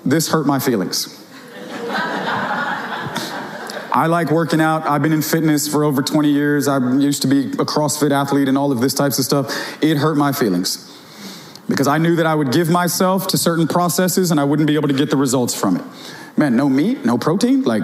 This 0.03 0.29
hurt 0.29 0.45
my 0.45 0.59
feelings. 0.59 1.22
I 3.95 4.07
like 4.07 4.31
working 4.31 4.59
out. 4.59 4.87
I've 4.87 5.03
been 5.03 5.13
in 5.13 5.21
fitness 5.21 5.67
for 5.67 5.83
over 5.83 6.01
20 6.01 6.27
years. 6.27 6.67
I 6.67 6.79
used 6.95 7.21
to 7.21 7.27
be 7.27 7.41
a 7.45 7.65
CrossFit 7.65 8.09
athlete 8.09 8.47
and 8.47 8.57
all 8.57 8.71
of 8.71 8.81
this 8.81 8.95
types 8.95 9.19
of 9.19 9.25
stuff. 9.25 9.83
It 9.83 9.97
hurt 9.97 10.17
my 10.17 10.31
feelings 10.31 10.89
because 11.69 11.87
I 11.87 11.99
knew 11.99 12.15
that 12.15 12.25
I 12.25 12.33
would 12.33 12.51
give 12.51 12.71
myself 12.71 13.27
to 13.27 13.37
certain 13.37 13.67
processes 13.67 14.31
and 14.31 14.39
I 14.39 14.45
wouldn't 14.45 14.65
be 14.65 14.73
able 14.73 14.87
to 14.87 14.95
get 14.95 15.11
the 15.11 15.17
results 15.17 15.53
from 15.53 15.77
it. 15.77 15.85
Man, 16.35 16.55
no 16.55 16.67
meat, 16.69 17.05
no 17.05 17.19
protein, 17.19 17.61
like 17.61 17.83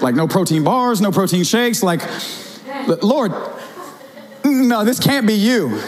like 0.00 0.14
no 0.14 0.28
protein 0.28 0.62
bars, 0.62 1.00
no 1.00 1.10
protein 1.10 1.42
shakes, 1.42 1.82
like 1.82 2.00
Lord, 3.02 3.32
no, 4.44 4.84
this 4.84 5.00
can't 5.00 5.26
be 5.26 5.34
you. 5.34 5.80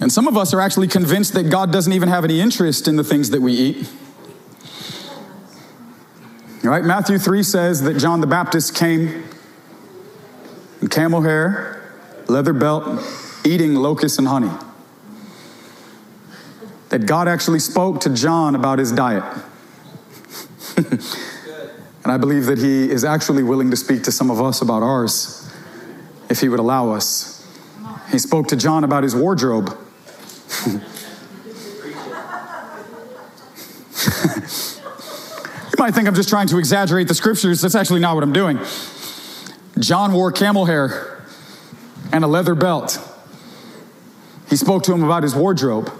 And 0.00 0.12
some 0.12 0.26
of 0.26 0.36
us 0.36 0.52
are 0.52 0.60
actually 0.60 0.88
convinced 0.88 1.34
that 1.34 1.50
God 1.50 1.72
doesn't 1.72 1.92
even 1.92 2.08
have 2.08 2.24
any 2.24 2.40
interest 2.40 2.88
in 2.88 2.96
the 2.96 3.04
things 3.04 3.30
that 3.30 3.40
we 3.40 3.52
eat. 3.52 3.88
Right? 6.62 6.82
Matthew 6.82 7.18
3 7.18 7.42
says 7.42 7.82
that 7.82 7.98
John 7.98 8.22
the 8.22 8.26
Baptist 8.26 8.74
came 8.74 9.24
in 10.80 10.88
camel 10.88 11.20
hair, 11.20 11.92
leather 12.26 12.54
belt, 12.54 13.02
eating 13.44 13.74
locusts 13.74 14.18
and 14.18 14.26
honey. 14.26 14.50
That 16.88 17.06
God 17.06 17.28
actually 17.28 17.58
spoke 17.58 18.00
to 18.00 18.10
John 18.10 18.54
about 18.54 18.78
his 18.78 18.92
diet. 18.92 19.24
and 20.76 21.00
I 22.06 22.16
believe 22.16 22.46
that 22.46 22.58
he 22.58 22.90
is 22.90 23.04
actually 23.04 23.42
willing 23.42 23.70
to 23.70 23.76
speak 23.76 24.02
to 24.04 24.12
some 24.12 24.30
of 24.30 24.40
us 24.40 24.62
about 24.62 24.82
ours 24.82 25.52
if 26.30 26.40
he 26.40 26.48
would 26.48 26.60
allow 26.60 26.92
us. 26.92 27.46
He 28.10 28.18
spoke 28.18 28.48
to 28.48 28.56
John 28.56 28.84
about 28.84 29.02
his 29.02 29.14
wardrobe. 29.14 29.76
you 30.66 30.80
might 35.78 35.94
think 35.94 36.06
I'm 36.08 36.14
just 36.14 36.28
trying 36.28 36.46
to 36.48 36.58
exaggerate 36.58 37.08
the 37.08 37.14
scriptures. 37.14 37.60
That's 37.60 37.74
actually 37.74 38.00
not 38.00 38.14
what 38.14 38.22
I'm 38.22 38.32
doing. 38.32 38.58
John 39.78 40.12
wore 40.12 40.32
camel 40.32 40.66
hair 40.66 41.24
and 42.12 42.24
a 42.24 42.28
leather 42.28 42.54
belt. 42.54 42.98
He 44.48 44.56
spoke 44.56 44.84
to 44.84 44.92
him 44.92 45.02
about 45.02 45.22
his 45.22 45.34
wardrobe. 45.34 45.92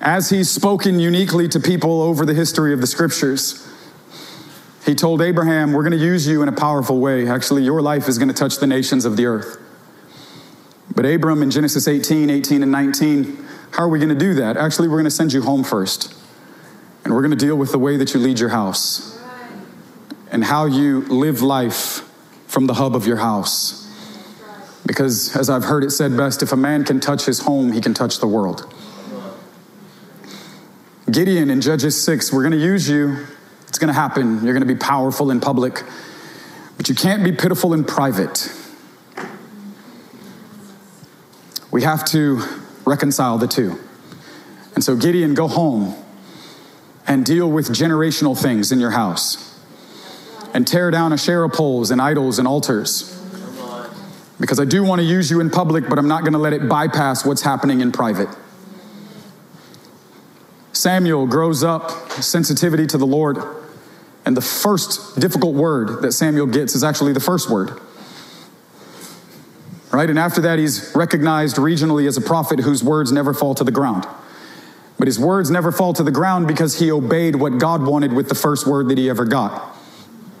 As 0.00 0.30
he's 0.30 0.48
spoken 0.48 0.98
uniquely 0.98 1.48
to 1.48 1.60
people 1.60 2.00
over 2.00 2.24
the 2.24 2.32
history 2.32 2.72
of 2.72 2.80
the 2.80 2.86
scriptures, 2.86 3.66
he 4.86 4.94
told 4.94 5.20
Abraham, 5.20 5.72
We're 5.72 5.82
going 5.82 5.98
to 5.98 6.04
use 6.04 6.26
you 6.26 6.42
in 6.42 6.48
a 6.48 6.52
powerful 6.52 7.00
way. 7.00 7.28
Actually, 7.28 7.64
your 7.64 7.82
life 7.82 8.08
is 8.08 8.16
going 8.18 8.28
to 8.28 8.34
touch 8.34 8.58
the 8.58 8.66
nations 8.66 9.04
of 9.04 9.16
the 9.16 9.26
earth. 9.26 9.59
But 10.94 11.06
Abram 11.06 11.42
in 11.42 11.50
Genesis 11.50 11.86
18, 11.86 12.30
18, 12.30 12.62
and 12.62 12.72
19, 12.72 13.46
how 13.72 13.84
are 13.84 13.88
we 13.88 13.98
going 13.98 14.08
to 14.10 14.14
do 14.14 14.34
that? 14.34 14.56
Actually, 14.56 14.88
we're 14.88 14.96
going 14.96 15.04
to 15.04 15.10
send 15.10 15.32
you 15.32 15.42
home 15.42 15.64
first. 15.64 16.14
And 17.04 17.14
we're 17.14 17.22
going 17.22 17.36
to 17.36 17.44
deal 17.44 17.56
with 17.56 17.72
the 17.72 17.78
way 17.78 17.96
that 17.96 18.12
you 18.12 18.20
lead 18.20 18.38
your 18.38 18.50
house 18.50 19.18
and 20.30 20.44
how 20.44 20.66
you 20.66 21.00
live 21.02 21.42
life 21.42 22.08
from 22.46 22.66
the 22.66 22.74
hub 22.74 22.94
of 22.94 23.06
your 23.06 23.16
house. 23.16 23.76
Because, 24.86 25.36
as 25.36 25.48
I've 25.48 25.64
heard 25.64 25.84
it 25.84 25.90
said 25.90 26.16
best, 26.16 26.42
if 26.42 26.52
a 26.52 26.56
man 26.56 26.84
can 26.84 27.00
touch 27.00 27.24
his 27.24 27.40
home, 27.40 27.72
he 27.72 27.80
can 27.80 27.94
touch 27.94 28.18
the 28.18 28.26
world. 28.26 28.72
Gideon 31.10 31.50
in 31.50 31.60
Judges 31.60 32.00
6, 32.02 32.32
we're 32.32 32.42
going 32.42 32.52
to 32.52 32.58
use 32.58 32.88
you. 32.88 33.26
It's 33.68 33.78
going 33.78 33.88
to 33.88 33.94
happen. 33.94 34.44
You're 34.44 34.52
going 34.52 34.66
to 34.66 34.72
be 34.72 34.78
powerful 34.78 35.30
in 35.30 35.40
public, 35.40 35.82
but 36.76 36.88
you 36.88 36.94
can't 36.94 37.24
be 37.24 37.32
pitiful 37.32 37.72
in 37.72 37.84
private. 37.84 38.52
We 41.70 41.82
have 41.82 42.04
to 42.06 42.42
reconcile 42.84 43.38
the 43.38 43.46
two. 43.46 43.78
And 44.74 44.82
so, 44.82 44.96
Gideon, 44.96 45.34
go 45.34 45.48
home 45.48 45.94
and 47.06 47.24
deal 47.24 47.50
with 47.50 47.68
generational 47.68 48.40
things 48.40 48.72
in 48.72 48.80
your 48.80 48.90
house 48.90 49.58
and 50.54 50.66
tear 50.66 50.90
down 50.90 51.12
Asherah 51.12 51.48
poles 51.48 51.90
and 51.90 52.00
idols 52.00 52.38
and 52.38 52.46
altars. 52.46 53.16
Because 54.38 54.58
I 54.58 54.64
do 54.64 54.82
want 54.82 55.00
to 55.00 55.04
use 55.06 55.30
you 55.30 55.40
in 55.40 55.50
public, 55.50 55.88
but 55.88 55.98
I'm 55.98 56.08
not 56.08 56.22
going 56.22 56.32
to 56.32 56.38
let 56.38 56.52
it 56.52 56.68
bypass 56.68 57.26
what's 57.26 57.42
happening 57.42 57.80
in 57.80 57.92
private. 57.92 58.28
Samuel 60.72 61.26
grows 61.26 61.62
up, 61.62 61.90
sensitivity 62.12 62.86
to 62.86 62.96
the 62.96 63.06
Lord, 63.06 63.38
and 64.24 64.36
the 64.36 64.40
first 64.40 65.20
difficult 65.20 65.54
word 65.54 66.02
that 66.02 66.12
Samuel 66.12 66.46
gets 66.46 66.74
is 66.74 66.82
actually 66.82 67.12
the 67.12 67.20
first 67.20 67.50
word. 67.50 67.78
Right? 69.92 70.08
And 70.08 70.18
after 70.18 70.40
that, 70.42 70.58
he's 70.58 70.92
recognized 70.94 71.56
regionally 71.56 72.06
as 72.06 72.16
a 72.16 72.20
prophet 72.20 72.60
whose 72.60 72.84
words 72.84 73.10
never 73.10 73.34
fall 73.34 73.54
to 73.56 73.64
the 73.64 73.72
ground. 73.72 74.06
But 74.98 75.08
his 75.08 75.18
words 75.18 75.50
never 75.50 75.72
fall 75.72 75.94
to 75.94 76.02
the 76.02 76.10
ground 76.10 76.46
because 76.46 76.78
he 76.78 76.92
obeyed 76.92 77.34
what 77.34 77.58
God 77.58 77.82
wanted 77.82 78.12
with 78.12 78.28
the 78.28 78.34
first 78.34 78.66
word 78.66 78.88
that 78.88 78.98
he 78.98 79.08
ever 79.08 79.24
got. 79.24 79.76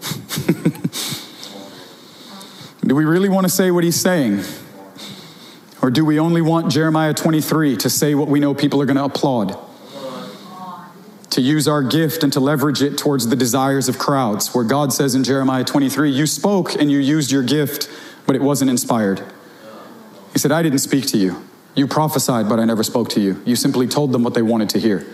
do 2.86 2.94
we 2.94 3.04
really 3.06 3.28
want 3.28 3.44
to 3.46 3.48
say 3.48 3.70
what 3.70 3.84
he's 3.84 3.98
saying? 3.98 4.42
Or 5.82 5.90
do 5.90 6.04
we 6.04 6.20
only 6.20 6.42
want 6.42 6.70
Jeremiah 6.70 7.14
23 7.14 7.78
to 7.78 7.88
say 7.90 8.14
what 8.14 8.28
we 8.28 8.38
know 8.38 8.54
people 8.54 8.82
are 8.82 8.86
going 8.86 8.98
to 8.98 9.04
applaud? 9.04 9.58
To 11.30 11.40
use 11.40 11.66
our 11.66 11.82
gift 11.82 12.22
and 12.22 12.32
to 12.34 12.40
leverage 12.40 12.82
it 12.82 12.98
towards 12.98 13.28
the 13.28 13.36
desires 13.36 13.88
of 13.88 13.98
crowds, 13.98 14.54
where 14.54 14.64
God 14.64 14.92
says 14.92 15.14
in 15.14 15.24
Jeremiah 15.24 15.64
23, 15.64 16.10
You 16.10 16.26
spoke 16.26 16.74
and 16.74 16.90
you 16.90 16.98
used 16.98 17.30
your 17.30 17.42
gift, 17.42 17.88
but 18.26 18.36
it 18.36 18.42
wasn't 18.42 18.70
inspired. 18.70 19.24
Said, 20.40 20.52
I 20.52 20.62
didn't 20.62 20.78
speak 20.78 21.04
to 21.08 21.18
you. 21.18 21.44
You 21.74 21.86
prophesied, 21.86 22.48
but 22.48 22.58
I 22.58 22.64
never 22.64 22.82
spoke 22.82 23.10
to 23.10 23.20
you. 23.20 23.42
You 23.44 23.56
simply 23.56 23.86
told 23.86 24.10
them 24.10 24.22
what 24.22 24.32
they 24.32 24.40
wanted 24.40 24.70
to 24.70 24.80
hear. 24.80 25.06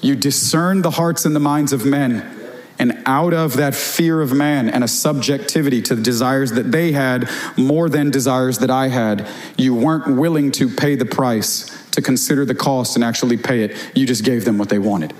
You 0.00 0.16
discerned 0.16 0.84
the 0.84 0.90
hearts 0.90 1.24
and 1.24 1.36
the 1.36 1.40
minds 1.40 1.72
of 1.72 1.86
men 1.86 2.36
and 2.80 3.00
out 3.06 3.32
of 3.32 3.58
that 3.58 3.76
fear 3.76 4.20
of 4.20 4.32
man 4.32 4.68
and 4.68 4.82
a 4.82 4.88
subjectivity 4.88 5.80
to 5.82 5.94
the 5.94 6.02
desires 6.02 6.50
that 6.52 6.72
they 6.72 6.90
had 6.90 7.30
more 7.56 7.88
than 7.88 8.10
desires 8.10 8.58
that 8.58 8.70
I 8.70 8.88
had, 8.88 9.28
you 9.56 9.72
weren't 9.72 10.16
willing 10.16 10.50
to 10.52 10.68
pay 10.68 10.96
the 10.96 11.06
price, 11.06 11.70
to 11.92 12.02
consider 12.02 12.44
the 12.44 12.56
cost 12.56 12.96
and 12.96 13.04
actually 13.04 13.36
pay 13.36 13.62
it. 13.62 13.76
You 13.94 14.04
just 14.04 14.24
gave 14.24 14.44
them 14.44 14.58
what 14.58 14.68
they 14.68 14.80
wanted. 14.80 15.12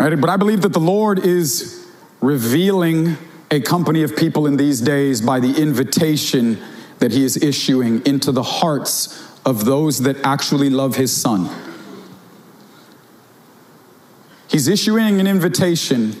All 0.00 0.08
right, 0.08 0.18
but 0.18 0.30
I 0.30 0.38
believe 0.38 0.62
that 0.62 0.72
the 0.72 0.80
Lord 0.80 1.18
is 1.18 1.86
revealing 2.22 3.18
a 3.50 3.60
company 3.60 4.02
of 4.02 4.16
people 4.16 4.46
in 4.46 4.56
these 4.56 4.80
days 4.80 5.20
by 5.20 5.40
the 5.40 5.60
invitation 5.60 6.58
that 6.98 7.12
he 7.12 7.24
is 7.24 7.36
issuing 7.36 8.04
into 8.06 8.32
the 8.32 8.42
hearts 8.42 9.22
of 9.44 9.64
those 9.64 10.00
that 10.00 10.16
actually 10.24 10.70
love 10.70 10.96
his 10.96 11.14
son. 11.14 11.48
He's 14.48 14.68
issuing 14.68 15.20
an 15.20 15.26
invitation 15.26 16.20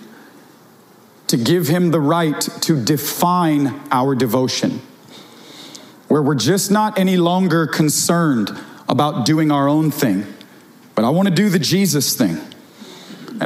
to 1.26 1.36
give 1.36 1.66
him 1.66 1.90
the 1.90 2.00
right 2.00 2.40
to 2.40 2.84
define 2.84 3.80
our 3.90 4.14
devotion, 4.14 4.80
where 6.08 6.22
we're 6.22 6.34
just 6.36 6.70
not 6.70 6.98
any 6.98 7.16
longer 7.16 7.66
concerned 7.66 8.50
about 8.88 9.26
doing 9.26 9.50
our 9.50 9.68
own 9.68 9.90
thing, 9.90 10.24
but 10.94 11.04
I 11.04 11.10
want 11.10 11.26
to 11.26 11.34
do 11.34 11.48
the 11.48 11.58
Jesus 11.58 12.14
thing. 12.16 12.38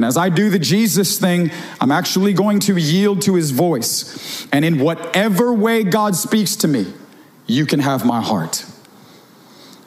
And 0.01 0.05
as 0.07 0.17
I 0.17 0.31
do 0.31 0.49
the 0.49 0.59
Jesus 0.59 1.19
thing, 1.19 1.51
I'm 1.79 1.93
actually 1.93 2.33
going 2.33 2.59
to 2.61 2.79
yield 2.79 3.21
to 3.21 3.35
his 3.35 3.51
voice. 3.51 4.47
And 4.51 4.65
in 4.65 4.79
whatever 4.79 5.53
way 5.53 5.85
God 5.85 6.17
speaks 6.17 6.57
to 6.57 6.69
me, 6.69 6.91
you 7.47 7.67
can 7.67 7.81
have 7.81 8.07
my 8.07 8.23
heart. 8.23 8.65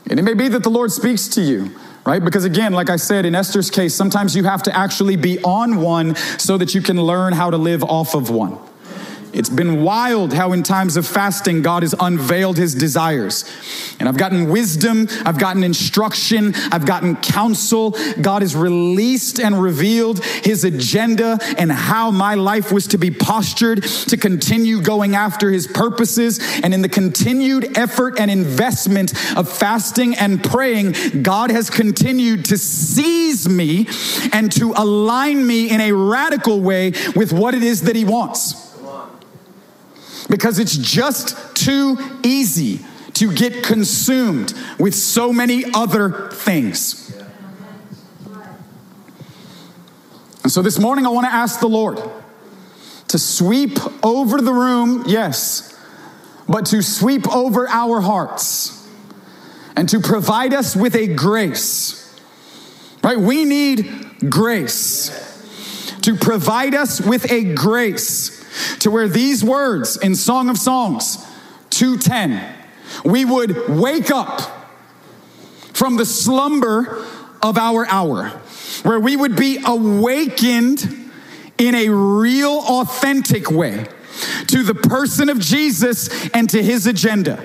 And 0.07 0.19
it 0.19 0.21
may 0.21 0.35
be 0.35 0.49
that 0.49 0.61
the 0.61 0.69
Lord 0.69 0.91
speaks 0.91 1.27
to 1.29 1.41
you 1.41 1.71
right? 2.05 2.23
Because 2.23 2.43
again, 2.43 2.73
like 2.73 2.89
I 2.89 2.97
said, 2.97 3.25
in 3.25 3.33
Esther's 3.33 3.71
case, 3.71 3.95
sometimes 3.95 4.35
you 4.35 4.43
have 4.43 4.61
to 4.63 4.77
actually 4.77 5.15
be 5.15 5.41
on 5.41 5.77
one 5.77 6.15
so 6.37 6.57
that 6.57 6.75
you 6.75 6.81
can 6.81 7.01
learn 7.01 7.31
how 7.31 7.49
to 7.49 7.55
live 7.55 7.81
off 7.81 8.13
of 8.13 8.29
one. 8.29 8.59
It's 9.33 9.49
been 9.49 9.81
wild 9.81 10.31
how, 10.31 10.53
in 10.53 10.61
times 10.61 10.95
of 10.95 11.07
fasting, 11.07 11.63
God 11.63 11.81
has 11.81 11.95
unveiled 11.99 12.55
his 12.57 12.75
desires. 12.75 13.45
And 13.99 14.07
I've 14.07 14.17
gotten 14.17 14.49
wisdom, 14.49 15.07
I've 15.25 15.39
gotten 15.39 15.63
instruction, 15.63 16.53
I've 16.71 16.85
gotten 16.85 17.15
counsel. 17.15 17.97
God 18.21 18.43
has 18.43 18.55
released 18.55 19.39
and 19.39 19.59
revealed 19.59 20.23
his 20.23 20.63
agenda 20.63 21.39
and 21.57 21.71
how 21.71 22.11
my 22.11 22.35
life 22.35 22.71
was 22.71 22.87
to 22.87 22.99
be 22.99 23.09
postured 23.09 23.83
to 23.83 24.17
continue 24.17 24.81
going 24.81 25.15
after 25.15 25.49
his 25.49 25.65
purposes. 25.65 26.39
And 26.63 26.73
in 26.73 26.83
the 26.83 26.89
continued 26.89 27.75
effort 27.75 28.19
and 28.19 28.29
investment 28.29 29.13
of 29.35 29.51
fasting 29.51 30.15
and 30.15 30.43
praying, 30.43 31.23
God 31.23 31.49
has 31.49 31.71
continued 31.71 32.45
to 32.45 32.57
seize 32.57 33.49
me 33.49 33.87
and 34.31 34.51
to 34.51 34.73
align 34.77 35.45
me 35.45 35.71
in 35.71 35.81
a 35.81 35.91
radical 35.91 36.61
way 36.61 36.91
with 37.15 37.33
what 37.33 37.55
it 37.55 37.63
is 37.63 37.81
that 37.83 37.95
he 37.95 38.05
wants 38.05 38.72
because 40.29 40.59
it's 40.59 40.77
just 40.77 41.55
too 41.55 41.97
easy 42.23 42.79
to 43.13 43.31
get 43.31 43.63
consumed 43.63 44.53
with 44.79 44.95
so 44.95 45.31
many 45.31 45.65
other 45.73 46.29
things. 46.31 47.15
And 50.43 50.51
so 50.51 50.61
this 50.61 50.77
morning, 50.79 51.05
I 51.05 51.09
want 51.09 51.25
to 51.25 51.33
ask 51.33 51.59
the 51.59 51.69
Lord 51.69 52.01
to 53.07 53.19
sweep 53.19 53.77
over 54.03 54.41
the 54.41 54.51
room, 54.51 55.03
yes, 55.07 55.77
but 56.49 56.65
to 56.67 56.81
sweep 56.81 57.27
over 57.33 57.67
our 57.69 58.01
hearts 58.01 58.89
and 59.75 59.87
to 59.89 59.99
provide 59.99 60.53
us 60.53 60.75
with 60.75 60.95
a 60.95 61.07
grace. 61.07 61.99
Right? 63.03 63.17
We 63.17 63.45
need 63.45 64.29
grace 64.29 65.97
to 66.01 66.15
provide 66.15 66.75
us 66.75 66.99
with 66.99 67.31
a 67.31 67.53
grace 67.53 68.42
to 68.79 68.91
where 68.91 69.07
these 69.07 69.43
words 69.43 69.97
in 69.97 70.15
Song 70.15 70.49
of 70.49 70.57
Songs 70.57 71.17
210, 71.71 72.55
we 73.03 73.25
would 73.25 73.67
wake 73.69 74.11
up 74.11 74.41
from 75.73 75.97
the 75.97 76.05
slumber 76.05 77.03
of 77.41 77.57
our 77.57 77.85
hour, 77.87 78.29
where 78.83 78.99
we 78.99 79.15
would 79.15 79.35
be 79.35 79.59
awakened 79.65 81.11
in 81.57 81.75
a 81.75 81.89
real, 81.89 82.61
authentic 82.67 83.51
way 83.51 83.85
to 84.47 84.63
the 84.63 84.75
person 84.75 85.29
of 85.29 85.39
Jesus 85.39 86.09
and 86.29 86.49
to 86.49 86.61
his 86.61 86.87
agenda, 86.87 87.43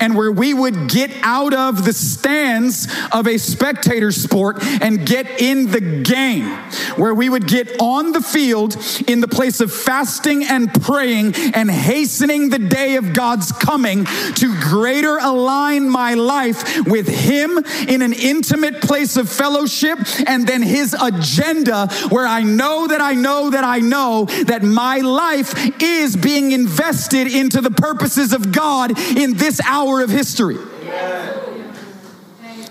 and 0.00 0.16
where 0.16 0.32
we 0.32 0.54
would 0.54 0.88
get 0.88 1.10
out 1.22 1.54
of 1.54 1.84
the 1.84 1.92
stands 1.92 2.88
of 3.12 3.26
a 3.26 3.38
spectator 3.38 4.12
sport 4.12 4.62
and 4.62 5.06
get 5.06 5.40
in 5.40 5.70
the 5.70 5.80
game, 5.80 6.48
where 6.96 7.14
we 7.14 7.28
would 7.28 7.46
get 7.46 7.80
on 7.80 8.12
the 8.12 8.20
field 8.20 8.76
in 9.06 9.20
the 9.20 9.28
place 9.28 9.60
of 9.60 9.72
fasting 9.72 10.44
and 10.44 10.72
praying 10.82 11.34
and 11.54 11.70
hastening 11.70 12.50
the 12.50 12.58
day 12.58 12.96
of 12.96 13.12
God's 13.12 13.52
coming 13.52 14.04
to 14.36 14.60
greater 14.60 15.18
align 15.18 15.88
my 15.88 16.14
life 16.14 16.86
with 16.86 17.08
him 17.08 17.58
in 17.88 18.02
an 18.02 18.12
intimate 18.12 18.80
place 18.80 19.16
of 19.16 19.28
fellowship 19.28 19.98
and 20.26 20.46
then 20.46 20.62
his 20.62 20.94
agenda 21.00 21.88
where 22.10 22.26
I 22.26 22.42
know 22.42 22.86
that 22.86 23.00
I 23.00 23.14
know 23.14 23.50
that 23.50 23.64
I 23.64 23.78
know 23.78 24.24
that 24.46 24.62
my 24.62 24.98
life 24.98 25.54
is 25.82 26.09
being 26.16 26.52
invested 26.52 27.26
into 27.26 27.60
the 27.60 27.70
purposes 27.70 28.32
of 28.32 28.52
God 28.52 28.98
in 29.16 29.34
this 29.34 29.60
hour 29.64 30.00
of 30.00 30.10
history. 30.10 30.58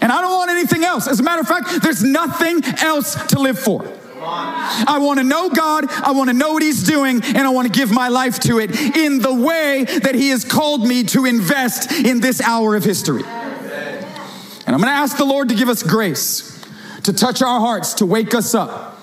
And 0.02 0.12
I 0.12 0.22
don't 0.22 0.32
want 0.32 0.50
anything 0.52 0.84
else. 0.84 1.08
As 1.08 1.20
a 1.20 1.24
matter 1.24 1.42
of 1.42 1.48
fact, 1.48 1.84
there's 1.84 2.04
nothing 2.04 2.64
else 2.82 3.16
to 3.28 3.40
live 3.40 3.60
for. 3.60 3.86
I 4.22 5.00
want 5.02 5.20
to 5.20 5.24
know 5.24 5.50
God, 5.50 5.86
I 5.90 6.12
want 6.12 6.30
to 6.30 6.34
know 6.34 6.54
what 6.54 6.64
He's 6.64 6.84
doing, 6.84 7.22
and 7.24 7.40
I 7.40 7.50
want 7.50 7.72
to 7.72 7.78
give 7.78 7.92
my 7.92 8.10
life 8.10 8.40
to 8.42 8.60
it 8.60 8.78
in 8.96 9.20
the 9.20 9.34
way 9.34 9.86
that 9.86 10.16
He 10.16 10.30
has 10.30 10.46
called 10.46 10.86
me 10.86 11.04
to 11.06 11.26
invest 11.26 11.92
in 11.92 12.20
this 12.20 12.42
hour 12.42 12.76
of 12.76 12.84
history. 12.84 13.24
And 13.24 14.76
I'm 14.76 14.82
going 14.82 14.92
to 14.94 15.00
ask 15.00 15.18
the 15.18 15.26
Lord 15.26 15.50
to 15.50 15.56
give 15.56 15.70
us 15.70 15.84
grace, 15.84 16.64
to 17.04 17.14
touch 17.14 17.42
our 17.42 17.60
hearts, 17.60 17.96
to 17.96 18.06
wake 18.06 18.36
us 18.36 18.54
up, 18.54 19.00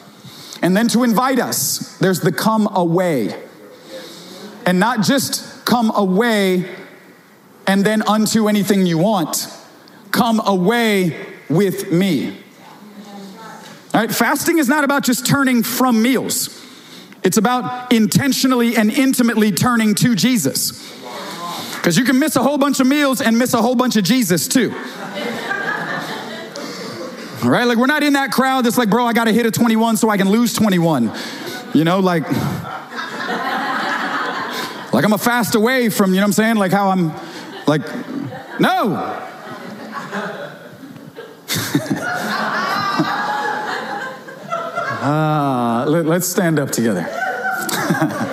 and 0.62 0.76
then 0.76 0.89
to 0.89 1.03
invite 1.03 1.39
us. 1.39 1.97
There's 1.99 2.20
the 2.20 2.32
come 2.32 2.68
away 2.74 3.43
and 4.67 4.81
not 4.81 5.03
just 5.03 5.64
come 5.64 5.93
away 5.95 6.69
and 7.67 7.85
then 7.85 8.03
unto 8.03 8.49
anything 8.49 8.85
you 8.85 8.99
want. 8.99 9.49
Come 10.11 10.41
away 10.45 11.27
with 11.49 11.93
me. 11.93 12.37
All 13.95 14.01
right, 14.03 14.12
fasting 14.12 14.59
is 14.59 14.69
not 14.69 14.85
about 14.85 15.05
just 15.05 15.25
turning 15.25 15.62
from 15.62 16.03
meals. 16.03 16.62
It's 17.23 17.39
about 17.39 17.93
intentionally 17.93 18.77
and 18.77 18.91
intimately 18.91 19.53
turning 19.53 19.95
to 19.97 20.14
Jesus. 20.14 20.95
Because 21.77 21.97
you 21.97 22.05
can 22.05 22.19
miss 22.19 22.37
a 22.37 22.43
whole 22.43 22.59
bunch 22.59 22.81
of 22.81 22.87
meals 22.87 23.21
and 23.21 23.39
miss 23.39 23.55
a 23.55 23.62
whole 23.62 23.75
bunch 23.75 23.97
of 23.97 24.05
Jesus 24.05 24.49
too. 24.49 24.73
All 27.43 27.51
right, 27.51 27.64
like 27.64 27.79
we're 27.79 27.87
not 27.87 28.03
in 28.03 28.14
that 28.14 28.33
crowd 28.33 28.64
that's 28.64 28.77
like, 28.77 28.91
bro, 28.91 29.07
I 29.07 29.12
gotta 29.12 29.33
hit 29.33 29.47
a 29.47 29.51
21 29.51 29.97
so 29.97 30.11
I 30.11 30.17
can 30.17 30.29
lose 30.29 30.53
21. 30.53 31.12
You 31.75 31.85
know, 31.85 32.01
like, 32.01 32.25
like 34.97 35.05
I'm 35.05 35.12
a 35.12 35.18
fast 35.18 35.55
away 35.55 35.90
from, 35.90 36.14
you 36.14 36.16
know 36.16 36.22
what 36.22 36.28
I'm 36.28 36.32
saying? 36.32 36.57
Like 36.57 36.72
how 36.72 36.88
I'm, 36.88 37.12
like, 37.66 37.82
no. 38.59 38.94
uh, 45.03 45.84
let, 45.86 46.07
let's 46.07 46.26
stand 46.26 46.59
up 46.59 46.70
together. 46.70 47.07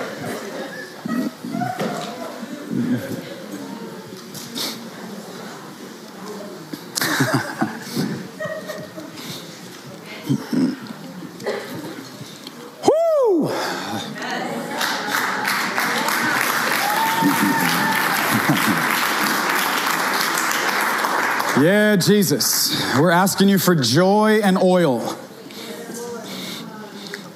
Yeah, 21.64 21.96
Jesus, 21.96 22.94
we're 23.00 23.10
asking 23.10 23.48
you 23.48 23.58
for 23.58 23.74
joy 23.74 24.42
and 24.44 24.58
oil. 24.58 25.18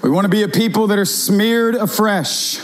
We 0.02 0.10
want 0.10 0.26
to 0.26 0.30
be 0.30 0.44
a 0.44 0.50
people 0.50 0.88
that 0.88 1.00
are 1.00 1.06
smeared 1.06 1.76
afresh. 1.76 2.60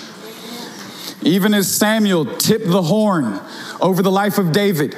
Even 1.22 1.54
as 1.54 1.74
Samuel 1.74 2.26
tipped 2.36 2.68
the 2.68 2.82
horn 2.82 3.40
over 3.80 4.02
the 4.02 4.12
life 4.12 4.38
of 4.40 4.52
David 4.52 4.98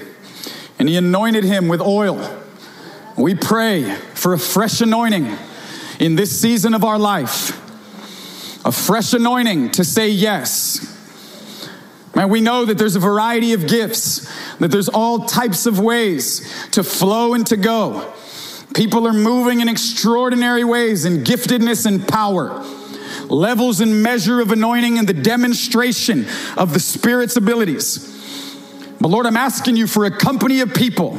and 0.79 0.89
he 0.89 0.95
anointed 0.97 1.43
him 1.43 1.67
with 1.67 1.81
oil, 1.81 2.35
we 3.15 3.35
pray 3.35 3.93
for 4.15 4.33
a 4.33 4.39
fresh 4.39 4.81
anointing 4.81 5.37
in 5.99 6.15
this 6.15 6.41
season 6.41 6.73
of 6.73 6.83
our 6.83 6.97
life, 6.97 7.51
a 8.65 8.71
fresh 8.71 9.13
anointing 9.13 9.69
to 9.73 9.83
say 9.83 10.09
yes. 10.09 10.64
Man, 12.15 12.29
we 12.29 12.39
know 12.39 12.63
that 12.65 12.77
there's 12.77 12.95
a 12.95 12.99
variety 12.99 13.51
of 13.53 13.67
gifts, 13.67 14.31
that 14.59 14.69
there's 14.69 14.87
all 14.87 15.25
types 15.25 15.65
of 15.65 15.79
ways 15.79 16.69
to 16.71 16.81
flow 16.81 17.33
and 17.33 17.45
to 17.47 17.57
go. 17.57 18.13
People 18.73 19.05
are 19.05 19.13
moving 19.13 19.59
in 19.59 19.67
extraordinary 19.67 20.63
ways 20.63 21.03
in 21.03 21.23
giftedness 21.23 21.85
and 21.85 22.07
power, 22.07 22.63
levels 23.27 23.81
and 23.81 24.01
measure 24.01 24.39
of 24.39 24.51
anointing 24.51 24.97
and 24.97 25.07
the 25.07 25.13
demonstration 25.13 26.25
of 26.57 26.73
the 26.73 26.79
Spirit's 26.79 27.35
abilities. 27.35 28.13
But 29.01 29.09
Lord, 29.09 29.25
I'm 29.25 29.37
asking 29.37 29.75
you 29.75 29.87
for 29.87 30.05
a 30.05 30.11
company 30.11 30.61
of 30.61 30.73
people 30.73 31.15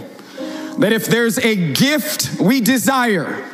that 0.78 0.92
if 0.92 1.06
there's 1.06 1.38
a 1.38 1.72
gift 1.72 2.40
we 2.40 2.60
desire, 2.62 3.44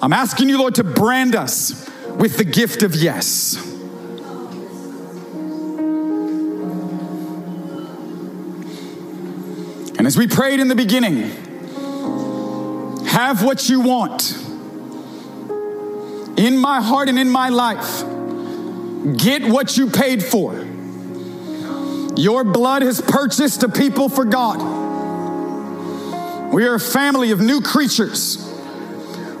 I'm 0.00 0.12
asking 0.12 0.48
you, 0.48 0.58
Lord, 0.58 0.76
to 0.76 0.84
brand 0.84 1.34
us 1.34 1.90
with 2.10 2.36
the 2.36 2.44
gift 2.44 2.82
of 2.84 2.94
yes. 2.94 3.73
And 9.96 10.06
as 10.06 10.16
we 10.16 10.26
prayed 10.26 10.60
in 10.60 10.68
the 10.68 10.74
beginning, 10.74 11.30
have 13.06 13.44
what 13.44 13.68
you 13.68 13.80
want 13.80 14.36
in 16.36 16.58
my 16.58 16.80
heart 16.82 17.08
and 17.08 17.18
in 17.18 17.30
my 17.30 17.48
life. 17.48 18.04
Get 19.16 19.44
what 19.44 19.76
you 19.76 19.88
paid 19.88 20.22
for. 20.22 20.54
Your 22.16 22.44
blood 22.44 22.82
has 22.82 23.00
purchased 23.00 23.62
a 23.62 23.68
people 23.68 24.08
for 24.08 24.24
God. 24.24 24.58
We 26.52 26.66
are 26.66 26.74
a 26.74 26.80
family 26.80 27.30
of 27.30 27.40
new 27.40 27.60
creatures. 27.60 28.38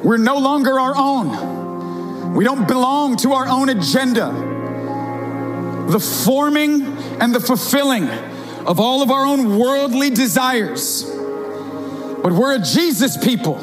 We're 0.02 0.18
no 0.18 0.38
longer 0.38 0.78
our 0.78 0.94
own. 0.96 2.34
We 2.34 2.44
don't 2.44 2.66
belong 2.68 3.16
to 3.18 3.32
our 3.32 3.48
own 3.48 3.68
agenda. 3.68 4.32
The 5.88 6.00
forming 6.00 6.82
and 7.20 7.34
the 7.34 7.40
fulfilling 7.40 8.08
of 8.66 8.80
all 8.80 9.02
of 9.02 9.10
our 9.10 9.26
own 9.26 9.58
worldly 9.58 10.10
desires. 10.10 11.04
But 11.04 12.32
we're 12.32 12.56
a 12.56 12.60
Jesus 12.60 13.16
people. 13.16 13.58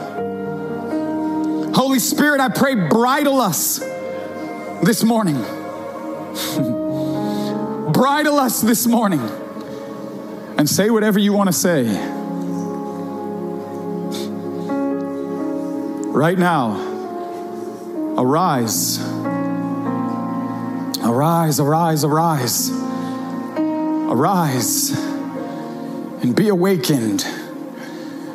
Holy 1.74 2.00
Spirit, 2.00 2.40
I 2.42 2.50
pray, 2.50 2.76
bridle 2.76 3.42
us 3.42 3.80
this 4.84 5.04
morning. 5.04 5.36
bridle 7.92 8.40
us 8.40 8.62
this 8.62 8.86
morning 8.86 9.22
and 10.58 10.70
say 10.70 10.90
whatever 10.90 11.18
you 11.18 11.34
want 11.34 11.48
to 11.48 11.54
say. 11.54 11.86
Right 16.12 16.38
now, 16.38 16.76
arise. 18.18 19.00
Arise, 21.04 21.60
arise, 21.60 22.04
arise. 22.04 22.91
Arise 24.12 24.90
and 24.90 26.36
be 26.36 26.50
awakened, 26.50 27.26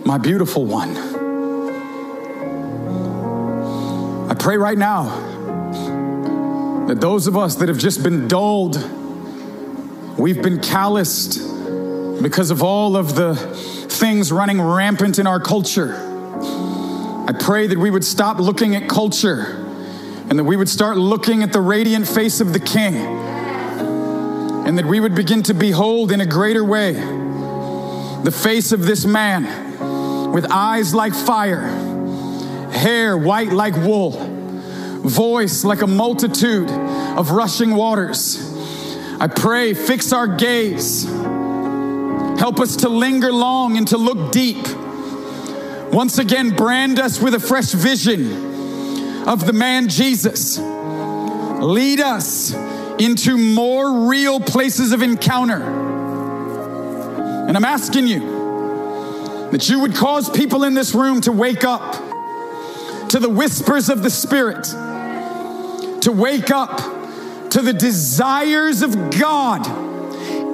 my 0.06 0.16
beautiful 0.16 0.64
one. 0.64 0.96
I 4.30 4.32
pray 4.32 4.56
right 4.56 4.78
now 4.78 5.04
that 6.86 7.02
those 7.02 7.26
of 7.26 7.36
us 7.36 7.56
that 7.56 7.68
have 7.68 7.76
just 7.76 8.02
been 8.02 8.26
dulled, 8.26 8.82
we've 10.16 10.40
been 10.40 10.62
calloused 10.62 11.40
because 12.22 12.50
of 12.50 12.62
all 12.62 12.96
of 12.96 13.14
the 13.14 13.36
things 13.36 14.32
running 14.32 14.62
rampant 14.62 15.18
in 15.18 15.26
our 15.26 15.40
culture. 15.40 15.94
I 17.28 17.34
pray 17.38 17.66
that 17.66 17.76
we 17.76 17.90
would 17.90 18.04
stop 18.04 18.38
looking 18.38 18.76
at 18.76 18.88
culture 18.88 19.62
and 20.30 20.38
that 20.38 20.44
we 20.44 20.56
would 20.56 20.70
start 20.70 20.96
looking 20.96 21.42
at 21.42 21.52
the 21.52 21.60
radiant 21.60 22.08
face 22.08 22.40
of 22.40 22.54
the 22.54 22.60
King 22.60 23.25
and 24.66 24.76
that 24.78 24.84
we 24.84 24.98
would 24.98 25.14
begin 25.14 25.44
to 25.44 25.54
behold 25.54 26.10
in 26.10 26.20
a 26.20 26.26
greater 26.26 26.64
way 26.64 26.92
the 26.92 28.32
face 28.32 28.72
of 28.72 28.84
this 28.84 29.06
man 29.06 30.32
with 30.32 30.44
eyes 30.50 30.92
like 30.92 31.14
fire, 31.14 31.68
hair 32.72 33.16
white 33.16 33.52
like 33.52 33.76
wool, 33.76 34.10
voice 35.04 35.62
like 35.62 35.82
a 35.82 35.86
multitude 35.86 36.68
of 36.68 37.30
rushing 37.30 37.76
waters. 37.76 38.40
I 39.20 39.28
pray, 39.28 39.72
fix 39.72 40.12
our 40.12 40.26
gaze. 40.26 41.04
Help 41.04 42.58
us 42.58 42.74
to 42.78 42.88
linger 42.88 43.32
long 43.32 43.76
and 43.76 43.86
to 43.88 43.96
look 43.96 44.32
deep. 44.32 44.66
Once 45.92 46.18
again, 46.18 46.50
brand 46.50 46.98
us 46.98 47.22
with 47.22 47.34
a 47.34 47.40
fresh 47.40 47.70
vision 47.70 49.28
of 49.28 49.46
the 49.46 49.52
man 49.52 49.88
Jesus. 49.88 50.58
Lead 50.58 52.00
us 52.00 52.52
into 52.98 53.36
more 53.36 54.08
real 54.08 54.40
places 54.40 54.92
of 54.92 55.02
encounter. 55.02 55.62
And 57.46 57.56
I'm 57.56 57.64
asking 57.64 58.06
you 58.06 59.50
that 59.50 59.68
you 59.68 59.80
would 59.80 59.94
cause 59.94 60.28
people 60.30 60.64
in 60.64 60.74
this 60.74 60.94
room 60.94 61.20
to 61.22 61.32
wake 61.32 61.64
up 61.64 61.92
to 63.10 63.18
the 63.20 63.28
whispers 63.28 63.88
of 63.88 64.02
the 64.02 64.10
Spirit, 64.10 64.64
to 66.02 66.12
wake 66.12 66.50
up 66.50 66.78
to 67.50 67.62
the 67.62 67.72
desires 67.72 68.82
of 68.82 69.10
God 69.18 69.66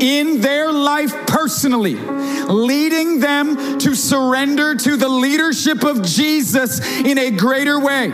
in 0.03 0.41
their 0.41 0.71
life 0.73 1.15
personally, 1.27 1.95
leading 1.95 3.21
them 3.21 3.79
to 3.79 3.95
surrender 3.95 4.75
to 4.75 4.97
the 4.97 5.09
leadership 5.09 5.85
of 5.85 6.03
Jesus 6.03 6.81
in 7.01 7.19
a 7.19 7.31
greater 7.31 7.81
way. 7.81 8.11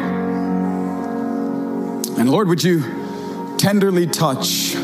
And 2.18 2.30
Lord, 2.30 2.48
would 2.48 2.62
you 2.62 2.97
tenderly 3.58 4.06
touch 4.06 4.76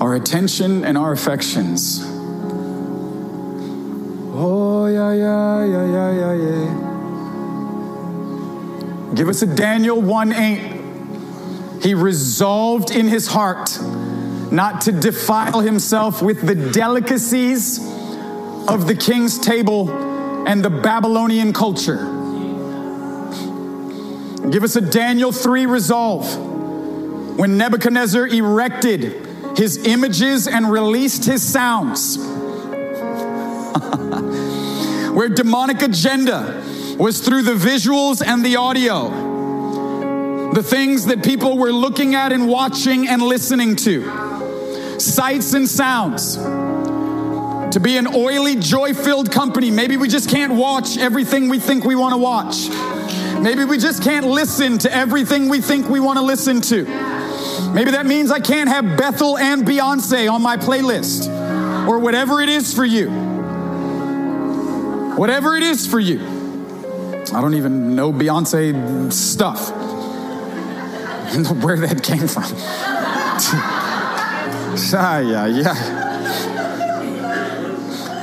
our 0.00 0.14
attention 0.14 0.84
and 0.84 0.96
our 0.96 1.12
affections? 1.12 2.00
Oh, 4.38 4.86
yeah, 4.86 5.12
yeah, 5.12 5.64
yeah, 5.64 5.86
yeah, 5.86 6.12
yeah, 6.12 6.34
yeah. 6.34 6.86
Give 9.14 9.28
us 9.28 9.42
a 9.42 9.46
Daniel 9.46 10.00
1 10.00 10.32
8. 10.32 11.82
He 11.82 11.94
resolved 11.94 12.90
in 12.90 13.08
his 13.08 13.26
heart 13.26 13.78
not 14.52 14.82
to 14.82 14.92
defile 14.92 15.60
himself 15.60 16.22
with 16.22 16.46
the 16.46 16.54
delicacies 16.72 17.78
of 18.68 18.86
the 18.86 18.94
king's 18.94 19.38
table 19.38 19.90
and 20.46 20.64
the 20.64 20.70
Babylonian 20.70 21.52
culture. 21.52 22.12
Give 24.50 24.62
us 24.62 24.76
a 24.76 24.80
Daniel 24.80 25.32
3 25.32 25.66
resolve 25.66 26.55
when 27.36 27.56
Nebuchadnezzar 27.56 28.26
erected 28.28 29.26
his 29.56 29.86
images 29.86 30.48
and 30.48 30.70
released 30.70 31.24
his 31.24 31.42
sounds. 31.42 32.16
Where 35.14 35.28
demonic 35.28 35.82
agenda 35.82 36.62
was 36.98 37.20
through 37.20 37.42
the 37.42 37.54
visuals 37.54 38.26
and 38.26 38.44
the 38.44 38.56
audio 38.56 39.34
the 40.56 40.62
things 40.62 41.04
that 41.04 41.22
people 41.22 41.58
were 41.58 41.70
looking 41.70 42.14
at 42.14 42.32
and 42.32 42.48
watching 42.48 43.08
and 43.08 43.20
listening 43.20 43.76
to, 43.76 44.98
sights 44.98 45.52
and 45.52 45.68
sounds. 45.68 46.36
To 46.36 47.78
be 47.78 47.98
an 47.98 48.06
oily, 48.06 48.56
joy 48.56 48.94
filled 48.94 49.30
company, 49.30 49.70
maybe 49.70 49.98
we 49.98 50.08
just 50.08 50.30
can't 50.30 50.54
watch 50.54 50.96
everything 50.96 51.50
we 51.50 51.58
think 51.58 51.84
we 51.84 51.94
want 51.94 52.14
to 52.14 52.16
watch. 52.16 52.70
Maybe 53.38 53.66
we 53.66 53.76
just 53.76 54.02
can't 54.02 54.24
listen 54.24 54.78
to 54.78 54.90
everything 54.90 55.50
we 55.50 55.60
think 55.60 55.90
we 55.90 56.00
want 56.00 56.18
to 56.18 56.24
listen 56.24 56.62
to. 56.62 56.86
Maybe 57.72 57.90
that 57.92 58.06
means 58.06 58.30
I 58.30 58.40
can't 58.40 58.68
have 58.68 58.96
Bethel 58.96 59.36
and 59.38 59.66
Beyonce 59.66 60.30
on 60.30 60.42
my 60.42 60.56
playlist 60.56 61.28
or 61.88 61.98
whatever 61.98 62.40
it 62.40 62.48
is 62.48 62.74
for 62.74 62.84
you. 62.84 63.10
Whatever 65.16 65.56
it 65.56 65.62
is 65.62 65.86
for 65.86 66.00
you. 66.00 66.20
I 67.32 67.40
don't 67.40 67.54
even 67.54 67.96
know 67.96 68.12
Beyonce 68.12 69.12
stuff 69.12 69.70
where 71.62 71.78
that 71.78 72.02
came 72.02 72.28
from. 72.28 72.44
Ah, 74.92 75.20
yeah, 75.20 75.46
yeah. 75.46 75.96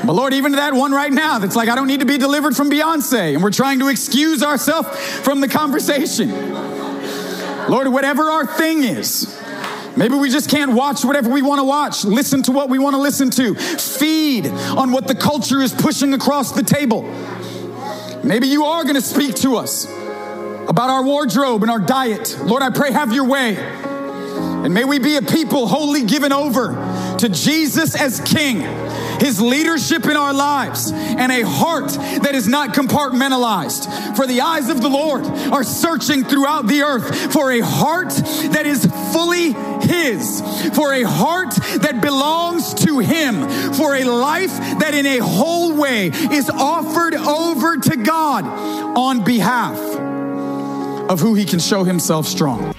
But 0.06 0.14
Lord, 0.14 0.34
even 0.34 0.52
to 0.52 0.58
that 0.58 0.74
one 0.74 0.92
right 0.92 1.12
now 1.12 1.40
that's 1.40 1.56
like, 1.56 1.70
I 1.70 1.76
don't 1.76 1.88
need 1.88 2.02
to 2.02 2.06
be 2.06 2.18
delivered 2.18 2.56
from 2.56 2.70
Beyonce, 2.70 3.34
and 3.34 3.42
we're 3.42 3.52
trying 3.52 3.80
to 3.80 3.88
excuse 3.88 4.44
ourselves 4.44 4.90
from 5.24 5.40
the 5.42 5.48
conversation. 5.48 6.30
Lord, 7.70 7.88
whatever 7.88 8.24
our 8.24 8.46
thing 8.46 8.84
is, 8.84 9.40
maybe 9.96 10.16
we 10.16 10.30
just 10.30 10.50
can't 10.50 10.74
watch 10.74 11.06
whatever 11.06 11.30
we 11.30 11.42
want 11.42 11.60
to 11.60 11.66
watch, 11.66 12.04
listen 12.06 12.44
to 12.44 12.52
what 12.52 12.70
we 12.70 12.80
want 12.80 12.96
to 12.96 13.02
listen 13.02 13.30
to, 13.32 13.56
feed 13.56 14.48
on 14.48 14.92
what 14.92 15.08
the 15.08 15.16
culture 15.16 15.62
is 15.62 15.74
pushing 15.74 16.14
across 16.14 16.52
the 16.52 16.64
table. 16.64 17.04
Maybe 18.24 18.48
you 18.48 18.66
are 18.66 18.84
going 18.84 18.96
to 18.96 19.02
speak 19.02 19.36
to 19.36 19.58
us 19.58 19.86
about 20.68 20.90
our 20.90 21.04
wardrobe 21.04 21.62
and 21.62 21.72
our 21.72 21.80
diet. 21.80 22.38
Lord, 22.44 22.64
I 22.64 22.70
pray, 22.70 22.92
have 22.92 23.14
your 23.14 23.28
way. 23.28 23.58
And 23.58 24.74
may 24.74 24.86
we 24.86 24.98
be 24.98 25.18
a 25.18 25.22
people 25.22 25.68
wholly 25.68 26.06
given 26.06 26.32
over 26.32 27.16
to 27.20 27.30
Jesus 27.30 28.00
as 28.00 28.22
King, 28.22 28.62
His 29.20 29.42
leadership 29.42 30.06
in 30.06 30.18
our 30.18 30.34
lives, 30.34 30.92
and 30.92 31.32
a 31.32 31.42
heart 31.42 31.92
that 31.92 32.36
is 32.36 32.48
not 32.48 32.74
compartmentalized. 32.74 34.16
For 34.16 34.28
the 34.28 34.42
eyes 34.42 34.70
of 34.70 34.82
the 34.82 34.90
Lord 34.90 35.26
are 35.26 35.64
searching 35.64 36.24
throughout 36.24 36.68
the 36.68 36.82
earth 36.82 37.34
for 37.34 37.52
a 37.52 37.60
heart 37.60 38.10
that 38.10 38.66
is 38.66 38.86
fully 39.12 39.54
His, 39.88 40.42
for 40.76 40.94
a 40.94 41.04
heart 41.04 41.54
that 41.82 42.00
belongs 42.02 42.74
to 42.86 43.00
Him, 43.00 43.48
for 43.74 43.96
a 43.96 44.04
life 44.04 44.58
that 44.80 44.94
in 44.94 45.06
a 45.06 45.18
whole 45.20 45.76
way 45.76 46.08
is 46.08 46.50
offered 46.50 47.16
over 47.16 47.78
to 47.78 47.98
God 47.98 48.46
on 48.98 49.24
behalf 49.24 49.78
of 51.10 51.20
who 51.20 51.34
He 51.36 51.46
can 51.46 51.60
show 51.60 51.84
Himself 51.84 52.26
strong. 52.28 52.74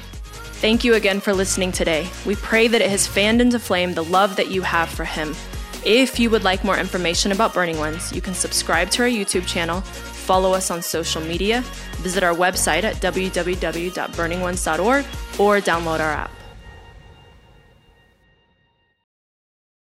Thank 0.64 0.82
you 0.82 0.94
again 0.94 1.20
for 1.20 1.34
listening 1.34 1.72
today. 1.72 2.08
We 2.24 2.36
pray 2.36 2.68
that 2.68 2.80
it 2.80 2.88
has 2.90 3.06
fanned 3.06 3.42
into 3.42 3.58
flame 3.58 3.92
the 3.92 4.04
love 4.04 4.36
that 4.36 4.50
you 4.50 4.62
have 4.62 4.88
for 4.88 5.04
Him. 5.04 5.34
If 5.84 6.18
you 6.18 6.30
would 6.30 6.44
like 6.44 6.64
more 6.64 6.78
information 6.78 7.30
about 7.30 7.52
Burning 7.52 7.78
Ones, 7.78 8.10
you 8.10 8.22
can 8.22 8.32
subscribe 8.32 8.88
to 8.92 9.02
our 9.02 9.08
YouTube 9.08 9.46
channel, 9.46 9.82
follow 9.82 10.54
us 10.54 10.70
on 10.70 10.80
social 10.80 11.20
media, 11.20 11.60
visit 11.98 12.22
our 12.22 12.34
website 12.34 12.84
at 12.84 12.96
www.burningones.org, 12.96 15.04
or 15.38 15.60
download 15.60 16.00
our 16.00 16.10
app. 16.10 16.33